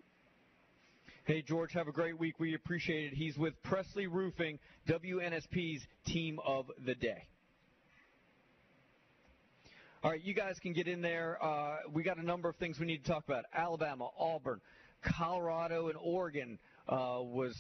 [1.31, 2.41] Hey, George, have a great week.
[2.41, 3.17] We appreciate it.
[3.17, 4.59] He's with Presley Roofing,
[4.89, 7.29] WNSP's team of the day.
[10.03, 11.39] All right, you guys can get in there.
[11.41, 13.45] Uh, we got a number of things we need to talk about.
[13.55, 14.61] Alabama, Auburn,
[15.05, 16.59] Colorado, and Oregon
[16.89, 17.55] uh, was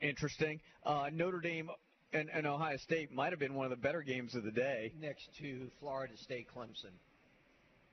[0.00, 0.58] interesting.
[0.86, 1.68] Uh, Notre Dame
[2.14, 4.94] and, and Ohio State might have been one of the better games of the day.
[4.98, 6.92] Next to Florida State Clemson.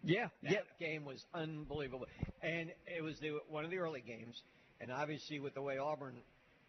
[0.06, 0.88] Yeah, that yeah.
[0.88, 2.06] game was unbelievable,
[2.42, 4.42] and it was the, one of the early games.
[4.82, 6.16] And obviously, with the way Auburn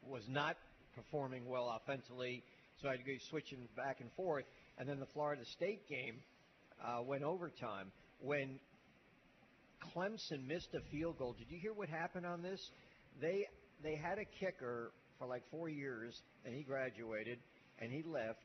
[0.03, 0.57] was not
[0.95, 2.43] performing well offensively,
[2.81, 4.45] so I had to go switching back and forth.
[4.79, 6.17] And then the Florida State game
[6.83, 8.59] uh, went overtime when
[9.95, 11.35] Clemson missed a field goal.
[11.39, 12.61] Did you hear what happened on this?
[13.21, 13.47] They
[13.83, 17.39] they had a kicker for like four years, and he graduated,
[17.79, 18.45] and he left,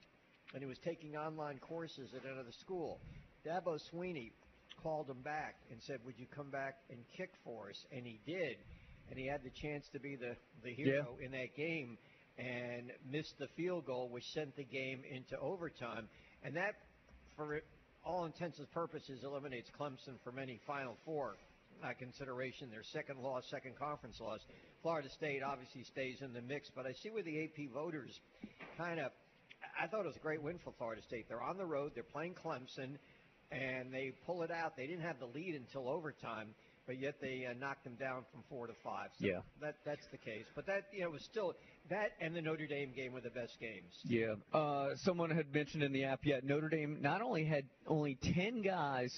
[0.53, 2.99] and he was taking online courses at another school.
[3.45, 4.31] Dabo Swinney
[4.81, 8.19] called him back and said, "Would you come back and kick for us?" And he
[8.25, 8.57] did,
[9.09, 11.97] and he had the chance to be the the hero in that game,
[12.37, 16.07] and missed the field goal, which sent the game into overtime,
[16.43, 16.75] and that,
[17.35, 17.61] for
[18.03, 21.35] all intents and purposes, eliminates Clemson from any Final Four
[21.83, 22.69] uh, consideration.
[22.69, 24.39] Their second loss, second conference loss.
[24.81, 28.19] Florida State obviously stays in the mix, but I see where the AP voters
[28.77, 29.11] kind of.
[29.81, 31.25] I thought it was a great win for Florida State.
[31.27, 31.93] They're on the road.
[31.95, 32.97] They're playing Clemson
[33.51, 34.75] and they pull it out.
[34.75, 36.53] They didn't have the lead until overtime,
[36.87, 39.09] but yet they uh, knocked them down from four to five.
[39.19, 39.39] So Yeah.
[39.61, 40.45] that that's the case.
[40.55, 41.53] But that you know was still
[41.89, 43.93] that and the Notre Dame game were the best games.
[44.03, 44.35] Yeah.
[44.53, 48.61] Uh, someone had mentioned in the app yet Notre Dame not only had only 10
[48.61, 49.11] guys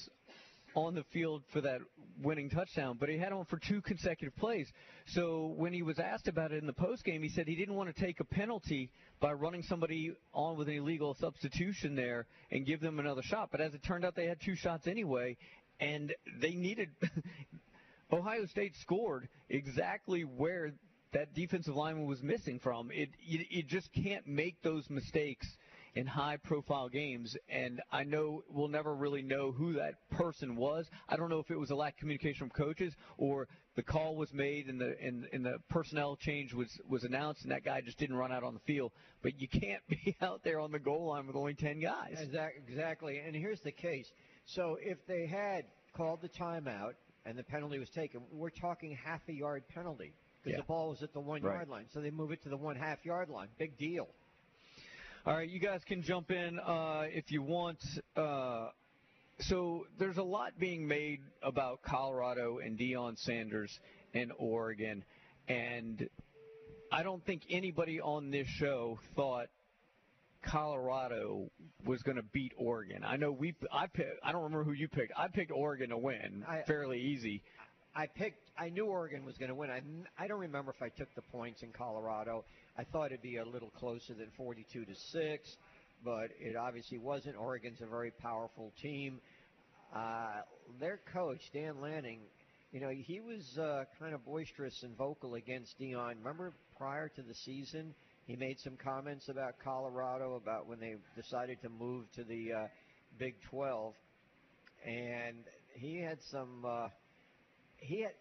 [0.75, 1.79] on the field for that
[2.21, 4.67] winning touchdown, but he had them for two consecutive plays.
[5.07, 7.75] So when he was asked about it in the post game, he said he didn't
[7.75, 12.65] want to take a penalty by running somebody on with an illegal substitution there and
[12.65, 13.49] give them another shot.
[13.51, 15.37] But as it turned out, they had two shots anyway,
[15.79, 16.89] and they needed.
[18.11, 20.71] Ohio State scored exactly where
[21.13, 22.89] that defensive lineman was missing from.
[22.91, 25.47] It you, you just can't make those mistakes
[25.95, 30.85] in high profile games and I know we'll never really know who that person was.
[31.09, 34.15] I don't know if it was a lack of communication from coaches or the call
[34.15, 37.81] was made and the and, and the personnel change was was announced and that guy
[37.81, 38.91] just didn't run out on the field.
[39.21, 42.17] But you can't be out there on the goal line with only 10 guys.
[42.67, 43.19] Exactly.
[43.19, 44.11] And here's the case.
[44.45, 45.65] So if they had
[45.95, 46.93] called the timeout
[47.27, 50.61] and the penalty was taken, we're talking half a yard penalty because Yeah.
[50.61, 51.53] the ball was at the one Right.
[51.55, 51.85] yard line.
[51.91, 53.49] So they move it to the one half yard line.
[53.57, 54.07] Big deal.
[55.25, 57.79] All right, you guys can jump in uh, if you want.
[58.15, 58.69] Uh,
[59.39, 63.77] so there's a lot being made about Colorado and Deion Sanders
[64.13, 65.03] and Oregon,
[65.49, 66.09] and
[66.91, 69.49] I don't think anybody on this show thought
[70.43, 71.49] Colorado
[71.85, 73.03] was going to beat Oregon.
[73.03, 73.55] I know we.
[73.71, 74.19] I picked.
[74.23, 75.11] I don't remember who you picked.
[75.17, 77.43] I picked Oregon to win, I- fairly easy.
[77.95, 78.51] I picked.
[78.57, 79.71] I knew Oregon was going to win.
[79.71, 79.81] I,
[80.23, 82.45] I don't remember if I took the points in Colorado.
[82.77, 85.49] I thought it'd be a little closer than 42 to six,
[86.05, 87.35] but it obviously wasn't.
[87.37, 89.19] Oregon's a very powerful team.
[89.95, 90.41] Uh,
[90.79, 92.19] their coach Dan Lanning,
[92.71, 96.17] you know, he was uh, kind of boisterous and vocal against Deion.
[96.19, 97.95] Remember prior to the season,
[98.27, 102.67] he made some comments about Colorado about when they decided to move to the uh,
[103.17, 103.93] Big 12,
[104.85, 105.37] and
[105.73, 106.65] he had some.
[106.67, 106.87] Uh,
[107.77, 108.11] he had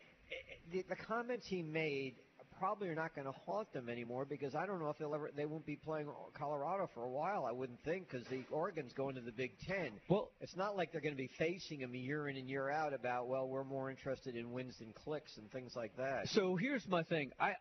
[0.71, 2.15] the, the comments he made
[2.59, 5.31] probably are not going to haunt them anymore because I don't know if they'll ever
[5.37, 6.07] they won't be playing
[6.39, 7.45] Colorado for a while.
[7.45, 9.91] I wouldn't think because the Oregon's going to the Big Ten.
[10.09, 12.95] Well, it's not like they're going to be facing him year in and year out
[12.95, 16.29] about well we're more interested in wins than clicks and things like that.
[16.29, 17.31] So here's my thing.
[17.41, 17.53] I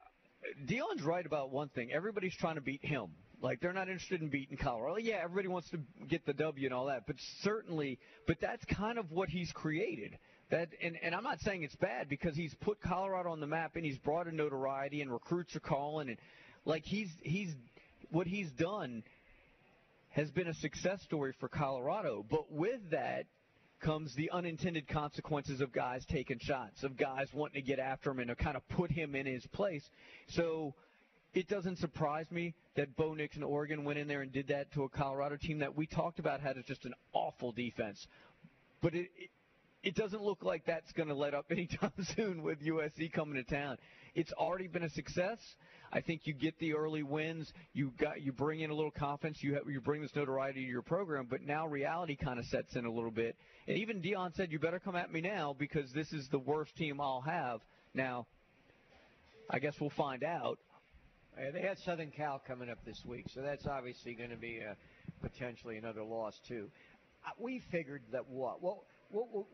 [0.65, 1.91] Deion's right about one thing.
[1.91, 3.07] Everybody's trying to beat him.
[3.41, 4.97] Like they're not interested in beating Colorado.
[4.97, 8.97] Yeah, everybody wants to get the W and all that, but certainly, but that's kind
[8.97, 10.17] of what he's created.
[10.51, 13.75] That and, and I'm not saying it's bad because he's put Colorado on the map
[13.75, 16.17] and he's brought a notoriety and recruits are calling and
[16.65, 17.53] like he's he's
[18.11, 19.03] what he's done
[20.09, 22.25] has been a success story for Colorado.
[22.29, 23.25] But with that
[23.79, 28.19] comes the unintended consequences of guys taking shots, of guys wanting to get after him
[28.19, 29.83] and to kind of put him in his place.
[30.29, 30.73] So
[31.33, 34.71] it doesn't surprise me that Bo Nix and Oregon went in there and did that
[34.73, 38.05] to a Colorado team that we talked about had just an awful defense.
[38.81, 39.29] But it, it
[39.85, 43.43] it doesn't look like that's going to let up anytime soon with USC coming to
[43.43, 43.77] town.
[44.15, 45.37] It's already been a success.
[45.91, 47.51] I think you get the early wins.
[47.73, 49.39] You got you bring in a little confidence.
[49.41, 51.27] You have, you bring this notoriety to your program.
[51.29, 53.35] But now reality kind of sets in a little bit.
[53.67, 56.75] And even Deion said, "You better come at me now because this is the worst
[56.75, 57.61] team I'll have."
[57.93, 58.27] Now,
[59.49, 60.59] I guess we'll find out.
[61.37, 64.61] Uh, they had Southern Cal coming up this week, so that's obviously going to be
[64.61, 64.73] uh,
[65.21, 66.69] potentially another loss too.
[67.25, 69.47] Uh, we figured that what well, well, well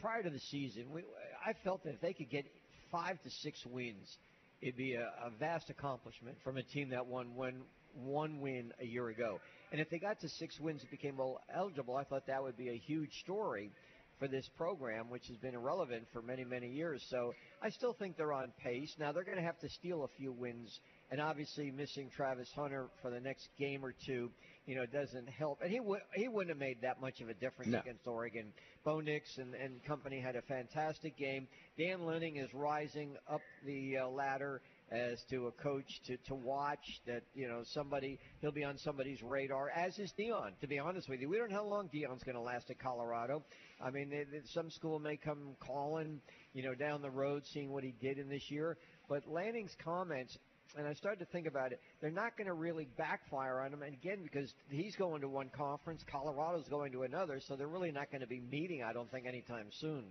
[0.00, 1.02] prior to the season, we,
[1.44, 2.46] I felt that if they could get
[2.90, 4.16] five to six wins,
[4.60, 7.62] it'd be a, a vast accomplishment from a team that won one
[7.94, 9.40] one win a year ago.
[9.72, 11.18] And if they got to six wins and became
[11.54, 13.70] eligible, I thought that would be a huge story
[14.18, 17.04] for this program, which has been irrelevant for many, many years.
[17.08, 17.32] So
[17.62, 18.94] I still think they're on pace.
[18.98, 20.80] Now they're going to have to steal a few wins,
[21.10, 24.30] and obviously missing Travis Hunter for the next game or two,
[24.68, 25.60] you know, doesn't help.
[25.62, 27.80] And he would he wouldn't have made that much of a difference No.
[27.80, 28.52] against Oregon.
[28.84, 31.48] Bo Nix and, and company had a fantastic game.
[31.78, 34.60] Dan Lanning is rising up the uh, ladder
[34.92, 39.22] as to a coach to, to watch that you know somebody he'll be on somebody's
[39.22, 42.22] radar as is Deion to be honest with you we don't know how long Deion's
[42.22, 43.42] going to last at Colorado
[43.84, 46.22] I mean they, they, some school may come calling
[46.54, 48.78] you know down the road seeing what he did in this year
[49.10, 50.38] but Lanning's comments
[50.76, 53.82] and I started to think about it they're not going to really backfire on him
[53.82, 57.92] and again because he's going to one conference Colorado's going to another so they're really
[57.92, 60.04] not going to be meeting I don't think anytime soon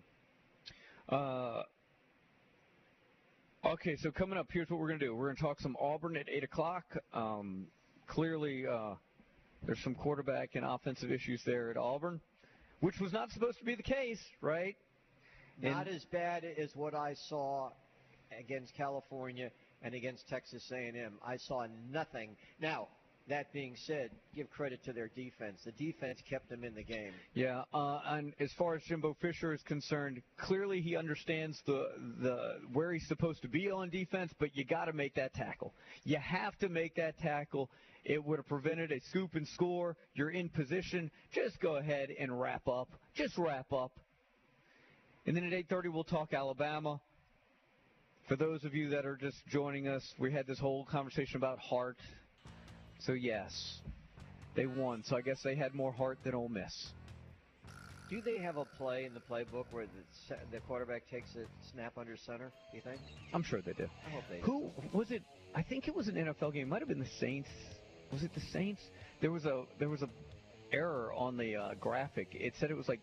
[1.09, 1.63] Uh,
[3.65, 5.15] okay, so coming up, here's what we're going to do.
[5.15, 6.83] We're going to talk some Auburn at 8 o'clock.
[7.13, 7.67] Um,
[8.07, 8.95] clearly, uh,
[9.65, 12.19] there's some quarterback and offensive issues there at Auburn,
[12.81, 14.75] which was not supposed to be the case, right?
[15.61, 17.71] Not as bad as what I saw
[18.37, 19.49] against California
[19.81, 21.13] and against Texas A&M.
[21.25, 22.35] I saw nothing.
[22.59, 22.87] Now,
[23.29, 25.59] that being said, give credit to their defense.
[25.65, 27.11] The defense kept them in the game.
[27.33, 31.89] Yeah, uh, and as far as Jimbo Fisher is concerned, clearly he understands the
[32.21, 35.73] the where he's supposed to be on defense, but you got to make that tackle.
[36.03, 37.69] You have to make that tackle.
[38.05, 39.97] It would have prevented a scoop and score.
[40.13, 41.11] You're in position.
[41.33, 42.87] Just go ahead and wrap up.
[43.15, 43.91] Just wrap up.
[45.25, 47.01] And then at 8:30 we'll talk Alabama.
[48.27, 51.59] For those of you that are just joining us, we had this whole conversation about
[51.59, 51.97] heart.
[52.99, 53.79] So yes,
[54.55, 55.03] they won.
[55.05, 56.91] So I guess they had more heart than Ole Miss.
[58.09, 61.97] Do they have a play in the playbook where the, the quarterback takes a snap
[61.97, 62.51] under center?
[62.71, 62.99] Do you think?
[63.33, 63.87] I'm sure they do.
[64.05, 64.43] I hope they do.
[64.43, 65.23] Who was it?
[65.53, 66.63] I think it was an NFL game.
[66.63, 67.49] It might have been the Saints
[68.11, 68.81] was it the Saints?
[69.21, 70.09] There was a there was a
[70.71, 72.29] error on the uh, graphic.
[72.31, 73.01] It said it was like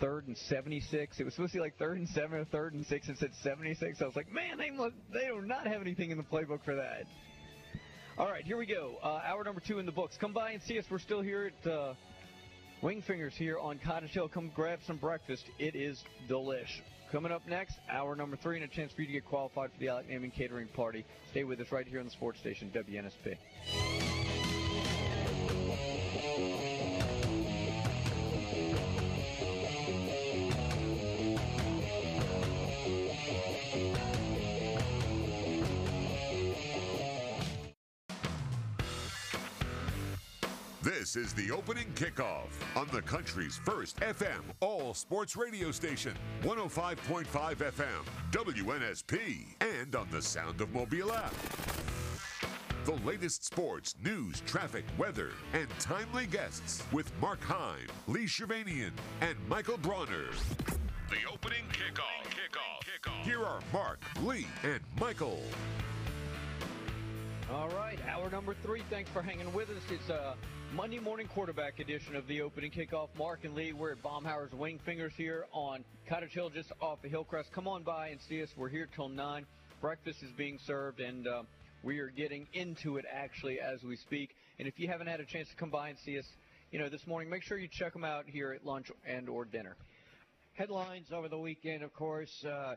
[0.00, 1.20] third and 76.
[1.20, 3.08] It was supposed to be like third and seven or third and six.
[3.08, 4.00] It said 76.
[4.00, 4.70] I was like, man, they
[5.12, 7.04] they do not have anything in the playbook for that.
[8.18, 8.96] All right, here we go.
[9.02, 10.16] Uh, hour number two in the books.
[10.20, 10.84] Come by and see us.
[10.90, 11.94] We're still here at uh,
[12.82, 14.28] Wingfingers here on Cottage Hill.
[14.28, 15.44] Come grab some breakfast.
[15.58, 16.80] It is delish.
[17.12, 19.80] Coming up next, hour number three, and a chance for you to get qualified for
[19.80, 21.04] the Alec Naming Catering Party.
[21.30, 23.89] Stay with us right here on the sports station, WNSP.
[40.98, 47.26] This is the opening kickoff on the country's first FM all sports radio station, 105.5
[47.26, 51.32] FM, WNSP, and on the Sound of Mobile app.
[52.86, 58.90] The latest sports, news, traffic, weather, and timely guests with Mark Heim, Lee Shervanian,
[59.20, 60.26] and Michael Bronner.
[61.08, 62.26] The opening kickoff.
[62.30, 62.82] Kickoff.
[62.82, 63.22] Kickoff.
[63.22, 65.40] Here are Mark, Lee, and Michael.
[67.52, 68.82] All right, hour number three.
[68.90, 69.82] Thanks for hanging with us.
[69.90, 70.36] It's a
[70.72, 73.08] Monday morning quarterback edition of the opening kickoff.
[73.18, 77.10] Mark and Lee, we're at Baumhower's Wing Fingers here on Cottage Hill, just off of
[77.10, 77.50] Hillcrest.
[77.52, 78.50] Come on by and see us.
[78.56, 79.44] We're here till 9.
[79.80, 81.42] Breakfast is being served, and uh,
[81.82, 84.30] we are getting into it actually as we speak.
[84.60, 86.26] And if you haven't had a chance to come by and see us,
[86.70, 89.44] you know, this morning, make sure you check them out here at lunch and or
[89.44, 89.74] dinner.
[90.52, 92.44] Headlines over the weekend, of course.
[92.44, 92.76] Uh,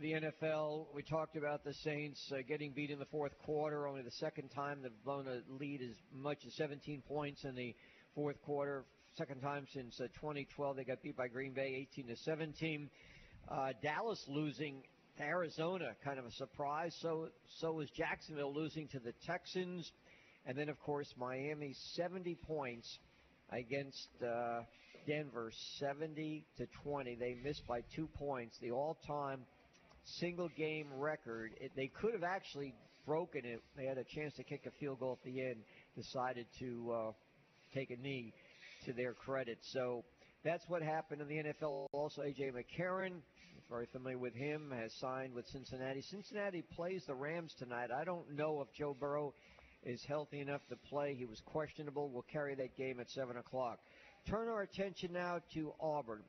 [0.00, 4.02] the NFL, we talked about the Saints uh, getting beat in the fourth quarter, only
[4.02, 7.74] the second time they've blown a lead as much as 17 points in the
[8.14, 8.84] fourth quarter.
[9.16, 12.90] Second time since uh, 2012 they got beat by Green Bay 18 to 17.
[13.48, 14.82] Uh, Dallas losing
[15.16, 16.94] to Arizona, kind of a surprise.
[17.00, 17.28] So
[17.58, 19.90] so was Jacksonville losing to the Texans,
[20.46, 22.98] and then of course Miami 70 points
[23.50, 24.60] against uh,
[25.06, 27.16] Denver 70 to 20.
[27.16, 28.56] They missed by two points.
[28.60, 29.40] The all-time
[30.04, 31.52] single game record.
[31.60, 32.74] It, they could have actually
[33.06, 33.62] broken it.
[33.76, 35.56] They had a chance to kick a field goal at the end,
[35.96, 37.12] decided to uh,
[37.74, 38.32] take a knee
[38.86, 39.58] to their credit.
[39.72, 40.04] So
[40.44, 41.86] that's what happened in the NFL.
[41.92, 42.50] Also, A.J.
[42.50, 43.20] McCarron,
[43.68, 46.02] very familiar with him, has signed with Cincinnati.
[46.02, 47.90] Cincinnati plays the Rams tonight.
[47.94, 49.34] I don't know if Joe Burrow
[49.84, 51.14] is healthy enough to play.
[51.16, 52.10] He was questionable.
[52.10, 53.78] We'll carry that game at 7 o'clock.
[54.28, 56.22] Turn our attention now to Auburn.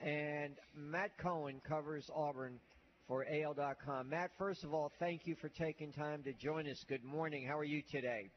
[0.00, 2.58] And Matt Cohen covers Auburn
[3.06, 4.08] for AL.com.
[4.08, 6.84] Matt, first of all, thank you for taking time to join us.
[6.88, 7.46] Good morning.
[7.48, 8.30] How are you today?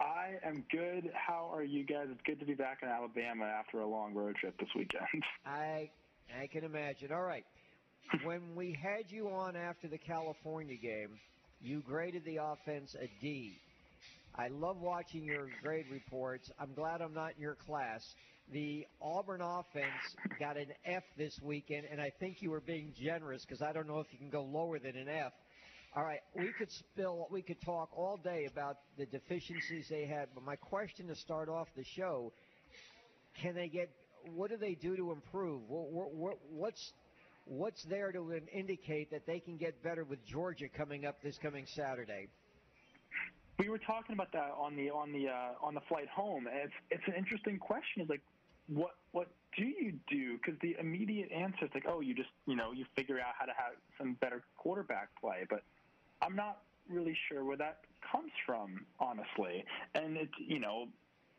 [0.00, 1.10] I am good.
[1.14, 2.06] How are you guys?
[2.10, 5.22] It's good to be back in Alabama after a long road trip this weekend.
[5.46, 5.90] I
[6.40, 7.12] I can imagine.
[7.12, 7.44] All right.
[8.24, 11.18] when we had you on after the California game,
[11.60, 13.60] you graded the offense a D.
[14.36, 16.50] I love watching your grade reports.
[16.58, 18.00] I'm glad I'm not in your class.
[18.52, 23.44] The Auburn offense got an F this weekend, and I think you were being generous
[23.46, 25.32] because I don't know if you can go lower than an F.
[25.94, 30.28] All right, we could spill, we could talk all day about the deficiencies they had,
[30.34, 32.32] but my question to start off the show:
[33.40, 33.90] Can they get?
[34.34, 35.62] What do they do to improve?
[35.68, 36.92] What, what, what's
[37.46, 41.66] what's there to indicate that they can get better with Georgia coming up this coming
[41.74, 42.28] Saturday?
[43.60, 46.56] We were talking about that on the on the uh, on the flight home, and
[46.56, 48.00] it's it's an interesting question.
[48.00, 48.22] It's like,
[48.68, 50.38] what what do you do?
[50.38, 53.44] Because the immediate answer is like, oh, you just you know you figure out how
[53.44, 55.62] to have some better quarterback play, but
[56.22, 57.80] I'm not really sure where that
[58.10, 59.66] comes from, honestly.
[59.94, 60.88] And it's you know,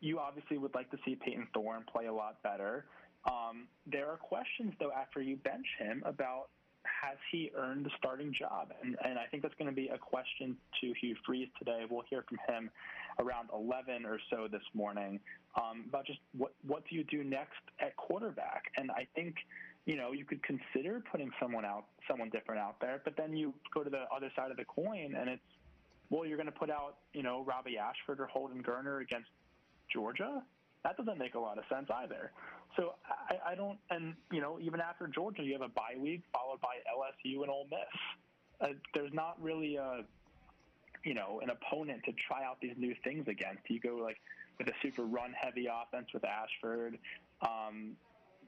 [0.00, 2.84] you obviously would like to see Payton Thorne play a lot better.
[3.24, 6.50] Um, there are questions though after you bench him about
[6.84, 8.72] has he earned the starting job?
[8.82, 11.84] And, and I think that's going to be a question to Hugh Freeze today.
[11.88, 12.70] We'll hear from him
[13.18, 15.20] around 11 or so this morning
[15.56, 18.64] um, about just what what do you do next at quarterback?
[18.76, 19.36] And I think
[19.86, 23.52] you know you could consider putting someone out, someone different out there, but then you
[23.74, 25.42] go to the other side of the coin, and it's
[26.10, 29.28] well, you're going to put out you know Robbie Ashford or Holden Geriner against
[29.92, 30.42] Georgia.
[30.84, 32.32] That doesn't make a lot of sense either.
[32.76, 32.94] So
[33.28, 36.60] I, I don't, and you know, even after Georgia, you have a bye week followed
[36.60, 37.78] by LSU and Ole Miss.
[38.60, 40.04] Uh, there's not really a,
[41.04, 43.68] you know, an opponent to try out these new things against.
[43.68, 44.18] You go like
[44.58, 46.98] with a super run-heavy offense with Ashford,
[47.42, 47.96] um,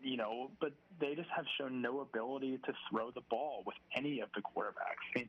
[0.05, 4.20] you know, but they just have shown no ability to throw the ball with any
[4.20, 5.02] of the quarterbacks.
[5.16, 5.28] I mean,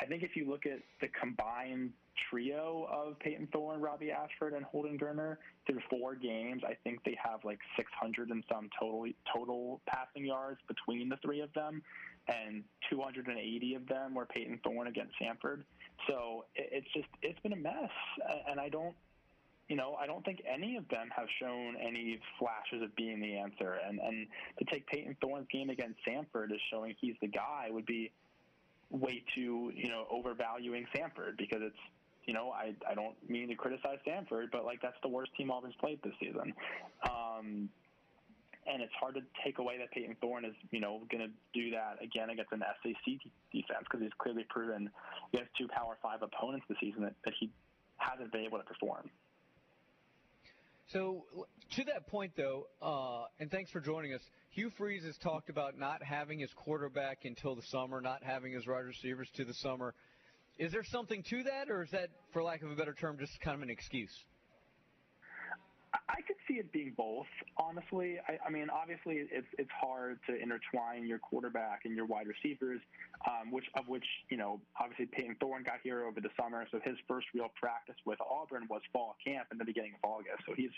[0.00, 1.92] I think if you look at the combined
[2.28, 5.36] trio of Payton Thorne, Robbie Ashford, and Holden Geriner
[5.66, 10.60] through four games, I think they have like 600 and some total total passing yards
[10.66, 11.82] between the three of them,
[12.28, 15.62] and 280 of them were Payton Thorne against Samford.
[16.08, 17.90] So it- it's just it's been a mess,
[18.48, 18.96] and I don't.
[19.68, 23.36] You know, I don't think any of them have shown any flashes of being the
[23.36, 23.78] answer.
[23.86, 24.26] And and
[24.58, 28.12] to take Payton Thorne's game against Samford as showing he's the guy would be
[28.90, 31.76] way too, you know, overvaluing Samford because it's,
[32.26, 35.50] you know, I, I don't mean to criticize Samford, but like that's the worst team
[35.50, 36.54] Auburn's played this season.
[37.08, 37.68] Um,
[38.66, 41.70] and it's hard to take away that Peyton Thorne is, you know, going to do
[41.70, 43.14] that again against an SEC
[43.52, 44.90] defense because he's clearly proven
[45.32, 47.50] against two Power Five opponents this season that, that he
[47.96, 49.08] hasn't been able to perform.
[50.92, 51.24] So
[51.76, 54.20] to that point, though, uh, and thanks for joining us.
[54.50, 58.66] Hugh Freeze has talked about not having his quarterback until the summer, not having his
[58.66, 59.94] wide receivers to the summer.
[60.58, 63.38] Is there something to that, or is that, for lack of a better term, just
[63.40, 64.12] kind of an excuse?
[66.08, 68.18] I could see it being both, honestly.
[68.28, 72.80] I, I mean, obviously, it's it's hard to intertwine your quarterback and your wide receivers,
[73.26, 76.80] um, which of which you know, obviously Payton Thorne got here over the summer, so
[76.84, 80.42] his first real practice with Auburn was fall camp in the beginning of August.
[80.46, 80.70] So he's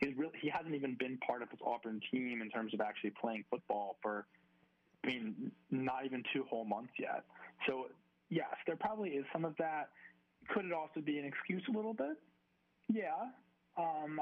[0.00, 3.12] he's really he hasn't even been part of this Auburn team in terms of actually
[3.20, 4.26] playing football for,
[5.04, 7.24] I mean, not even two whole months yet.
[7.66, 7.86] So
[8.28, 9.90] yes, there probably is some of that.
[10.48, 12.16] Could it also be an excuse a little bit?
[12.92, 13.30] Yeah.
[13.78, 14.20] Um,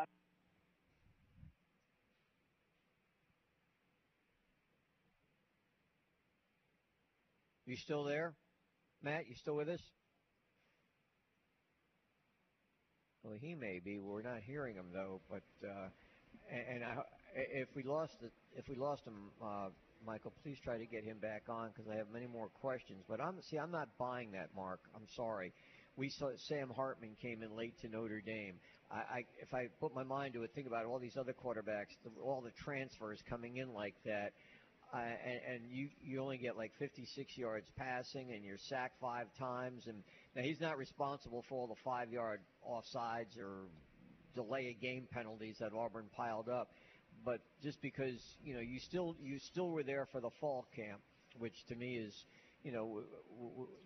[7.70, 8.34] You still there,
[9.00, 9.28] Matt?
[9.28, 9.78] You still with us?
[13.22, 14.00] Well, he may be.
[14.00, 15.20] We're not hearing him though.
[15.30, 15.86] But uh,
[16.50, 16.96] and, I,
[17.54, 18.26] if we lost the,
[18.58, 19.68] if we lost him, uh,
[20.04, 23.04] Michael, please try to get him back on because I have many more questions.
[23.08, 24.80] But I'm see, I'm not buying that, Mark.
[24.92, 25.52] I'm sorry.
[25.94, 28.58] We saw Sam Hartman came in late to Notre Dame.
[28.90, 31.94] I, I if I put my mind to it, think about all these other quarterbacks,
[32.02, 34.32] the, all the transfers coming in like that.
[34.92, 39.26] Uh, and, and you you only get like 56 yards passing, and you're sacked five
[39.38, 39.84] times.
[39.86, 40.02] And
[40.34, 43.68] now he's not responsible for all the five yard offsides or
[44.34, 46.70] delay of game penalties that Auburn piled up.
[47.24, 51.00] But just because you know you still you still were there for the fall camp,
[51.38, 52.14] which to me is
[52.64, 53.02] you know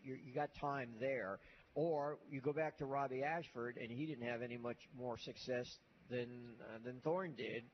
[0.02, 1.38] you got time there.
[1.76, 5.66] Or you go back to Robby Ashford, and he didn't have any much more success
[6.08, 6.28] than
[6.62, 7.64] uh, than Thorne did.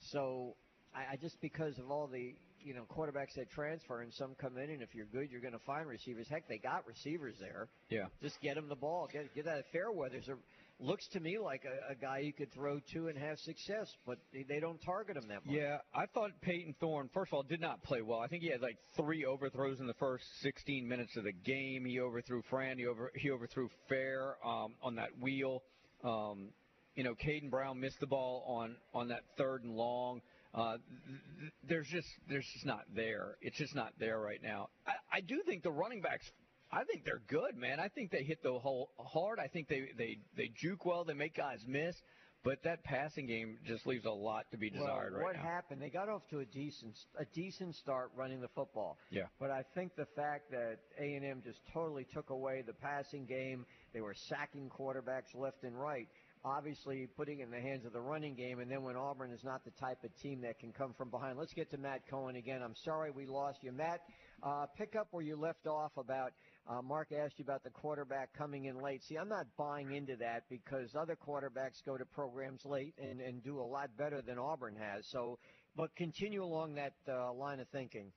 [0.00, 0.56] So
[0.94, 4.56] I, I just because of all the you know quarterbacks that transfer and some come
[4.56, 6.26] in, and if you're good, you're going to find receivers.
[6.28, 7.68] Heck, they got receivers there.
[7.90, 8.06] Yeah.
[8.22, 9.08] Just get them the ball.
[9.12, 10.34] Get get that Fairweather's a
[10.80, 14.18] looks to me like a, a guy you could throw to and have success, but
[14.32, 15.54] they, they don't target him that much.
[15.54, 18.18] Yeah, I thought Payton Thorne, first of all, did not play well.
[18.18, 21.84] I think he had like three overthrows in the first 16 minutes of the game.
[21.84, 22.78] He overthrew Fran.
[22.78, 25.62] He over he overthrew Fair um, on that wheel.
[26.02, 26.48] Um,
[26.94, 30.20] you know, Caden Brown missed the ball on on that third and long.
[30.54, 33.36] Uh, th- th- there's just there's just not there.
[33.40, 34.68] It's just not there right now.
[34.86, 36.30] I, I do think the running backs.
[36.70, 37.78] I think they're good, man.
[37.80, 39.38] I think they hit the hole hard.
[39.40, 41.04] I think they they they juke well.
[41.04, 41.96] They make guys miss.
[42.44, 45.42] But that passing game just leaves a lot to be desired well, right what now.
[45.50, 45.80] happened?
[45.80, 48.98] They got off to a decent a decent start running the football.
[49.10, 49.22] Yeah.
[49.40, 53.24] But I think the fact that A and M just totally took away the passing
[53.24, 53.64] game,
[53.94, 56.06] they were sacking quarterbacks left and right.
[56.44, 59.42] Obviously, putting it in the hands of the running game, and then when Auburn is
[59.44, 61.38] not the type of team that can come from behind.
[61.38, 62.60] Let's get to Matt Cohen again.
[62.62, 64.00] I'm sorry we lost you, Matt.
[64.42, 66.32] Uh, pick up where you left off about
[66.66, 69.02] uh, Mark asked you about the quarterback coming in late.
[69.04, 73.42] See, I'm not buying into that because other quarterbacks go to programs late and, and
[73.42, 75.06] do a lot better than Auburn has.
[75.10, 75.38] So,
[75.76, 78.12] but continue along that uh, line of thinking.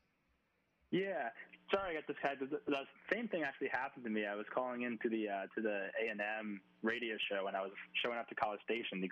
[0.92, 1.28] Yeah,
[1.72, 2.50] sorry I got disconnected.
[2.52, 4.26] The, the same thing actually happened to me.
[4.26, 7.62] I was calling into the uh, to the A and M radio show, and I
[7.62, 7.72] was
[8.04, 9.04] showing up to College Station.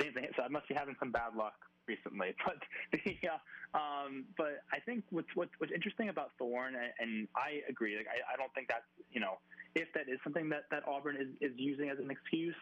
[0.00, 0.26] Same thing.
[0.36, 1.54] So I must be having some bad luck
[1.86, 2.34] recently.
[2.44, 2.58] But
[2.92, 3.40] the uh,
[3.78, 7.96] um, but I think what's what's, what's interesting about Thorne, and, and I agree.
[7.96, 9.38] Like I, I don't think that's you know
[9.74, 12.56] if that is something that that Auburn is is using as an excuse.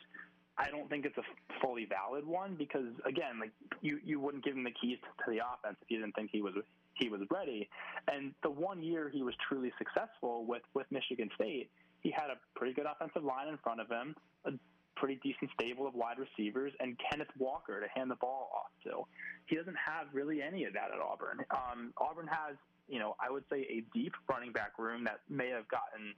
[0.59, 1.25] I don't think it's a
[1.62, 5.39] fully valid one because again, like you, you wouldn't give him the keys to the
[5.39, 6.53] offense if you didn't think he was
[7.01, 7.68] he was ready.
[8.06, 11.70] And the one year he was truly successful with with Michigan State,
[12.01, 14.14] he had a pretty good offensive line in front of him,
[14.44, 14.52] a
[14.97, 19.02] pretty decent stable of wide receivers, and Kenneth Walker to hand the ball off to.
[19.47, 21.40] He doesn't have really any of that at Auburn.
[21.51, 22.56] Um, Auburn has,
[22.89, 26.14] you know, I would say a deep running back room that may have gotten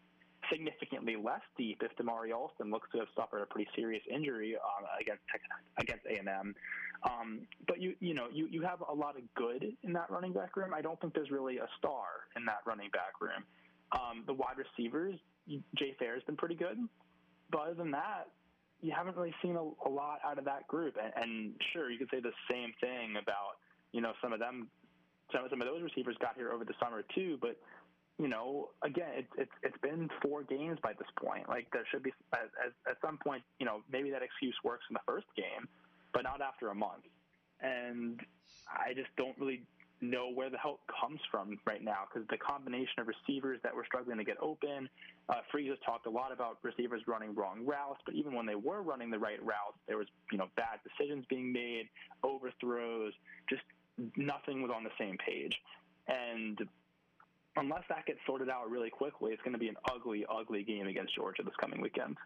[0.53, 4.85] significantly less deep if Damari Alston looks to have suffered a pretty serious injury um,
[5.01, 5.23] against
[5.79, 6.55] against A and M.
[7.03, 10.33] Um, but you you know you you have a lot of good in that running
[10.33, 10.73] back room.
[10.75, 13.45] I don't think there's really a star in that running back room.
[13.93, 15.19] Um, the wide receivers
[15.77, 16.79] Jay Fair has been pretty good,
[17.51, 18.29] but other than that,
[18.81, 20.97] you haven't really seen a, a lot out of that group.
[21.03, 23.59] And, and sure, you could say the same thing about
[23.93, 24.69] you know some of them.
[25.33, 27.57] Some some of those receivers got here over the summer too, but
[28.23, 31.49] you know, again, it's it's it's been four games by this point.
[31.49, 32.51] Like there should be at,
[32.89, 35.67] at, some point, you know, maybe that excuse works in the first game,
[36.15, 37.03] but not after a month.
[37.61, 38.21] And
[38.69, 39.63] I just don't really
[40.01, 43.85] know where the help comes from right now because the combination of receivers that were
[43.85, 44.89] struggling to get open.
[45.29, 48.83] Uh, has talked a lot about receivers running wrong routes, but even when they were
[48.83, 51.89] running the right routes, there was you know bad decisions being made,
[52.23, 53.15] overthrows,
[53.49, 53.63] just
[54.17, 55.61] nothing was on the same page.
[56.07, 56.59] And
[57.57, 60.87] unless that gets sorted out really quickly, it's going to be an ugly, ugly game
[60.87, 62.17] against Georgia this coming weekend.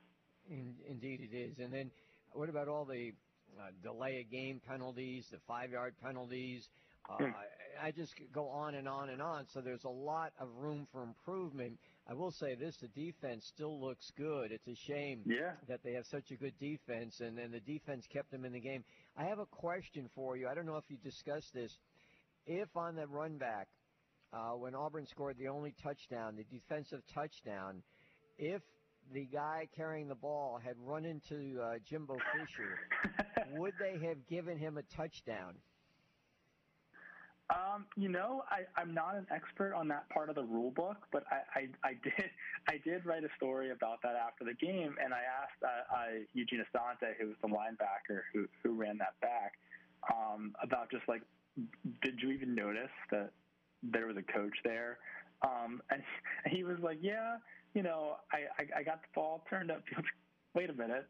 [0.51, 1.59] In, indeed, it is.
[1.59, 1.91] And then,
[2.33, 3.13] what about all the
[3.59, 6.69] uh, delay of game penalties, the five-yard penalties?
[7.09, 7.31] Uh, Hmm.
[7.81, 9.47] I just go on and on and on.
[9.53, 11.79] So there's a lot of room for improvement.
[12.09, 14.51] I will say this: the defense still looks good.
[14.51, 15.53] It's a shame Yeah.
[15.69, 18.61] that they have such a good defense, and then the defense kept them in the
[18.61, 18.83] game.
[19.17, 20.49] I have a question for you.
[20.49, 21.71] I don't know if you discussed this.
[22.47, 23.69] If on the run back,
[24.33, 27.83] uh, when Auburn scored the only touchdown, the defensive touchdown,
[28.39, 28.63] if
[29.13, 32.79] the guy carrying the ball had run into uh, Jimbo Fisher,
[33.57, 35.55] would they have given him a touchdown?
[37.49, 40.97] Um, you know, I, I'm not an expert on that part of the rule book,
[41.13, 42.31] but I, I, I did
[42.69, 46.25] I did write a story about that after the game, and I asked uh, uh,
[46.35, 49.53] Eugene Asante, who was the linebacker who who ran that back,
[50.13, 51.23] um, about just like,
[52.03, 53.31] did you even notice that
[53.93, 54.99] there was a coach there?
[55.43, 56.03] Um, and
[56.51, 57.37] he was like, yeah,
[57.75, 59.83] you know, I, I, I got the ball turned up.
[60.55, 61.07] Wait a minute,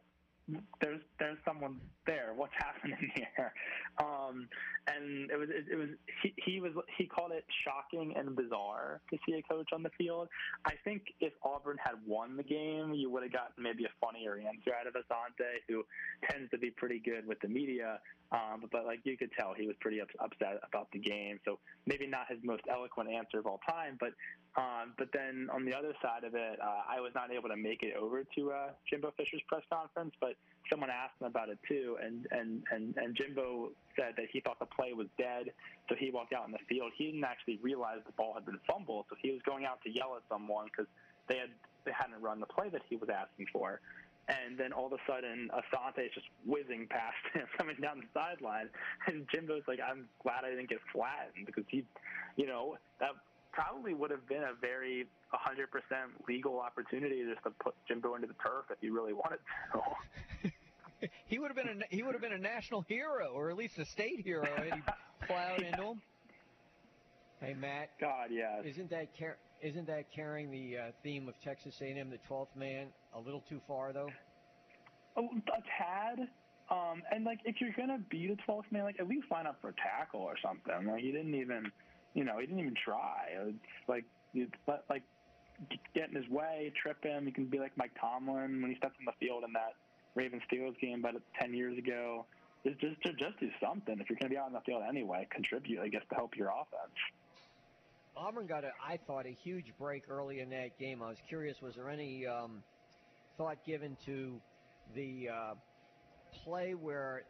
[0.81, 2.33] there's there's someone there.
[2.35, 3.53] What's happening here?
[3.99, 4.49] Um,
[4.87, 5.89] and it was it, it was
[6.23, 9.91] he, he was he called it shocking and bizarre to see a coach on the
[9.99, 10.29] field.
[10.65, 14.39] I think if Auburn had won the game, you would have gotten maybe a funnier
[14.39, 15.85] answer out of Asante, who
[16.31, 17.99] tends to be pretty good with the media.
[18.33, 21.39] Um, but, but like you could tell, he was pretty ups, upset about the game.
[21.45, 24.11] So maybe not his most eloquent answer of all time, but
[24.57, 27.57] um, but then on the other side of it, uh, I was not able to
[27.57, 30.35] make it over to uh, Jimbo Fisher's press conference, but
[30.71, 34.59] someone asked him about it too, and, and, and, and Jimbo said that he thought
[34.59, 35.53] the play was dead,
[35.89, 36.93] so he walked out in the field.
[36.97, 39.91] He didn't actually realize the ball had been fumbled, so he was going out to
[39.91, 40.87] yell at someone because
[41.29, 41.51] they had
[41.85, 43.81] they hadn't run the play that he was asking for.
[44.29, 48.11] And then all of a sudden, Asante is just whizzing past him, coming down the
[48.13, 48.69] sideline.
[49.07, 51.85] And Jimbo's like, "I'm glad I didn't get flattened because he,
[52.37, 53.11] you know, that
[53.57, 55.67] probably would have been a very 100%
[56.29, 59.39] legal opportunity just to put Jimbo into the turf if he really wanted
[59.73, 60.51] to.
[61.27, 63.77] He would have been a he would have been a national hero, or at least
[63.77, 64.81] a state hero, had he
[65.27, 66.01] plowed into him.
[67.39, 67.91] Hey Matt.
[68.01, 68.65] God, yes.
[68.65, 72.87] Isn't that car- isn't that carrying the uh, theme of Texas A&M, the 12th man,
[73.15, 74.09] a little too far though?
[75.17, 76.29] a, a tad.
[76.71, 79.59] Um, and like, if you're gonna be the 12th man, like at least line up
[79.61, 80.91] for a tackle or something.
[80.91, 81.71] Like he didn't even,
[82.17, 83.29] you know, he didn't even try.
[83.47, 84.05] It's like,
[84.89, 85.03] like
[85.95, 87.27] get in his way, trip him.
[87.27, 89.75] You can be like Mike Tomlin when he steps on the field in that
[90.15, 92.25] Ravens Steelers game about 10 years ago.
[92.65, 93.97] Just just just do something.
[94.01, 95.81] If you're gonna be out on the field anyway, contribute.
[95.81, 96.97] I guess to help your offense.
[98.17, 101.03] Auburn got a, I thought, a huge break early in that game.
[101.03, 102.63] I was curious, was there any um,
[103.37, 104.41] thought given to
[104.95, 105.55] the uh,
[106.43, 107.25] play where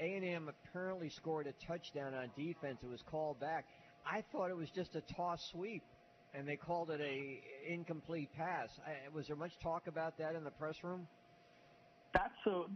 [0.00, 2.78] A&M apparently scored a touchdown on defense?
[2.82, 3.66] It was called back.
[4.06, 5.82] I thought it was just a toss sweep,
[6.34, 8.68] and they called it a incomplete pass.
[8.86, 11.06] I, was there much talk about that in the press room?
[12.14, 12.66] That's so.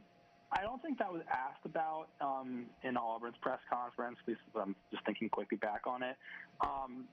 [0.52, 4.18] I don't think that was asked about um, in Auburn's press conference.
[4.22, 6.16] At least I'm just thinking quickly back on it.
[6.60, 7.08] Um,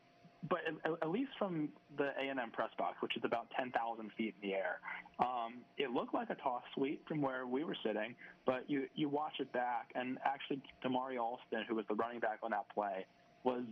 [0.49, 0.59] but
[1.01, 4.79] at, least from the A&M press box, which is about 10,000 feet in the air,
[5.19, 8.15] um, it looked like a toss sweep from where we were sitting.
[8.45, 12.39] But you you watch it back, and actually, Damari Alston, who was the running back
[12.41, 13.05] on that play,
[13.43, 13.63] was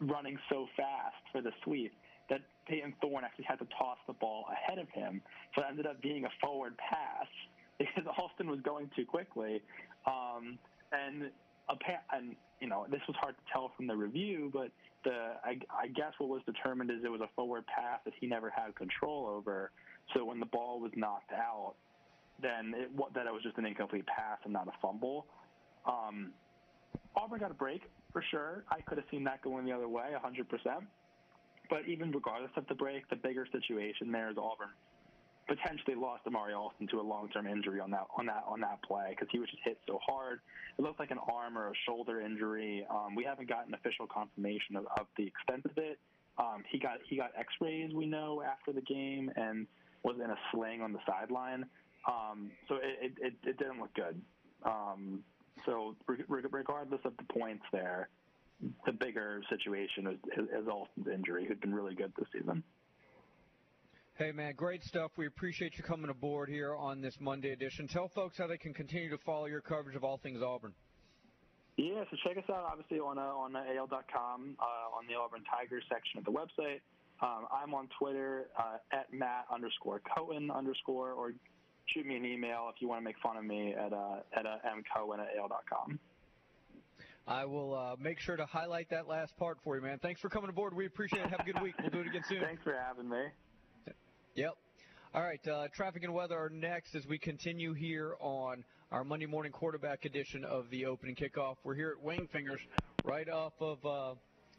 [0.00, 1.92] running so fast for the sweep
[2.30, 5.20] that Payton Thorne actually had to toss the ball ahead of him.
[5.54, 7.26] So it ended up being a forward pass
[7.78, 9.62] because Alston was going too quickly.
[10.06, 10.58] Um,
[10.92, 11.30] and
[12.12, 14.70] and you know this was hard to tell from the review, but
[15.04, 18.26] the I, I guess what was determined is it was a forward pass that he
[18.26, 19.70] never had control over.
[20.14, 21.74] So when the ball was knocked out,
[22.40, 25.26] then it that it was just an incomplete pass and not a fumble.
[25.86, 26.32] Um,
[27.16, 27.82] Auburn got a break
[28.14, 28.64] for sure.
[28.70, 30.46] I could have seen that going the other way, 100%.
[31.68, 34.70] But even regardless of the break, the bigger situation there is Auburn
[35.46, 39.08] potentially lost Amari Alston to a long-term injury on that on that on that play
[39.10, 40.40] because he was just hit so hard.
[40.78, 42.86] It looked like an arm or a shoulder injury.
[42.90, 45.98] Um, we haven't gotten official confirmation of, of the extent of it.
[46.38, 49.66] Um, he got he got X-rays we know after the game, and
[50.02, 51.66] was in a sling on the sideline.
[52.08, 54.20] Um, so it, it, it, it didn't look good.
[54.64, 55.22] Um,
[55.66, 58.08] so re- re- regardless of the points there,
[58.86, 62.62] the bigger situation is, is, Alston's injury, who'd been really good this season.
[64.14, 65.10] Hey, man, great stuff.
[65.16, 67.88] We appreciate you coming aboard here on this Monday edition.
[67.88, 70.72] Tell folks how they can continue to follow your coverage of all things Auburn.
[71.76, 75.42] Yeah, so check us out obviously on uh, on uh, AL.com uh, on the Auburn
[75.50, 76.78] Tigers section of the website.
[77.20, 81.32] Um, I'm on Twitter uh, at Matt underscore Cohen underscore, or
[81.86, 84.46] shoot me an email if you want to make fun of me at uh, at
[84.46, 85.98] uh, mcohen at AL.com.
[87.26, 89.98] I will uh, make sure to highlight that last part for you, man.
[90.02, 90.74] Thanks for coming aboard.
[90.74, 91.30] We appreciate it.
[91.30, 91.74] Have a good week.
[91.80, 92.42] We'll do it again soon.
[92.42, 93.22] Thanks for having me.
[94.34, 94.52] Yep.
[95.14, 99.26] All right, uh, traffic and weather are next as we continue here on our Monday
[99.26, 101.54] morning quarterback edition of the opening kickoff.
[101.62, 102.58] We're here at Wingfingers,
[103.04, 104.14] right off of uh,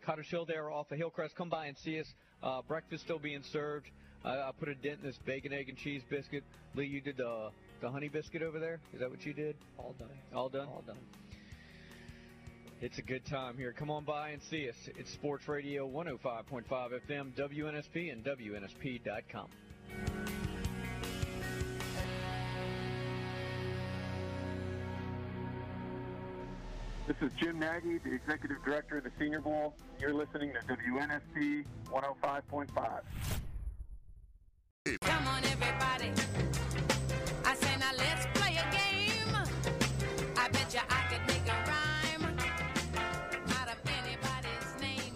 [0.05, 1.35] Cottage Hill there, off of Hillcrest.
[1.35, 2.07] Come by and see us.
[2.41, 3.87] Uh, breakfast still being served.
[4.25, 6.43] I, I put a dent in this bacon, egg, and cheese biscuit.
[6.73, 7.49] Lee, you did the
[7.81, 8.79] the honey biscuit over there.
[8.93, 9.55] Is that what you did?
[9.77, 10.09] All done.
[10.33, 10.67] All done.
[10.67, 10.97] All done.
[12.81, 13.71] It's a good time here.
[13.73, 14.75] Come on by and see us.
[14.97, 19.47] It's Sports Radio 105.5 FM, WNSP, and WNSP.com.
[27.07, 29.75] This is Jim Nagy, the Executive Director of the Senior Bowl.
[29.99, 33.01] You're listening to WNSP 105.5.
[34.85, 36.11] Come on, everybody.
[37.43, 39.35] I say now let's play a game.
[40.37, 42.37] I bet you I could make a rhyme
[43.49, 45.15] out of anybody's name.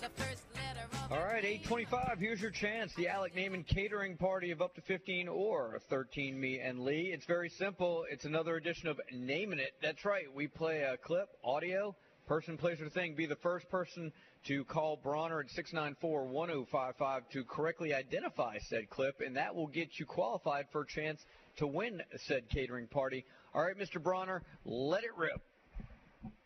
[0.00, 2.92] The first letter of All right, 825, here's your chance.
[2.96, 7.12] The Alec Naman catering party of up to 15 or 13 me and Lee.
[7.14, 8.04] It's very simple.
[8.10, 9.72] It's another edition of Naming It.
[9.80, 10.26] That's right.
[10.34, 11.96] We play a clip, audio,
[12.26, 13.14] person, place, or thing.
[13.14, 14.12] Be the first person
[14.46, 20.06] to call Bronner at 694-1055 to correctly identify said clip, and that will get you
[20.06, 21.20] qualified for a chance
[21.56, 23.24] to win said catering party.
[23.54, 24.02] All right, Mr.
[24.02, 25.42] Bronner, let it rip.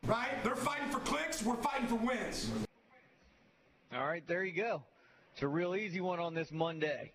[0.06, 0.42] Right?
[0.42, 2.50] They're fighting for clicks, we're fighting for wins.
[3.94, 4.82] All right, there you go.
[5.34, 7.12] It's a real easy one on this Monday.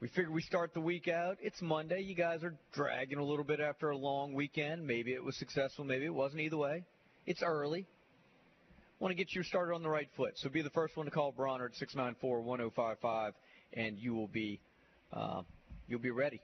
[0.00, 1.38] We figure we start the week out.
[1.40, 2.00] It's Monday.
[2.00, 4.86] You guys are dragging a little bit after a long weekend.
[4.86, 6.42] Maybe it was successful, maybe it wasn't.
[6.42, 6.84] Either way,
[7.24, 7.86] it's early.
[9.04, 10.32] Want to get you started on the right foot.
[10.36, 11.72] So be the first one to call Bronner at
[12.24, 13.32] 694-1055,
[13.74, 14.58] and you will be
[15.12, 15.42] uh,
[15.86, 16.40] you'll be ready.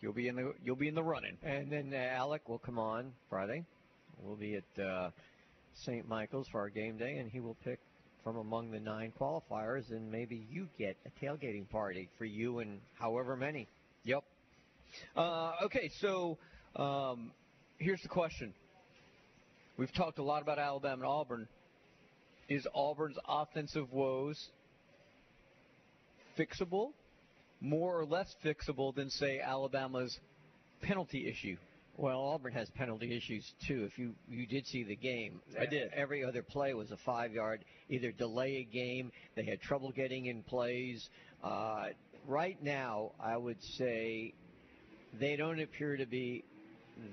[0.00, 1.36] You'll be in the you'll be in the running.
[1.42, 3.64] And then uh, Alec will come on Friday.
[4.22, 5.10] We'll be at uh,
[5.74, 6.08] St.
[6.08, 7.80] Michael's for our game day, and he will pick
[8.22, 12.78] from among the nine qualifiers, and maybe you get a tailgating party for you and
[12.94, 13.66] however many.
[14.04, 14.22] Yep.
[15.16, 16.38] Uh, okay, so
[16.76, 17.32] um,
[17.78, 18.54] here's the question.
[19.76, 21.48] We've talked a lot about Alabama and Auburn.
[22.48, 24.48] Is Auburn's offensive woes
[26.38, 26.92] fixable,
[27.60, 30.18] more or less fixable than, say, Alabama's
[30.80, 31.56] penalty issue?
[31.98, 33.82] Well, Auburn has penalty issues too.
[33.90, 35.90] If you you did see the game, I did.
[35.92, 39.10] Every other play was a five-yard either delay a game.
[39.34, 41.08] They had trouble getting in plays.
[41.42, 41.86] Uh,
[42.28, 44.32] right now, I would say
[45.18, 46.44] they don't appear to be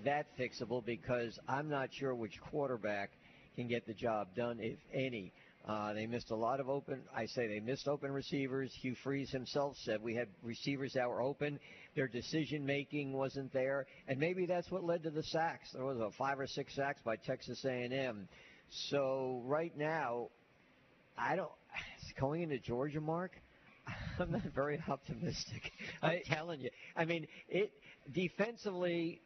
[0.04, 3.10] that fixable because I'm not sure which quarterback
[3.56, 5.34] can get the job done, if any.
[5.68, 7.02] Uh, they missed a lot of open.
[7.16, 8.72] I say they missed open receivers.
[8.82, 11.60] Hugh Freeze himself said we had receivers that were open.
[11.96, 15.72] Their decision making wasn't there, and maybe that's what led to the sacks.
[15.74, 18.28] There was a five or six sacks by Texas A&M.
[18.90, 20.30] So right now,
[21.18, 21.52] I don't.
[22.20, 23.32] Going into Georgia, Mark,
[24.20, 25.72] I'm not very optimistic.
[26.02, 26.70] I'm telling you.
[26.96, 27.72] I mean, it
[28.12, 29.22] defensively,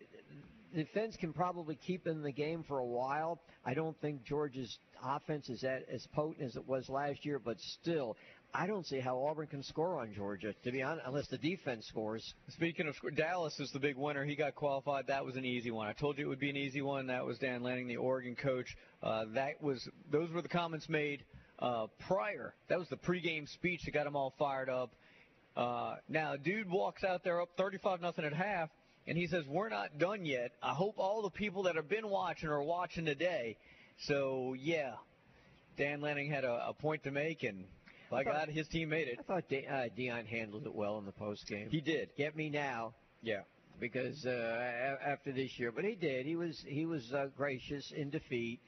[0.76, 3.40] defense can probably keep in the game for a while.
[3.66, 7.60] I don't think Georgia's offense is at, as potent as it was last year, but
[7.60, 8.16] still,
[8.54, 11.86] I don't see how Auburn can score on Georgia, to be honest, unless the defense
[11.88, 12.34] scores.
[12.50, 14.26] Speaking of Dallas is the big winner.
[14.26, 15.08] He got qualified.
[15.08, 15.88] That was an easy one.
[15.88, 17.08] I told you it would be an easy one.
[17.08, 18.76] That was Dan Lanning, the Oregon coach.
[19.04, 21.24] Uh, that was those were the comments made
[21.60, 22.56] uh, prior.
[22.70, 24.94] That was the pregame speech that got them all fired up.
[25.56, 28.70] Uh, now, dude walks out there up 35 nothing at half,
[29.10, 30.52] and he says, "We're not done yet.
[30.64, 33.58] I hope all the people that have been watching are watching today."
[34.04, 34.94] So yeah,
[35.78, 37.66] Dan Lanning had a, a point to make, and
[38.10, 39.18] by I thought- God, his team made it.
[39.20, 41.70] I thought De- uh, Deion handled it well in the post game.
[41.70, 42.10] He did.
[42.18, 42.94] Get me now.
[43.22, 43.42] Yeah.
[43.80, 46.26] Because uh, a- after this year, but he did.
[46.26, 48.60] He was he was uh, gracious in defeat.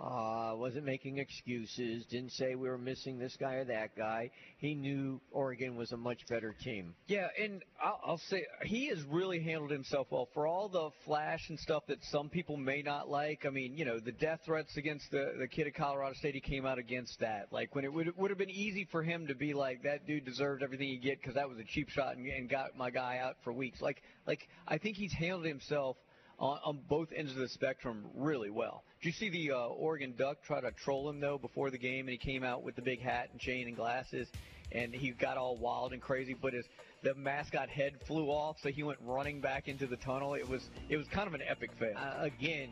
[0.00, 2.04] Uh, wasn't making excuses.
[2.06, 4.30] Didn't say we were missing this guy or that guy.
[4.58, 6.96] He knew Oregon was a much better team.
[7.06, 11.48] Yeah, and I'll, I'll say he has really handled himself well for all the flash
[11.48, 13.46] and stuff that some people may not like.
[13.46, 16.40] I mean, you know, the death threats against the the kid at Colorado State, he
[16.40, 17.52] came out against that.
[17.52, 20.24] Like when it would would have been easy for him to be like that dude
[20.24, 23.18] deserved everything he get because that was a cheap shot and, and got my guy
[23.22, 23.80] out for weeks.
[23.80, 25.96] Like like I think he's handled himself
[26.38, 28.84] on, on both ends of the spectrum really well.
[29.02, 32.08] Did you see the uh, Oregon Duck try to troll him though before the game,
[32.08, 34.28] and he came out with the big hat and chain and glasses,
[34.72, 36.64] and he got all wild and crazy, but his
[37.02, 40.34] the mascot head flew off, so he went running back into the tunnel.
[40.34, 41.96] It was it was kind of an epic fail.
[41.96, 42.70] Uh, again,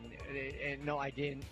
[0.65, 1.45] and no, I didn't.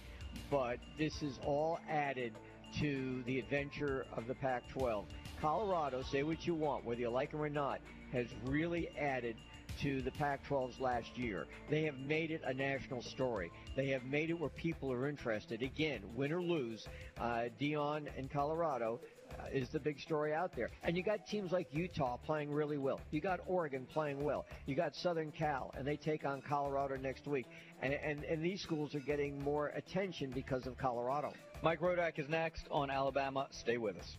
[0.49, 2.33] But this is all added
[2.79, 5.05] to the adventure of the Pac-12.
[5.41, 7.79] Colorado, say what you want, whether you like them or not,
[8.13, 9.35] has really added
[9.81, 11.45] to the Pac-12's last year.
[11.69, 13.51] They have made it a national story.
[13.75, 15.61] They have made it where people are interested.
[15.61, 16.85] Again, win or lose,
[17.19, 18.99] uh, Deion and Colorado
[19.39, 20.69] uh, is the big story out there.
[20.83, 22.99] And you got teams like Utah playing really well.
[23.11, 24.45] You got Oregon playing well.
[24.65, 27.45] You got Southern Cal, and they take on Colorado next week.
[27.81, 31.33] And, and, and these schools are getting more attention because of Colorado.
[31.63, 33.47] Mike Rodak is next on Alabama.
[33.51, 34.17] Stay with us.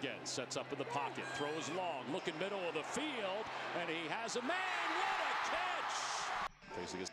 [0.00, 0.18] Again.
[0.24, 1.24] Sets up in the pocket.
[1.34, 2.04] Throws long.
[2.12, 3.44] Looking middle of the field.
[3.80, 4.50] And he has a man.
[4.50, 6.80] What a catch!
[6.80, 7.10] Facing his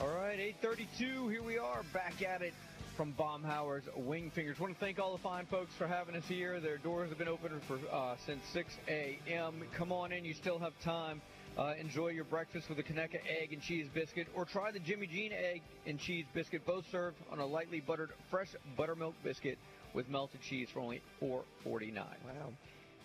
[0.00, 1.30] All right, 8:32.
[1.30, 2.52] Here we are, back at it
[2.96, 4.58] from Baumhower's Wingfingers.
[4.58, 6.60] Want to thank all the fine folks for having us here.
[6.60, 9.62] Their doors have been open for uh, since 6 a.m.
[9.72, 10.24] Come on in.
[10.24, 11.22] You still have time.
[11.56, 15.06] Uh, enjoy your breakfast with a Conecuh egg and cheese biscuit, or try the Jimmy
[15.06, 19.56] Dean egg and cheese biscuit, both served on a lightly buttered fresh buttermilk biscuit
[19.94, 21.94] with melted cheese for only $4.49.
[21.94, 22.52] Wow.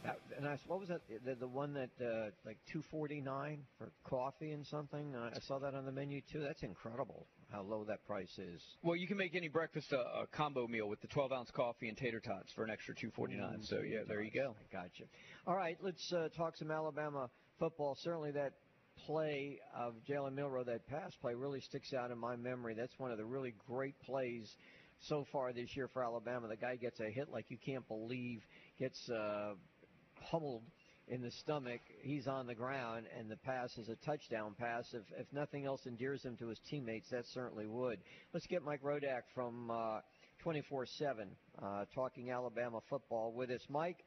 [0.03, 1.01] That, and I, what was that?
[1.26, 5.13] The, the one that uh, like two forty nine for coffee and something.
[5.13, 6.39] Uh, I saw that on the menu too.
[6.39, 8.61] That's incredible how low that price is.
[8.81, 11.89] Well, you can make any breakfast a, a combo meal with the 12 ounce coffee
[11.89, 13.61] and tater tots for an extra 249.
[13.63, 14.55] So yeah, there you go.
[14.57, 15.05] I got you.
[15.45, 17.30] All right, let's uh, talk some Alabama
[17.60, 17.95] football.
[18.02, 18.53] Certainly that
[19.06, 22.73] play of Jalen Milroe, that pass play, really sticks out in my memory.
[22.73, 24.49] That's one of the really great plays
[25.02, 26.48] so far this year for Alabama.
[26.48, 28.41] The guy gets a hit like you can't believe,
[28.80, 29.53] gets uh,
[30.30, 30.64] pummeled
[31.07, 31.81] in the stomach.
[32.02, 34.84] He's on the ground, and the pass is a touchdown pass.
[34.94, 37.99] If, if nothing else endears him to his teammates, that certainly would.
[38.34, 39.99] Let's get Mike Rodak from uh,
[40.44, 41.27] 24 7
[41.61, 43.61] uh, talking Alabama football with us.
[43.69, 43.98] Mike,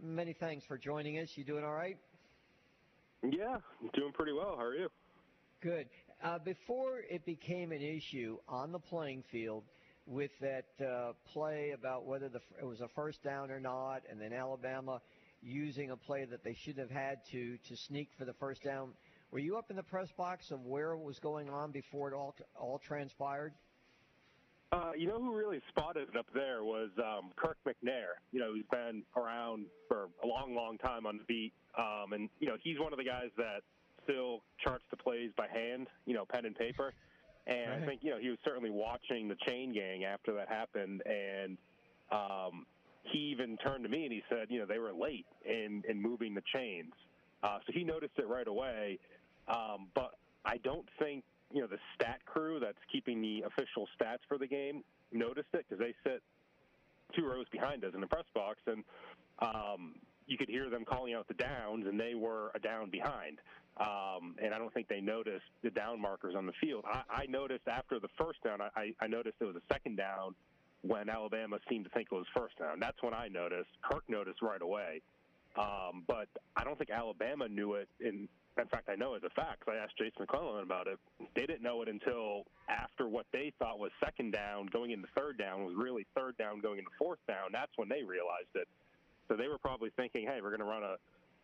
[0.00, 1.28] many thanks for joining us.
[1.36, 1.96] You doing all right?
[3.22, 3.56] Yeah,
[3.94, 4.54] doing pretty well.
[4.56, 4.88] How are you?
[5.60, 5.86] Good.
[6.22, 9.64] Uh, before it became an issue on the playing field
[10.06, 14.20] with that uh, play about whether the, it was a first down or not, and
[14.20, 15.00] then Alabama
[15.42, 18.92] using a play that they should have had to to sneak for the first down,
[19.30, 22.14] were you up in the press box of where it was going on before it
[22.14, 23.52] all all transpired?
[24.70, 28.20] Uh, you know who really spotted it up there was um, Kirk McNair.
[28.32, 32.28] You know, who's been around for a long, long time on the beat, um, and
[32.38, 33.62] you know he's one of the guys that
[34.04, 35.86] still charts the plays by hand.
[36.04, 36.92] You know, pen and paper.
[37.46, 41.02] And I think you know he was certainly watching the chain gang after that happened,
[41.06, 41.56] and
[42.12, 42.66] um,
[43.04, 46.00] he even turned to me and he said, you know, they were late in in
[46.00, 46.92] moving the chains.
[47.42, 48.98] Uh, so he noticed it right away.
[49.48, 50.12] Um, but
[50.44, 54.46] I don't think you know the stat crew that's keeping the official stats for the
[54.46, 56.22] game noticed it because they sit
[57.16, 58.84] two rows behind us in the press box, and
[59.40, 59.94] um,
[60.26, 63.38] you could hear them calling out the downs, and they were a down behind.
[63.78, 66.84] Um, and I don't think they noticed the down markers on the field.
[66.86, 70.34] I, I noticed after the first down, I, I noticed it was a second down
[70.82, 72.80] when Alabama seemed to think it was first down.
[72.80, 73.70] That's when I noticed.
[73.82, 75.00] Kirk noticed right away.
[75.56, 77.88] Um, but I don't think Alabama knew it.
[78.00, 78.28] In,
[78.62, 80.98] in fact, I know as a fact I asked Jase McClellan about it.
[81.34, 85.38] They didn't know it until after what they thought was second down going into third
[85.38, 87.50] down was really third down going into fourth down.
[87.52, 88.68] That's when they realized it.
[89.28, 90.96] So they were probably thinking, hey, we're going to run a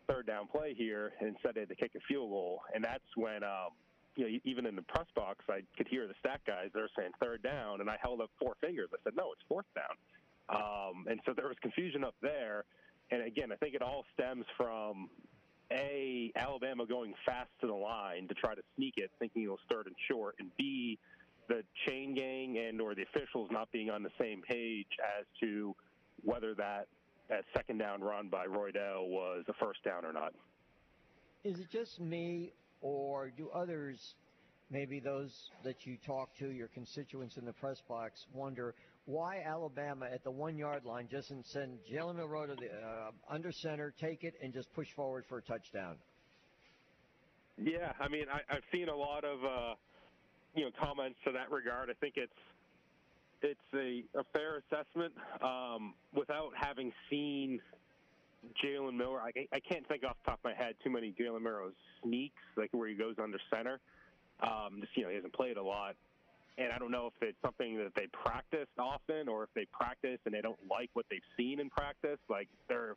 [0.07, 2.61] third down play here and instead of to kick a field goal.
[2.73, 3.71] And that's when, um,
[4.15, 6.69] you know, even in the press box, I could hear the stat guys.
[6.73, 8.89] They're saying third down, and I held up four fingers.
[8.93, 9.95] I said, no, it's fourth down.
[10.47, 12.65] Um, and so there was confusion up there.
[13.11, 15.09] And again, I think it all stems from
[15.71, 19.59] a Alabama going fast to the line to try to sneak it, thinking it was
[19.69, 20.97] third and short, and b
[21.47, 24.87] the chain gang and or the officials not being on the same page
[25.19, 25.75] as to
[26.23, 26.87] whether that
[27.29, 30.33] that second down run by Roydell was a first down or not.
[31.43, 34.15] Is it just me, or do others,
[34.69, 38.75] maybe those that you talk to, your constituents in the press box, wonder
[39.05, 43.51] why Alabama at the one yard line doesn't send Jalen Milroe to the uh, under
[43.51, 45.95] center, take it, and just push forward for a touchdown?
[47.57, 49.75] Yeah, I mean, I, I've seen a lot of uh,
[50.55, 51.89] you know comments to that regard.
[51.89, 52.33] I think it's
[53.41, 57.61] it's a, a fair assessment um, without having seen
[58.63, 59.19] Jalen Milroe.
[59.19, 61.71] I, I can't think off the top of my head too many Jalen Milroe
[62.01, 63.79] sneaks, like where he goes under center.
[64.41, 65.95] Um, just you know, he hasn't played a lot,
[66.57, 70.19] and I don't know if it's something that they practice often or if they practice
[70.25, 72.19] and they don't like what they've seen in practice.
[72.29, 72.95] Like there,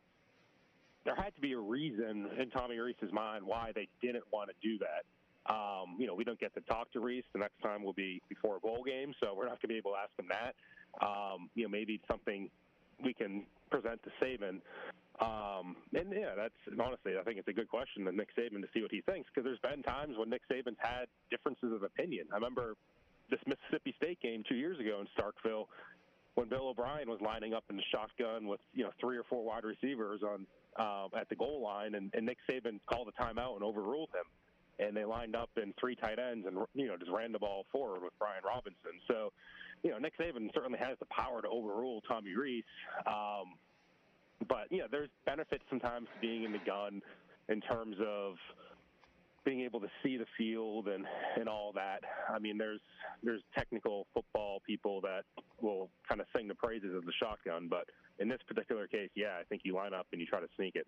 [1.05, 4.55] there had to be a reason in Tommy Rees's mind why they didn't want to
[4.61, 5.03] do that.
[5.53, 7.23] Um, you know, we don't get to talk to Rees.
[7.33, 9.77] The next time will be before a bowl game, so we're not going to be
[9.77, 10.55] able to ask him that.
[11.05, 12.49] Um, you know, maybe something
[13.03, 14.61] we can present to Saban.
[15.19, 18.67] Um, and yeah, that's honestly, I think it's a good question to Nick Saban to
[18.73, 22.27] see what he thinks because there's been times when Nick Saban's had differences of opinion.
[22.31, 22.75] I remember
[23.29, 25.65] this Mississippi State game two years ago in Starkville
[26.35, 29.43] when Bill O'Brien was lining up in the shotgun with you know three or four
[29.43, 30.45] wide receivers on
[30.77, 34.25] um, at the goal line, and, and Nick Saban called a timeout and overruled him
[34.79, 37.65] and they lined up in three tight ends and you know just ran the ball
[37.71, 38.99] forward with Brian Robinson.
[39.07, 39.31] So,
[39.83, 42.63] you know, Nick Saban certainly has the power to overrule Tommy Rees.
[43.05, 43.55] Um,
[44.47, 47.01] but you know, there's benefits sometimes to being in the gun
[47.49, 48.35] in terms of
[49.49, 51.05] being able to see the field and
[51.35, 52.01] and all that.
[52.31, 52.79] I mean, there's
[53.23, 55.23] there's technical football people that
[55.59, 57.85] will kind of sing the praises of the shotgun, but
[58.19, 60.75] in this particular case, yeah, I think you line up and you try to sneak
[60.75, 60.85] it.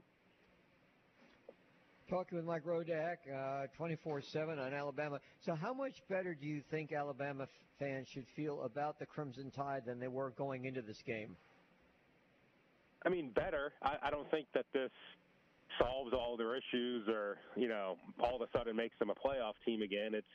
[2.07, 5.19] Talking with Mike Rodak, uh, 24/7 on Alabama.
[5.39, 7.47] So, how much better do you think Alabama
[7.79, 11.35] fans should feel about the Crimson Tide than they were going into this game?
[13.03, 13.73] I mean, better.
[13.81, 14.91] I, I don't think that this
[15.79, 19.53] solves all their issues, or you know, all of a sudden makes them a playoff
[19.65, 20.13] team again.
[20.13, 20.27] It's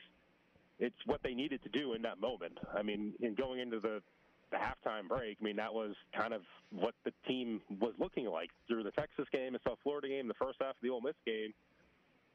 [0.79, 2.57] it's what they needed to do in that moment.
[2.73, 4.01] I mean, in going into the
[4.49, 6.41] the halftime break, I mean, that was kind of
[6.71, 10.33] what the team was looking like through the Texas game, the South Florida game, the
[10.35, 11.53] first half of the Ole Miss game.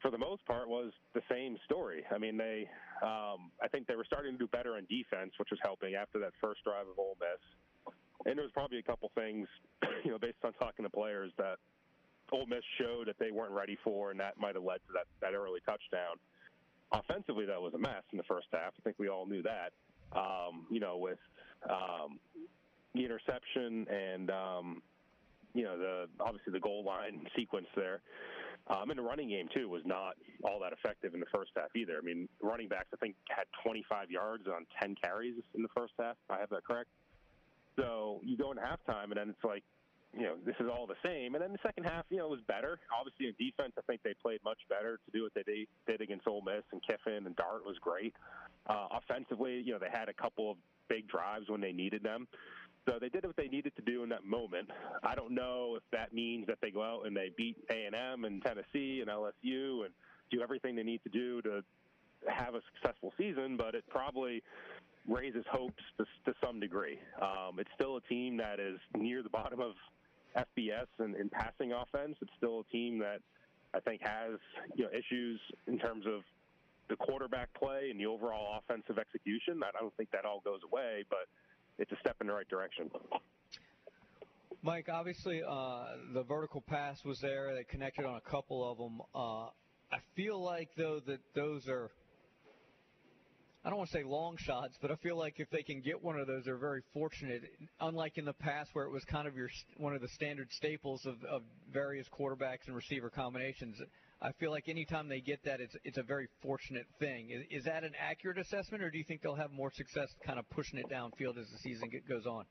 [0.03, 2.05] For the most part, was the same story.
[2.13, 2.69] I mean, they,
[3.03, 6.19] um, I think they were starting to do better on defense, which was helping after
[6.19, 7.95] that first drive of Ole Miss.
[8.27, 9.49] And there was probably a couple things,
[10.05, 11.57] you know, based on talking to players that
[12.33, 15.07] Ole Miss showed that they weren't ready for, and that might have led to that
[15.21, 16.17] that early touchdown.
[16.93, 18.73] Offensively, that was a mess in the first half.
[18.79, 19.73] I think we all knew that.
[20.13, 21.19] Um, you know, with
[21.69, 22.19] um,
[22.95, 24.83] the interception and um,
[25.55, 28.01] you know the obviously the goal line sequence there.
[28.69, 30.15] Um, and the running game too was not
[30.45, 31.99] all that effective in the first half either.
[31.99, 35.95] I mean, running backs I think had 25 yards on 10 carries in the first
[35.99, 36.17] half.
[36.31, 36.89] I have that correct.
[37.77, 39.65] So you go into halftime and then it's like,
[40.15, 41.35] you know, this is all the same.
[41.35, 42.79] And then the second half, you know, was better.
[42.93, 46.27] Obviously in defense, I think they played much better to do what they did against
[46.27, 48.15] Ole Miss and Kiffin and Dart was great.
[48.67, 50.57] Uh, offensively, you know, they had a couple of
[50.89, 52.29] big drives when they needed them.
[52.87, 54.69] So they did what they needed to do in that moment.
[55.03, 58.43] I don't know if that means that they go out and they beat A&M and
[58.43, 59.95] Tennessee and LSU and
[60.31, 61.63] do everything they need to do to
[62.29, 64.43] have a successful season, but it probably
[65.09, 66.99] raises hopes to, to some degree.
[67.21, 69.73] Um, it's still a team that is near the bottom of
[70.37, 72.17] FBS and in passing offense.
[72.21, 73.21] It's still a team that
[73.75, 74.39] I think has
[74.75, 76.23] you know issues in terms of
[76.89, 79.61] the quarterback play and the overall offensive execution.
[79.63, 81.29] I don't think that all goes away, but
[81.79, 82.91] it's a step in the right direction.
[84.63, 87.55] Mike, obviously uh, the vertical pass was there.
[87.55, 89.01] They connected on a couple of them.
[89.15, 89.47] Uh,
[89.93, 91.91] I feel like though that those are.
[93.65, 96.03] I don't want to say long shots, but I feel like if they can get
[96.03, 97.43] one of those, they're very fortunate.
[97.81, 101.07] Unlike in the past, where it was kind of your one of the standard staples
[101.07, 103.77] of, of various quarterbacks and receiver combinations.
[104.21, 107.31] I feel like anytime they get that, it's it's a very fortunate thing.
[107.31, 110.41] Is, is that an accurate assessment, or do you think they'll have more success kind
[110.41, 112.45] of pushing it downfield as the season goes on?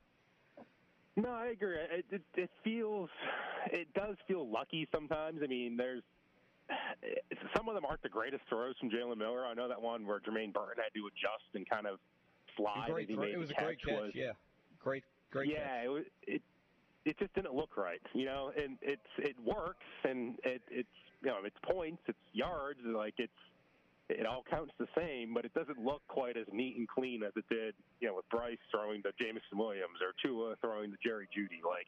[1.16, 1.76] No, I agree.
[1.76, 3.10] It, it, it feels,
[3.70, 5.40] it does feel lucky sometimes.
[5.44, 6.02] I mean, there's
[7.56, 9.46] some of them aren't the greatest throws from Jalen Milroe.
[9.46, 11.98] I know that one where Jermaine Burton had to adjust and kind of
[12.56, 12.86] fly.
[12.88, 13.94] Great, he made it was the a great catch.
[13.94, 14.32] was, yeah,
[14.78, 15.50] great, great.
[15.50, 15.84] yeah, catch.
[15.84, 16.42] it, was, it
[17.04, 18.52] it just didn't look right, you know.
[18.56, 20.88] And it's it works, and it it's
[21.22, 23.32] you know it's points, it's yards, like it's
[24.08, 27.32] it all counts the same, but it doesn't look quite as neat and clean as
[27.36, 31.28] it did, you know, with Bryce throwing to Jameson Williams or Tua throwing to Jerry
[31.32, 31.62] Jeudy.
[31.64, 31.86] Like,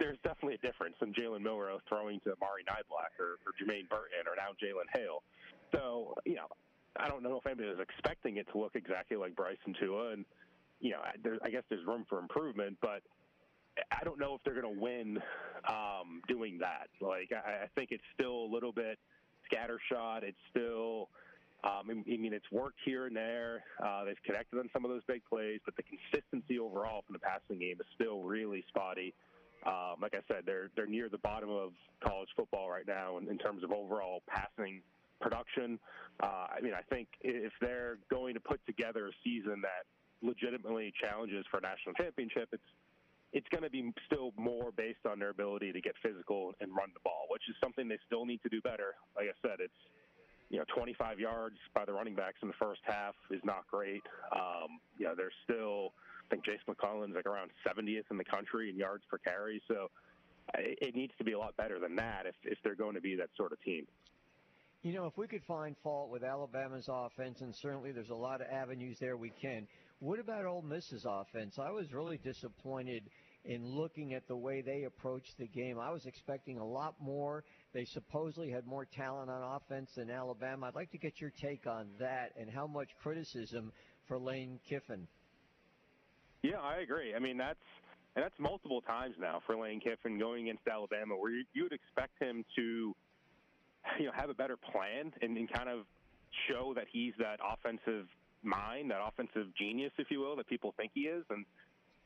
[0.00, 4.26] there's definitely a difference in Jalen Milroe throwing to Mari Nyblack or, or Jermaine Burton
[4.26, 5.22] or now Jalen Hale.
[5.72, 6.48] So, you know,
[6.96, 10.12] I don't know if anybody was expecting it to look exactly like Bryce and Tua,
[10.12, 10.24] and
[10.80, 13.02] you know, there, I guess there's room for improvement, but
[13.92, 15.18] I don't know if they're going to win
[15.68, 16.88] um, doing that.
[17.00, 18.98] Like, I, I think it's still a little bit
[19.52, 20.22] scattershot.
[20.22, 21.08] It's still,
[21.62, 23.62] um, I mean, it's worked here and there.
[23.84, 27.20] Uh, they've connected on some of those big plays, but the consistency overall from the
[27.20, 29.14] passing game is still really spotty.
[29.66, 31.72] Um, like I said, they're they're near the bottom of
[32.02, 34.82] college football right now in, in terms of overall passing
[35.20, 35.78] production.
[36.22, 39.84] Uh, I mean, I think if they're going to put together a season that
[40.22, 42.64] legitimately challenges for a national championship, it's
[43.32, 46.90] it's going to be still more based on their ability to get physical and run
[46.94, 48.98] the ball, which is something they still need to do better.
[49.14, 49.80] Like I said, it's
[50.48, 54.02] you know 25 yards by the running backs in the first half is not great.
[54.34, 55.92] Um, you know, they're still
[56.30, 59.90] think Jase McClellan's like around 70th in the country in yards per carry, so
[60.54, 63.00] it, it needs to be a lot better than that if if they're going to
[63.00, 63.86] be that sort of team.
[64.82, 68.40] You know, if we could find fault with Alabama's offense, and certainly there's a lot
[68.40, 69.66] of avenues there we can.
[69.98, 71.58] What about Ole Miss's offense?
[71.58, 73.02] I was really disappointed
[73.44, 75.78] in looking at the way they approached the game.
[75.78, 77.44] I was expecting a lot more.
[77.74, 80.66] They supposedly had more talent on offense than Alabama.
[80.66, 83.72] I'd like to get your take on that and how much criticism
[84.08, 85.06] for Lane Kiffin.
[86.42, 87.14] Yeah, I agree.
[87.14, 87.58] I mean, that's
[88.16, 91.72] and that's multiple times now for Lane Kiffin going against Alabama, where you, you would
[91.72, 92.94] expect him to,
[93.98, 95.86] you know, have a better plan and, and kind of
[96.48, 98.06] show that he's that offensive
[98.42, 101.24] mind, that offensive genius, if you will, that people think he is.
[101.30, 101.44] And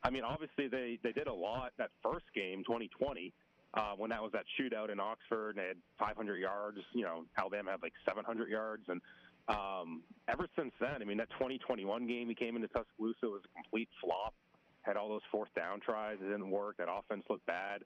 [0.03, 3.33] I mean, obviously they they did a lot that first game, 2020.
[3.77, 6.79] Uh, when that was that shootout in Oxford, and they had 500 yards.
[6.93, 9.01] You know, Alabama had like 700 yards, and
[9.49, 13.63] um, ever since then, I mean, that 2021 game he came into Tuscaloosa was a
[13.63, 14.35] complete flop.
[14.83, 16.77] Had all those fourth down tries, it didn't work.
[16.79, 17.83] That offense looked bad,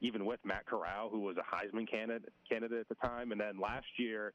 [0.00, 3.32] even with Matt Corral, who was a Heisman candidate candidate at the time.
[3.32, 4.32] And then last year,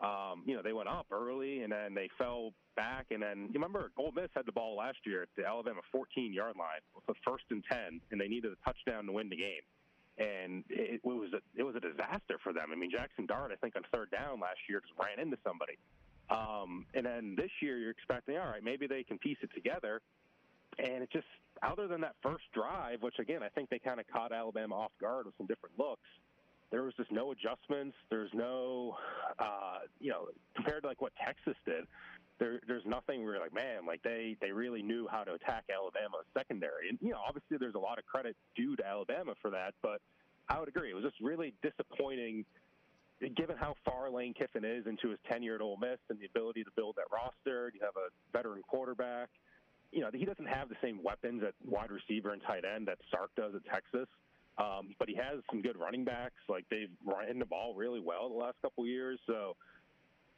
[0.00, 3.06] um, you know, they went up early and then they fell back.
[3.10, 6.32] And then you remember, Ole Miss had the ball last year at the Alabama 14
[6.32, 9.36] yard line with a first and 10, and they needed a touchdown to win the
[9.36, 9.64] game.
[10.18, 12.68] And it, it was a, it was a disaster for them.
[12.72, 15.78] I mean, Jackson Dart, I think on third down last year, just ran into somebody.
[16.30, 20.00] Um, and then this year, you're expecting, all right, maybe they can piece it together.
[20.78, 21.26] And it just,
[21.62, 24.92] other than that first drive, which again, I think they kind of caught Alabama off
[25.00, 26.08] guard with some different looks,
[26.70, 27.96] there was just no adjustments.
[28.10, 28.96] There's no,
[29.38, 31.84] uh, you know, compared to like what Texas did,
[32.38, 35.64] there, there's nothing where you're like, man, like they, they really knew how to attack
[35.72, 36.88] Alabama's secondary.
[36.90, 40.00] And, you know, obviously there's a lot of credit due to Alabama for that, but
[40.48, 40.90] I would agree.
[40.90, 42.44] It was just really disappointing
[43.34, 46.64] given how far Lane Kiffin is into his tenure at Ole Miss and the ability
[46.64, 49.28] to build that roster, you have a veteran quarterback.
[49.92, 52.98] You know, he doesn't have the same weapons at wide receiver and tight end that
[53.10, 54.08] Sark does at Texas.
[54.58, 56.40] Um, but he has some good running backs.
[56.48, 59.18] Like they've run the ball really well the last couple years.
[59.26, 59.54] So,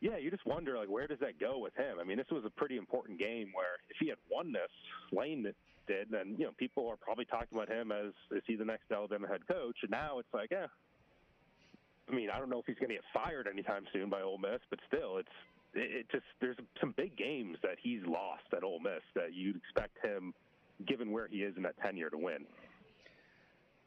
[0.01, 1.99] yeah, you just wonder like where does that go with him?
[2.01, 4.71] I mean, this was a pretty important game where if he had won this,
[5.13, 5.53] Lane
[5.87, 8.91] did, then you know people are probably talking about him as is he the next
[8.93, 9.77] Alabama head coach?
[9.83, 10.67] And now it's like, yeah,
[12.11, 14.39] I mean, I don't know if he's going to get fired anytime soon by Ole
[14.39, 15.29] Miss, but still, it's
[15.75, 19.97] it, just there's some big games that he's lost at Ole Miss that you'd expect
[20.05, 20.33] him,
[20.87, 22.47] given where he is in that tenure, to win.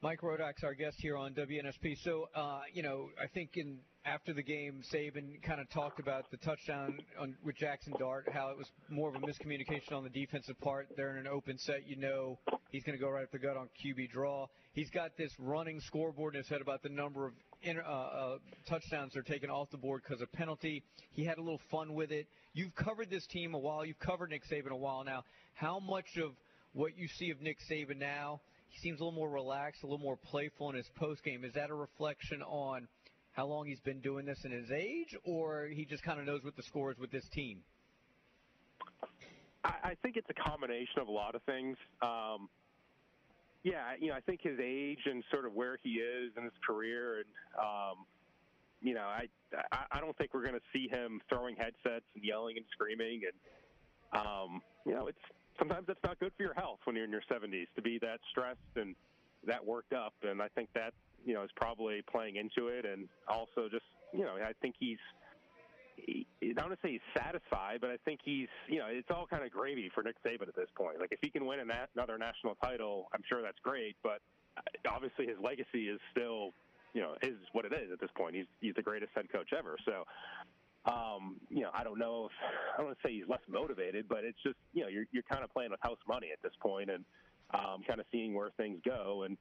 [0.03, 1.95] Mike Rodak's our guest here on WNSP.
[2.03, 6.31] So, uh, you know, I think in after the game, Saban kind of talked about
[6.31, 10.09] the touchdown on, with Jackson Dart, how it was more of a miscommunication on the
[10.09, 10.87] defensive part.
[10.97, 12.39] They're in an open set, you know,
[12.71, 14.47] he's going to go right up the gut on QB draw.
[14.73, 17.33] He's got this running scoreboard in his head about the number of
[17.67, 20.83] uh, uh, touchdowns they're taken off the board because of penalty.
[21.11, 22.27] He had a little fun with it.
[22.53, 23.85] You've covered this team a while.
[23.85, 25.23] You've covered Nick Saban a while now.
[25.53, 26.31] How much of
[26.73, 28.41] what you see of Nick Saban now?
[28.69, 31.43] He seems a little more relaxed, a little more playful in his post game.
[31.43, 32.87] Is that a reflection on
[33.33, 36.43] how long he's been doing this in his age, or he just kind of knows
[36.43, 37.59] what the score is with this team?
[39.63, 41.77] I, I think it's a combination of a lot of things.
[42.01, 42.49] Um,
[43.63, 46.53] yeah, you know, I think his age and sort of where he is in his
[46.65, 47.25] career, and
[47.59, 48.05] um,
[48.81, 49.27] you know, I
[49.91, 54.21] I don't think we're going to see him throwing headsets and yelling and screaming, and
[54.25, 55.19] um, you know, it's
[55.61, 58.19] sometimes that's not good for your health when you're in your 70s to be that
[58.31, 58.95] stressed and
[59.45, 60.13] that worked up.
[60.23, 60.93] And I think that,
[61.25, 62.85] you know, is probably playing into it.
[62.85, 64.97] And also just, you know, I think he's, he,
[66.07, 69.27] I don't want to say he's satisfied, but I think he's, you know, it's all
[69.27, 70.99] kind of gravy for Nick Saban at this point.
[70.99, 73.95] Like if he can win another national title, I'm sure that's great.
[74.03, 74.21] But
[74.57, 76.53] uh, obviously his legacy is still,
[76.93, 78.35] you know, is what it is at this point.
[78.35, 79.77] He's he's the greatest head coach ever.
[79.85, 80.05] So
[80.85, 82.31] um, you know, I don't know if
[82.73, 85.23] I don't want to say he's less motivated, but it's just you know you're you're
[85.23, 87.05] kind of playing with house money at this point and
[87.53, 89.37] um, kind of seeing where things go, and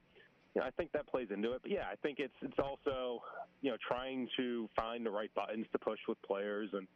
[0.53, 1.61] you know, I think that plays into it.
[1.63, 3.23] But yeah, I think it's it's also
[3.61, 6.87] you know trying to find the right buttons to push with players, and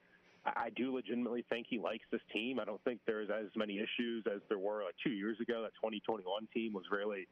[0.46, 2.60] I, do legitimately think he likes this team.
[2.60, 5.62] I don't think there's as many issues as there were like two years ago.
[5.64, 7.28] That 2021 team was really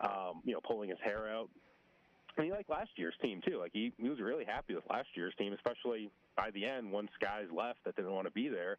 [0.00, 1.48] um, you know pulling his hair out.
[2.36, 3.58] and he liked last year's team too.
[3.58, 7.10] Like he, he was really happy with last year's team, especially by the end, once
[7.20, 8.78] guys left that didn't want to be there.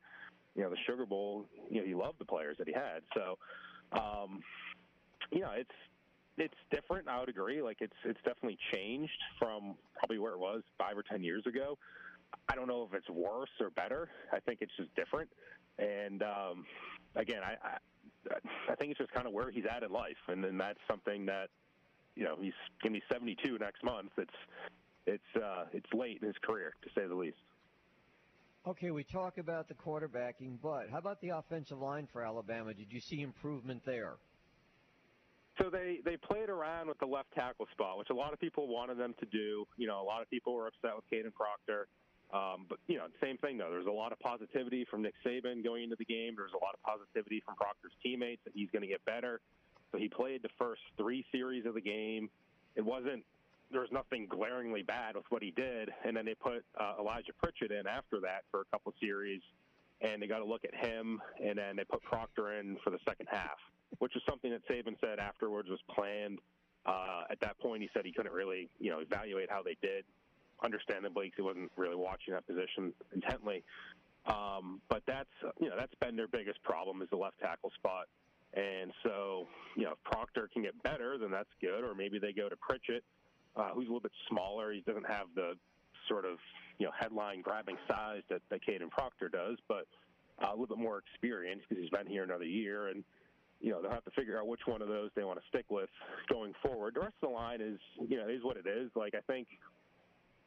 [0.56, 1.46] You know, the Sugar Bowl.
[1.70, 3.04] You know, he loved the players that he had.
[3.14, 3.38] So,
[3.94, 4.42] um,
[5.32, 5.70] you know, it's
[6.38, 7.08] it's different.
[7.08, 7.62] I would agree.
[7.62, 11.78] Like it's it's definitely changed from probably where it was five or ten years ago.
[12.50, 14.10] I don't know if it's worse or better.
[14.32, 15.30] I think it's just different.
[15.78, 16.66] And um,
[17.16, 17.78] again, I, I
[18.70, 21.26] I think it's just kind of where he's at in life, and then that's something
[21.26, 21.50] that
[22.16, 22.54] you know he's
[22.84, 24.12] to be 72 next month.
[24.18, 24.30] It's
[25.06, 27.38] it's uh, it's late in his career to say the least.
[28.68, 32.76] Okay, we talk about the quarterbacking, but how about the offensive line for Alabama?
[32.76, 34.18] Did you see improvement there?
[35.60, 38.68] So they they played around with the left tackle spot, which a lot of people
[38.68, 39.66] wanted them to do.
[39.78, 41.88] You know, a lot of people were upset with Kadyn Proctor.
[42.34, 43.70] Um, but you know, same thing though.
[43.70, 46.36] There's a lot of positivity from Nick Saban going into the game.
[46.38, 49.42] There's a lot of positivity from Proctor's teammates that he's going to get better.
[49.92, 52.30] So he played the first three series of the game.
[52.76, 53.24] It wasn't
[53.72, 57.32] there was nothing glaringly bad with what he did, and then they put uh, Elijah
[57.42, 59.42] Pritchett in after that for a couple series,
[60.02, 63.00] and they got to look at him, and then they put Proctor in for the
[63.08, 63.58] second half,
[64.00, 66.40] which is something that Saban said afterwards was planned.
[66.86, 70.04] Uh, at that point, he said he couldn't really, you know, evaluate how they did,
[70.64, 73.64] understandably, because he wasn't really watching that position intently.
[74.26, 78.08] Um, but that's, you know, that's been their biggest problem is the left tackle spot.
[78.54, 81.84] And so, you know, if Proctor can get better, then that's good.
[81.84, 83.04] Or maybe they go to Pritchett,
[83.56, 84.72] uh, who's a little bit smaller.
[84.72, 85.54] He doesn't have the
[86.10, 86.38] sort of,
[86.80, 89.86] you know, headline grabbing size that, that Kadyn Proctor does, but
[90.44, 92.88] uh, a little bit more experience because he's been here another year.
[92.88, 93.04] And,
[93.62, 95.66] you know, they'll have to figure out which one of those they want to stick
[95.70, 95.90] with
[96.30, 96.96] going forward.
[96.96, 97.80] The rest of the line is,
[98.10, 98.90] you know, is what it is.
[98.96, 99.48] Like, I think,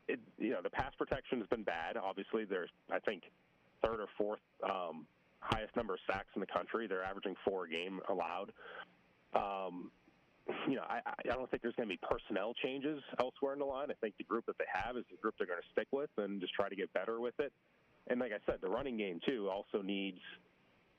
[0.08, 1.96] it, you know, the pass protection has been bad.
[1.96, 3.22] Obviously, there's, I think,
[3.82, 5.06] third or fourth um,
[5.40, 6.86] highest number of sacks in the country.
[6.86, 8.52] They're averaging four a game allowed.
[9.34, 9.90] Um,
[10.68, 13.64] you know, I, I don't think there's going to be personnel changes elsewhere in the
[13.64, 13.90] line.
[13.90, 16.10] I think the group that they have is the group they're going to stick with
[16.18, 17.52] and just try to get better with it.
[18.08, 20.18] And like I said, the running game too also needs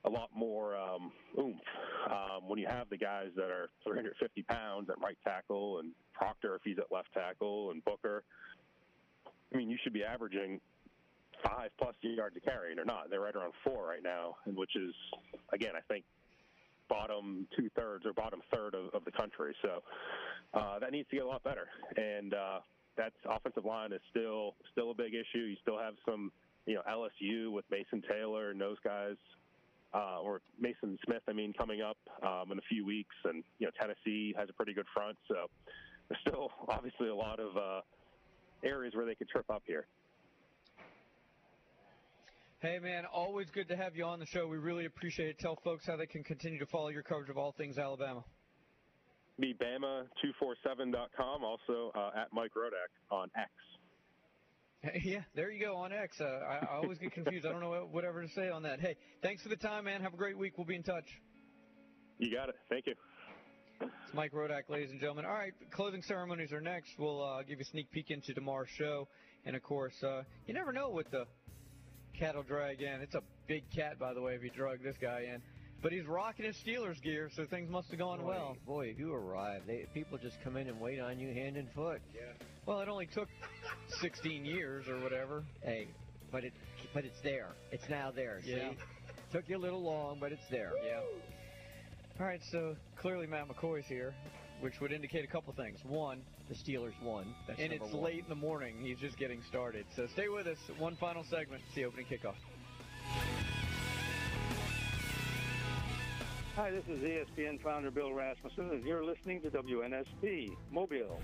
[0.05, 1.57] a lot more um, oomph.
[2.09, 6.55] Um, when you have the guys that are 350 pounds at right tackle and Proctor
[6.55, 8.23] if he's at left tackle and Booker,
[9.53, 10.59] I mean, you should be averaging
[11.43, 13.09] five plus yards a carry, and they're not.
[13.09, 14.93] They're right around four right now, which is,
[15.53, 16.05] again, I think
[16.87, 19.55] bottom two thirds or bottom third of, of the country.
[19.61, 19.81] So
[20.53, 21.67] uh, that needs to get a lot better.
[21.97, 22.59] And uh,
[22.97, 25.45] that's offensive line is still still a big issue.
[25.45, 26.31] You still have some,
[26.65, 29.15] you know, LSU with Mason Taylor and those guys,
[29.95, 31.21] uh, or Mason Smith.
[31.27, 34.53] I mean, coming up um, in a few weeks, and you know, Tennessee has a
[34.53, 35.17] pretty good front.
[35.27, 35.49] So
[36.09, 37.81] there's still obviously a lot of uh,
[38.63, 39.87] areas where they could trip up here.
[42.59, 44.47] Hey, man, always good to have you on the show.
[44.47, 45.39] We really appreciate it.
[45.39, 48.23] Tell folks how they can continue to follow your coverage of all things Alabama.
[49.39, 53.51] Be Bama247.com, also uh, at Mike Rodak on X.
[55.03, 56.19] Yeah, there you go on X.
[56.19, 57.45] Uh, I, I always get confused.
[57.45, 58.79] I don't know what, whatever to say on that.
[58.79, 60.01] Hey, thanks for the time, man.
[60.01, 60.53] Have a great week.
[60.57, 61.05] We'll be in touch.
[62.17, 62.55] You got it.
[62.69, 62.93] Thank you.
[63.81, 65.25] It's Mike Rodak, ladies and gentlemen.
[65.25, 66.91] All right, closing ceremonies are next.
[66.97, 69.07] We'll uh, give you a sneak peek into tomorrow's show.
[69.45, 71.25] And, of course, uh, you never know what the
[72.17, 73.01] cattle drag in.
[73.01, 75.41] It's a big cat, by the way, if you drug this guy in.
[75.81, 78.57] But he's rocking his Steelers gear, so things must have gone boy, well.
[78.65, 81.69] Boy, if you arrive, they, people just come in and wait on you hand and
[81.73, 82.01] foot.
[82.13, 82.21] Yeah.
[82.65, 83.27] Well, it only took
[84.01, 85.43] 16 years or whatever.
[85.63, 85.87] Hey,
[86.31, 86.53] but it,
[86.93, 87.49] but it's there.
[87.71, 88.41] It's now there.
[88.43, 88.71] Yeah.
[88.71, 88.77] See?
[89.31, 90.71] Took you a little long, but it's there.
[90.83, 91.01] Yeah.
[92.19, 94.13] All right, so clearly Matt McCoy's here,
[94.61, 95.77] which would indicate a couple things.
[95.83, 97.35] One, the Steelers won.
[97.47, 98.03] That's and it's one.
[98.03, 98.77] late in the morning.
[98.81, 99.85] He's just getting started.
[99.95, 100.57] So stay with us.
[100.77, 101.61] One final segment.
[101.67, 102.35] It's the opening kickoff.
[106.55, 111.19] Hi, this is ESPN founder Bill Rasmussen, and you're listening to WNSP Mobile.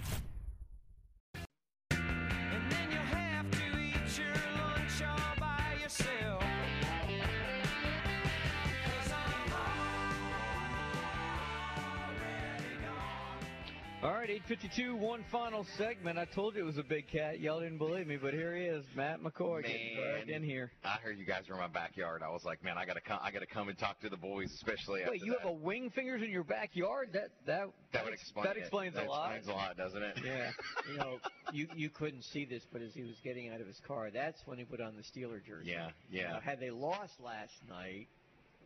[14.04, 16.18] All right, 852, one final segment.
[16.18, 17.40] I told you it was a big cat.
[17.40, 20.72] Y'all didn't believe me, but here he is, Matt McCoy, getting dragged in here.
[20.84, 22.24] I heard you guys were in my backyard.
[22.26, 23.20] I was like, man, I gotta come.
[23.22, 25.42] I gotta come and talk to the boys, especially after Wait, you that.
[25.42, 27.10] have a Wingfingers in your backyard?
[27.14, 28.48] That that that would explain.
[28.48, 29.36] that explains that a lot.
[29.36, 30.20] Explains a lot, doesn't it?
[30.26, 30.50] Yeah.
[30.92, 31.20] you know,
[31.54, 34.42] you you couldn't see this, but as he was getting out of his car, that's
[34.48, 35.70] when he put on the Steeler jersey.
[35.70, 36.32] Yeah, yeah.
[36.32, 38.08] Now, had they lost last night,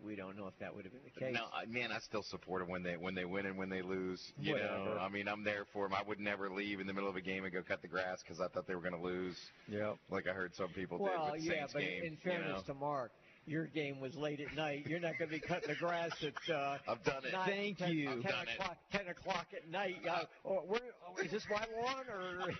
[0.03, 1.33] we don't know if that would have been the case.
[1.33, 3.81] No, I- man, I still support them when they when they win and when they
[3.81, 4.33] lose.
[4.39, 5.97] You know, I mean, I'm there for them.
[5.97, 8.21] I would never leave in the middle of a game and go cut the grass
[8.23, 9.37] because I thought they were going to lose.
[9.67, 9.97] Yep.
[10.09, 12.03] Like I heard some people well, did with yeah, Saints but game.
[12.03, 12.61] in fairness you know?
[12.61, 13.11] to Mark,
[13.45, 14.85] your game was late at night.
[14.87, 16.53] You're not going to be cutting the grass at.
[16.53, 17.33] Uh, I've done it.
[17.33, 18.05] nine, Thank 10, you.
[18.09, 18.59] 10 Done it.
[18.59, 19.97] o'clock, Ten o'clock at night.
[20.09, 22.49] Uh, or where, oh, is this my lawn or?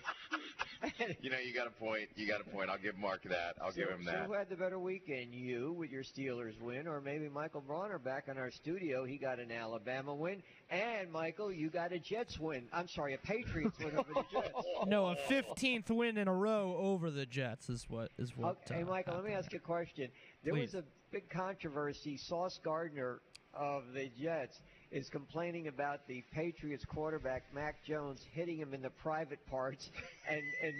[1.20, 2.10] You know, you got a point.
[2.16, 2.68] You got a point.
[2.68, 3.56] I'll give Mark that.
[3.62, 4.26] I'll give So- him So that.
[4.26, 5.34] who had the better weekend?
[5.34, 9.04] You with your Steelers win, or maybe Michael Bronner back in our studio?
[9.04, 12.68] He got an Alabama win, and Michael, you got a Jets win.
[12.74, 14.52] I'm sorry, a Patriots win over the Jets.
[14.86, 18.58] No, a 15th win in a row over the Jets is what is what.
[18.66, 20.10] Okay, hey, uh, Michael, let me ask you a question.
[20.46, 20.74] There Please.
[20.74, 22.16] was a big controversy.
[22.16, 23.20] Sauce Gardner
[23.52, 24.60] of the Jets
[24.92, 29.90] is complaining about the Patriots quarterback Mac Jones hitting him in the private parts
[30.30, 30.72] and and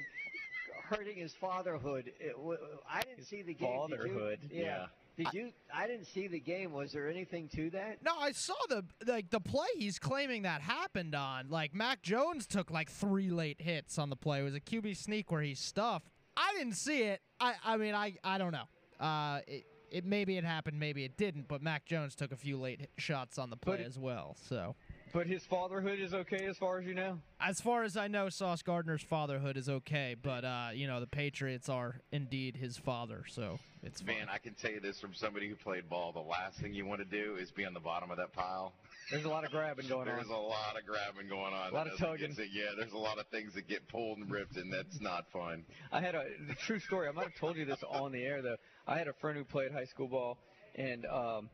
[0.85, 2.13] hurting his fatherhood.
[2.21, 3.89] It, w- I didn't see the game.
[3.89, 3.99] Did you?
[3.99, 4.87] fatherhood, yeah.
[5.17, 5.51] Did you?
[5.75, 6.73] I didn't see the game.
[6.73, 7.99] Was there anything to that?
[8.05, 11.49] No, I saw the like the play he's claiming that happened on.
[11.49, 14.39] Like Mac Jones took like three late hits on the play.
[14.39, 16.07] It was a QB sneak where he stuffed.
[16.37, 17.21] I didn't see it.
[17.41, 18.69] I I mean I I don't know.
[19.01, 21.49] Uh, it, it maybe it happened, maybe it didn't.
[21.49, 24.37] But Mac Jones took a few late shots on the play as well.
[24.49, 24.75] So
[25.13, 27.19] But his fatherhood is okay as far as you know.
[27.41, 30.17] as far as I know, Sauce Gardner's fatherhood is okay.
[30.21, 34.19] But uh, you know the Patriots are indeed his father, so it's fine.
[34.19, 36.13] Man, I can tell you this from somebody who played ball.
[36.13, 38.73] The last thing you want to do is be on the bottom of that pile.
[39.11, 40.29] There's a lot of grabbing going There's on.
[40.29, 41.71] There's a lot of grabbing going on.
[41.71, 42.37] A lot of get tugging.
[42.53, 45.65] yeah, there's a lot of things that get pulled and ripped, and that's not fun.
[45.93, 46.25] I had a
[46.67, 47.09] true story.
[47.09, 48.57] I might have told you this on the air though.
[48.87, 50.39] I had a friend who played high school ball,
[50.75, 51.49] and um,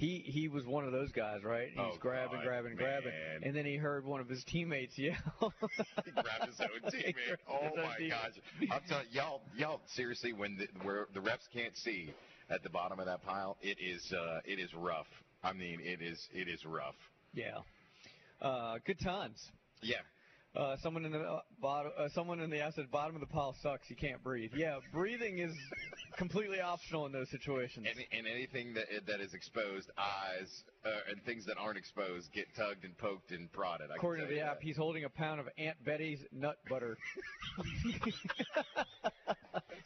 [0.00, 1.68] he he was one of those guys, right?
[1.72, 3.12] He was Oh, grabbing, God, grabbing, grabbing,
[3.42, 5.14] and then he heard one of his teammates yell.
[5.40, 7.36] grab his own teammate.
[7.48, 8.08] Oh my teammate.
[8.10, 8.32] gosh!
[8.72, 12.12] I'm telling y'all, y'all seriously, when the, where the refs can't see
[12.48, 15.06] at the bottom of that pile, it is uh, it is rough.
[15.44, 16.96] I mean, it is it is rough.
[17.34, 17.58] Yeah.
[18.40, 19.38] Uh, good times.
[19.82, 19.96] Yeah.
[20.56, 23.26] Uh, someone in the uh, bottom, uh, someone in the I said bottom of the
[23.28, 23.88] pile sucks.
[23.88, 24.50] You can't breathe.
[24.52, 25.52] Yeah, breathing is
[26.18, 27.86] completely optional in those situations.
[27.88, 32.46] And, and anything that that is exposed, eyes uh, and things that aren't exposed, get
[32.56, 33.90] tugged and poked and prodded.
[33.92, 36.98] I According to the you app, he's holding a pound of Aunt Betty's nut butter.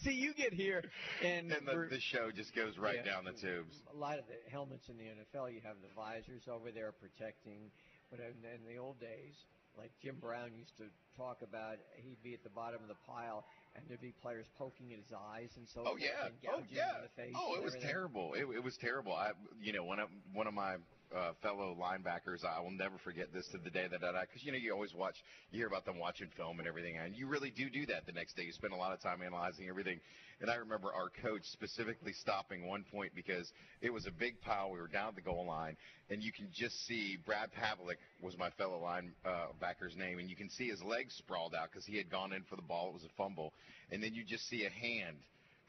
[0.01, 0.83] See, you get here,
[1.23, 3.13] and, and the, the show just goes right Yeah.
[3.13, 3.77] down the tubes.
[3.95, 7.71] A lot of the helmets in the NFL, you have the visors over there protecting.
[8.11, 9.35] But in, in the old days,
[9.79, 10.85] like Jim Brown used to
[11.17, 13.45] talk about, he'd be at the bottom of the pile,
[13.75, 16.77] and there'd be players poking at his eyes and so Oh yeah, and oh gouging
[16.77, 16.91] yeah.
[16.91, 17.35] him in the face.
[17.37, 17.91] Oh, it was everything.
[17.91, 18.35] terrible.
[18.35, 19.13] It, it was terrible.
[19.13, 20.77] I, you know, one of one of my
[21.15, 24.53] uh, fellow linebackers, I will never forget this to the day that I, because you
[24.53, 25.15] know, you always watch,
[25.51, 28.13] you hear about them watching film and everything, and you really do do that the
[28.13, 28.43] next day.
[28.43, 30.01] You spend a lot of time analyzing everything.
[30.41, 33.51] And I remember our coach specifically stopping one point because
[33.81, 34.71] it was a big pile.
[34.73, 35.77] We were down at the goal line,
[36.11, 40.51] and you can just see Brad Pavlik was my fellow linebacker's name, and you can
[40.51, 42.89] see his legs sprawled out because he had gone in for the ball.
[42.89, 43.53] It was a fumble,
[43.93, 45.17] and then you just see a hand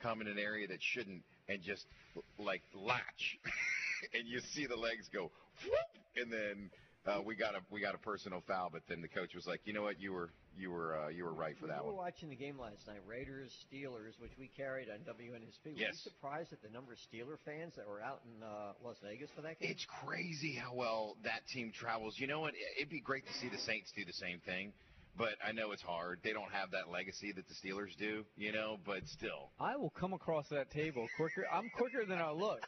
[0.01, 1.85] come in an area that shouldn't and just
[2.39, 3.37] like latch
[4.13, 5.31] and you see the legs go
[5.63, 6.69] whoop, and then
[7.05, 9.61] uh, we got a we got a personal foul but then the coach was like
[9.65, 11.95] you know what you were you were uh, you were right for that we one
[11.95, 15.73] were watching the game last night, Raiders, Steelers, which we carried on WNSP.
[15.73, 18.97] Were you surprised at the number of Steeler fans that were out in uh, Las
[19.03, 19.71] Vegas for that game?
[19.71, 22.15] It's crazy how well that team travels.
[22.17, 22.53] You know what?
[22.77, 24.71] It'd be great to see the Saints do the same thing,
[25.17, 26.19] but I know it's hard.
[26.23, 29.51] They don't have that legacy that the Steelers do, you know, but still.
[29.59, 31.45] I will come across that table quicker.
[31.51, 32.61] I'm quicker than I look.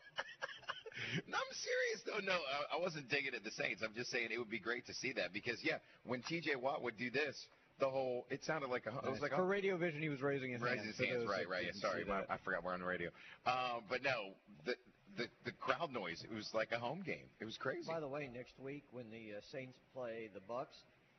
[1.27, 2.25] No, I'm serious though.
[2.25, 3.81] No, I, I wasn't digging at the Saints.
[3.83, 6.55] I'm just saying it would be great to see that because yeah, when T.J.
[6.55, 7.35] Watt would do this,
[7.79, 10.21] the whole it sounded like a it was like For a, Radio Vision, he was
[10.21, 10.97] raising his raising hands.
[10.97, 11.25] his hands.
[11.29, 11.65] Right, right.
[11.65, 12.21] Yeah, sorry, my.
[12.29, 13.09] I forgot we're on the radio.
[13.45, 14.33] Um, but no,
[14.65, 14.75] the
[15.17, 16.23] the the crowd noise.
[16.23, 17.25] It was like a home game.
[17.39, 17.87] It was crazy.
[17.87, 20.75] By the way, next week when the uh, Saints play the Bucks,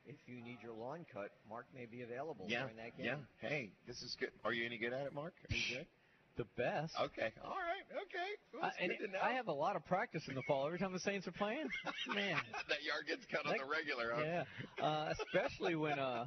[0.06, 3.06] if you need your lawn cut, Mark may be available Yeah, during that game.
[3.06, 3.48] yeah.
[3.48, 4.30] Hey, this is good.
[4.44, 5.34] Are you any good at it, Mark?
[5.50, 5.86] Are you good?
[6.38, 6.94] The best.
[7.00, 7.32] Okay.
[7.42, 7.82] All right.
[7.90, 8.30] Okay.
[8.54, 9.18] Well, I, and good to know.
[9.20, 10.66] I have a lot of practice in the fall.
[10.66, 11.66] Every time the Saints are playing,
[12.14, 12.36] man.
[12.68, 14.12] that yard gets cut on the regular.
[14.14, 14.22] Huh?
[14.24, 16.26] Yeah, uh, especially when, uh,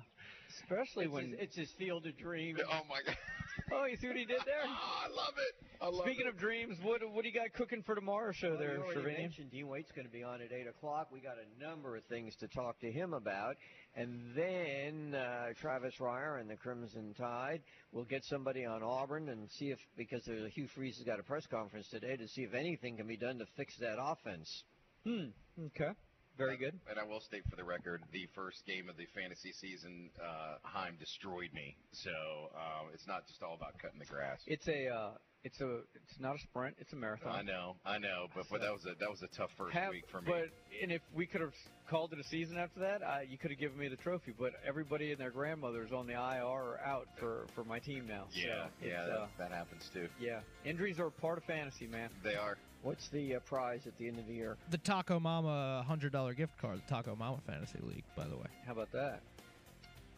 [0.63, 1.29] especially It's when.
[1.31, 2.59] his, it's his field of dreams.
[2.65, 3.17] Oh my God.
[3.73, 4.63] Oh, you see what he did there?
[4.65, 4.69] Oh,
[5.05, 5.65] I love it.
[5.81, 6.29] I love Speaking it.
[6.29, 8.99] of dreams, what what do you got cooking for tomorrow's show Well, there, you already
[9.01, 9.21] Shervanian?
[9.23, 11.07] mentioned Dean Waite's going to be on at 8 o'clock.
[11.11, 13.55] We got a number of things to talk to him about.
[13.95, 17.61] And then uh, Travis Reier and the Crimson Tide
[17.91, 20.23] We'll get somebody on Auburn and see if, because
[20.53, 23.37] Hugh Freeze has got a press conference today, to see if anything can be done
[23.39, 24.63] to fix that offense.
[25.05, 25.27] Hmm.
[25.67, 25.91] Okay.
[26.37, 26.79] Very good.
[26.89, 30.55] And I will state for the record, the first game of the fantasy season, uh,
[30.63, 31.75] Heim destroyed me.
[31.91, 32.09] So
[32.55, 34.39] um, it's not just all about cutting the grass.
[34.47, 35.11] It's a uh,
[35.43, 36.75] It's a it's not a sprint.
[36.79, 37.35] It's a marathon.
[37.35, 39.91] I know, I know, but but that was a that was a tough first Have-
[39.91, 40.27] week for me.
[40.31, 40.49] But
[40.81, 41.53] and if we could have
[41.89, 44.33] called it a season after that, uh, you could have given me the trophy.
[44.37, 48.25] But everybody and their grandmothers on the IR are out for for my team now.
[48.33, 50.07] yeah, so yeah, that, uh, that happens too.
[50.19, 50.39] yeah.
[50.65, 52.09] Injuries are part of fantasy, man.
[52.23, 52.57] They are.
[52.83, 54.57] What's the uh, prize at the end of the year?
[54.71, 58.47] The Taco Mama hundred dollar gift card, the Taco Mama Fantasy League, by the way.
[58.65, 59.21] How about that?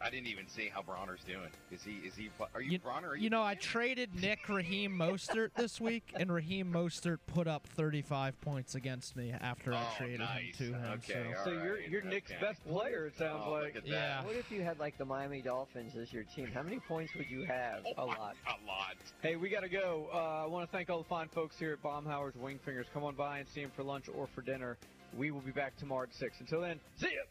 [0.04, 1.48] I didn't even see how Bronner's doing.
[1.72, 1.92] Is he?
[2.06, 2.28] Is he?
[2.54, 3.08] Are you, Bronner?
[3.10, 3.22] Are you?
[3.24, 8.38] You know, I traded Nick Raheem Mostert this week, and Raheem Mostert put up 35
[8.42, 10.56] points against me after I Oh, traded nice.
[10.58, 10.92] him to him.
[10.98, 11.38] Okay, so.
[11.38, 12.40] all So you're you're Nick's okay.
[12.40, 13.06] best player.
[13.06, 13.80] It sounds Oh, like.
[13.86, 14.22] Yeah.
[14.24, 16.48] What if you had like the Miami Dolphins as your team?
[16.52, 17.84] How many points would you have?
[17.96, 18.36] A lot.
[18.46, 18.96] A lot.
[19.22, 20.08] Hey, we got to go.
[20.12, 22.84] Uh, I want to thank all the fine folks here at Baumhower's Wingfingers.
[22.92, 24.76] Come on by and see them for lunch or for dinner.
[25.16, 26.40] We will be back tomorrow at 6.
[26.40, 27.22] Until then, see ya!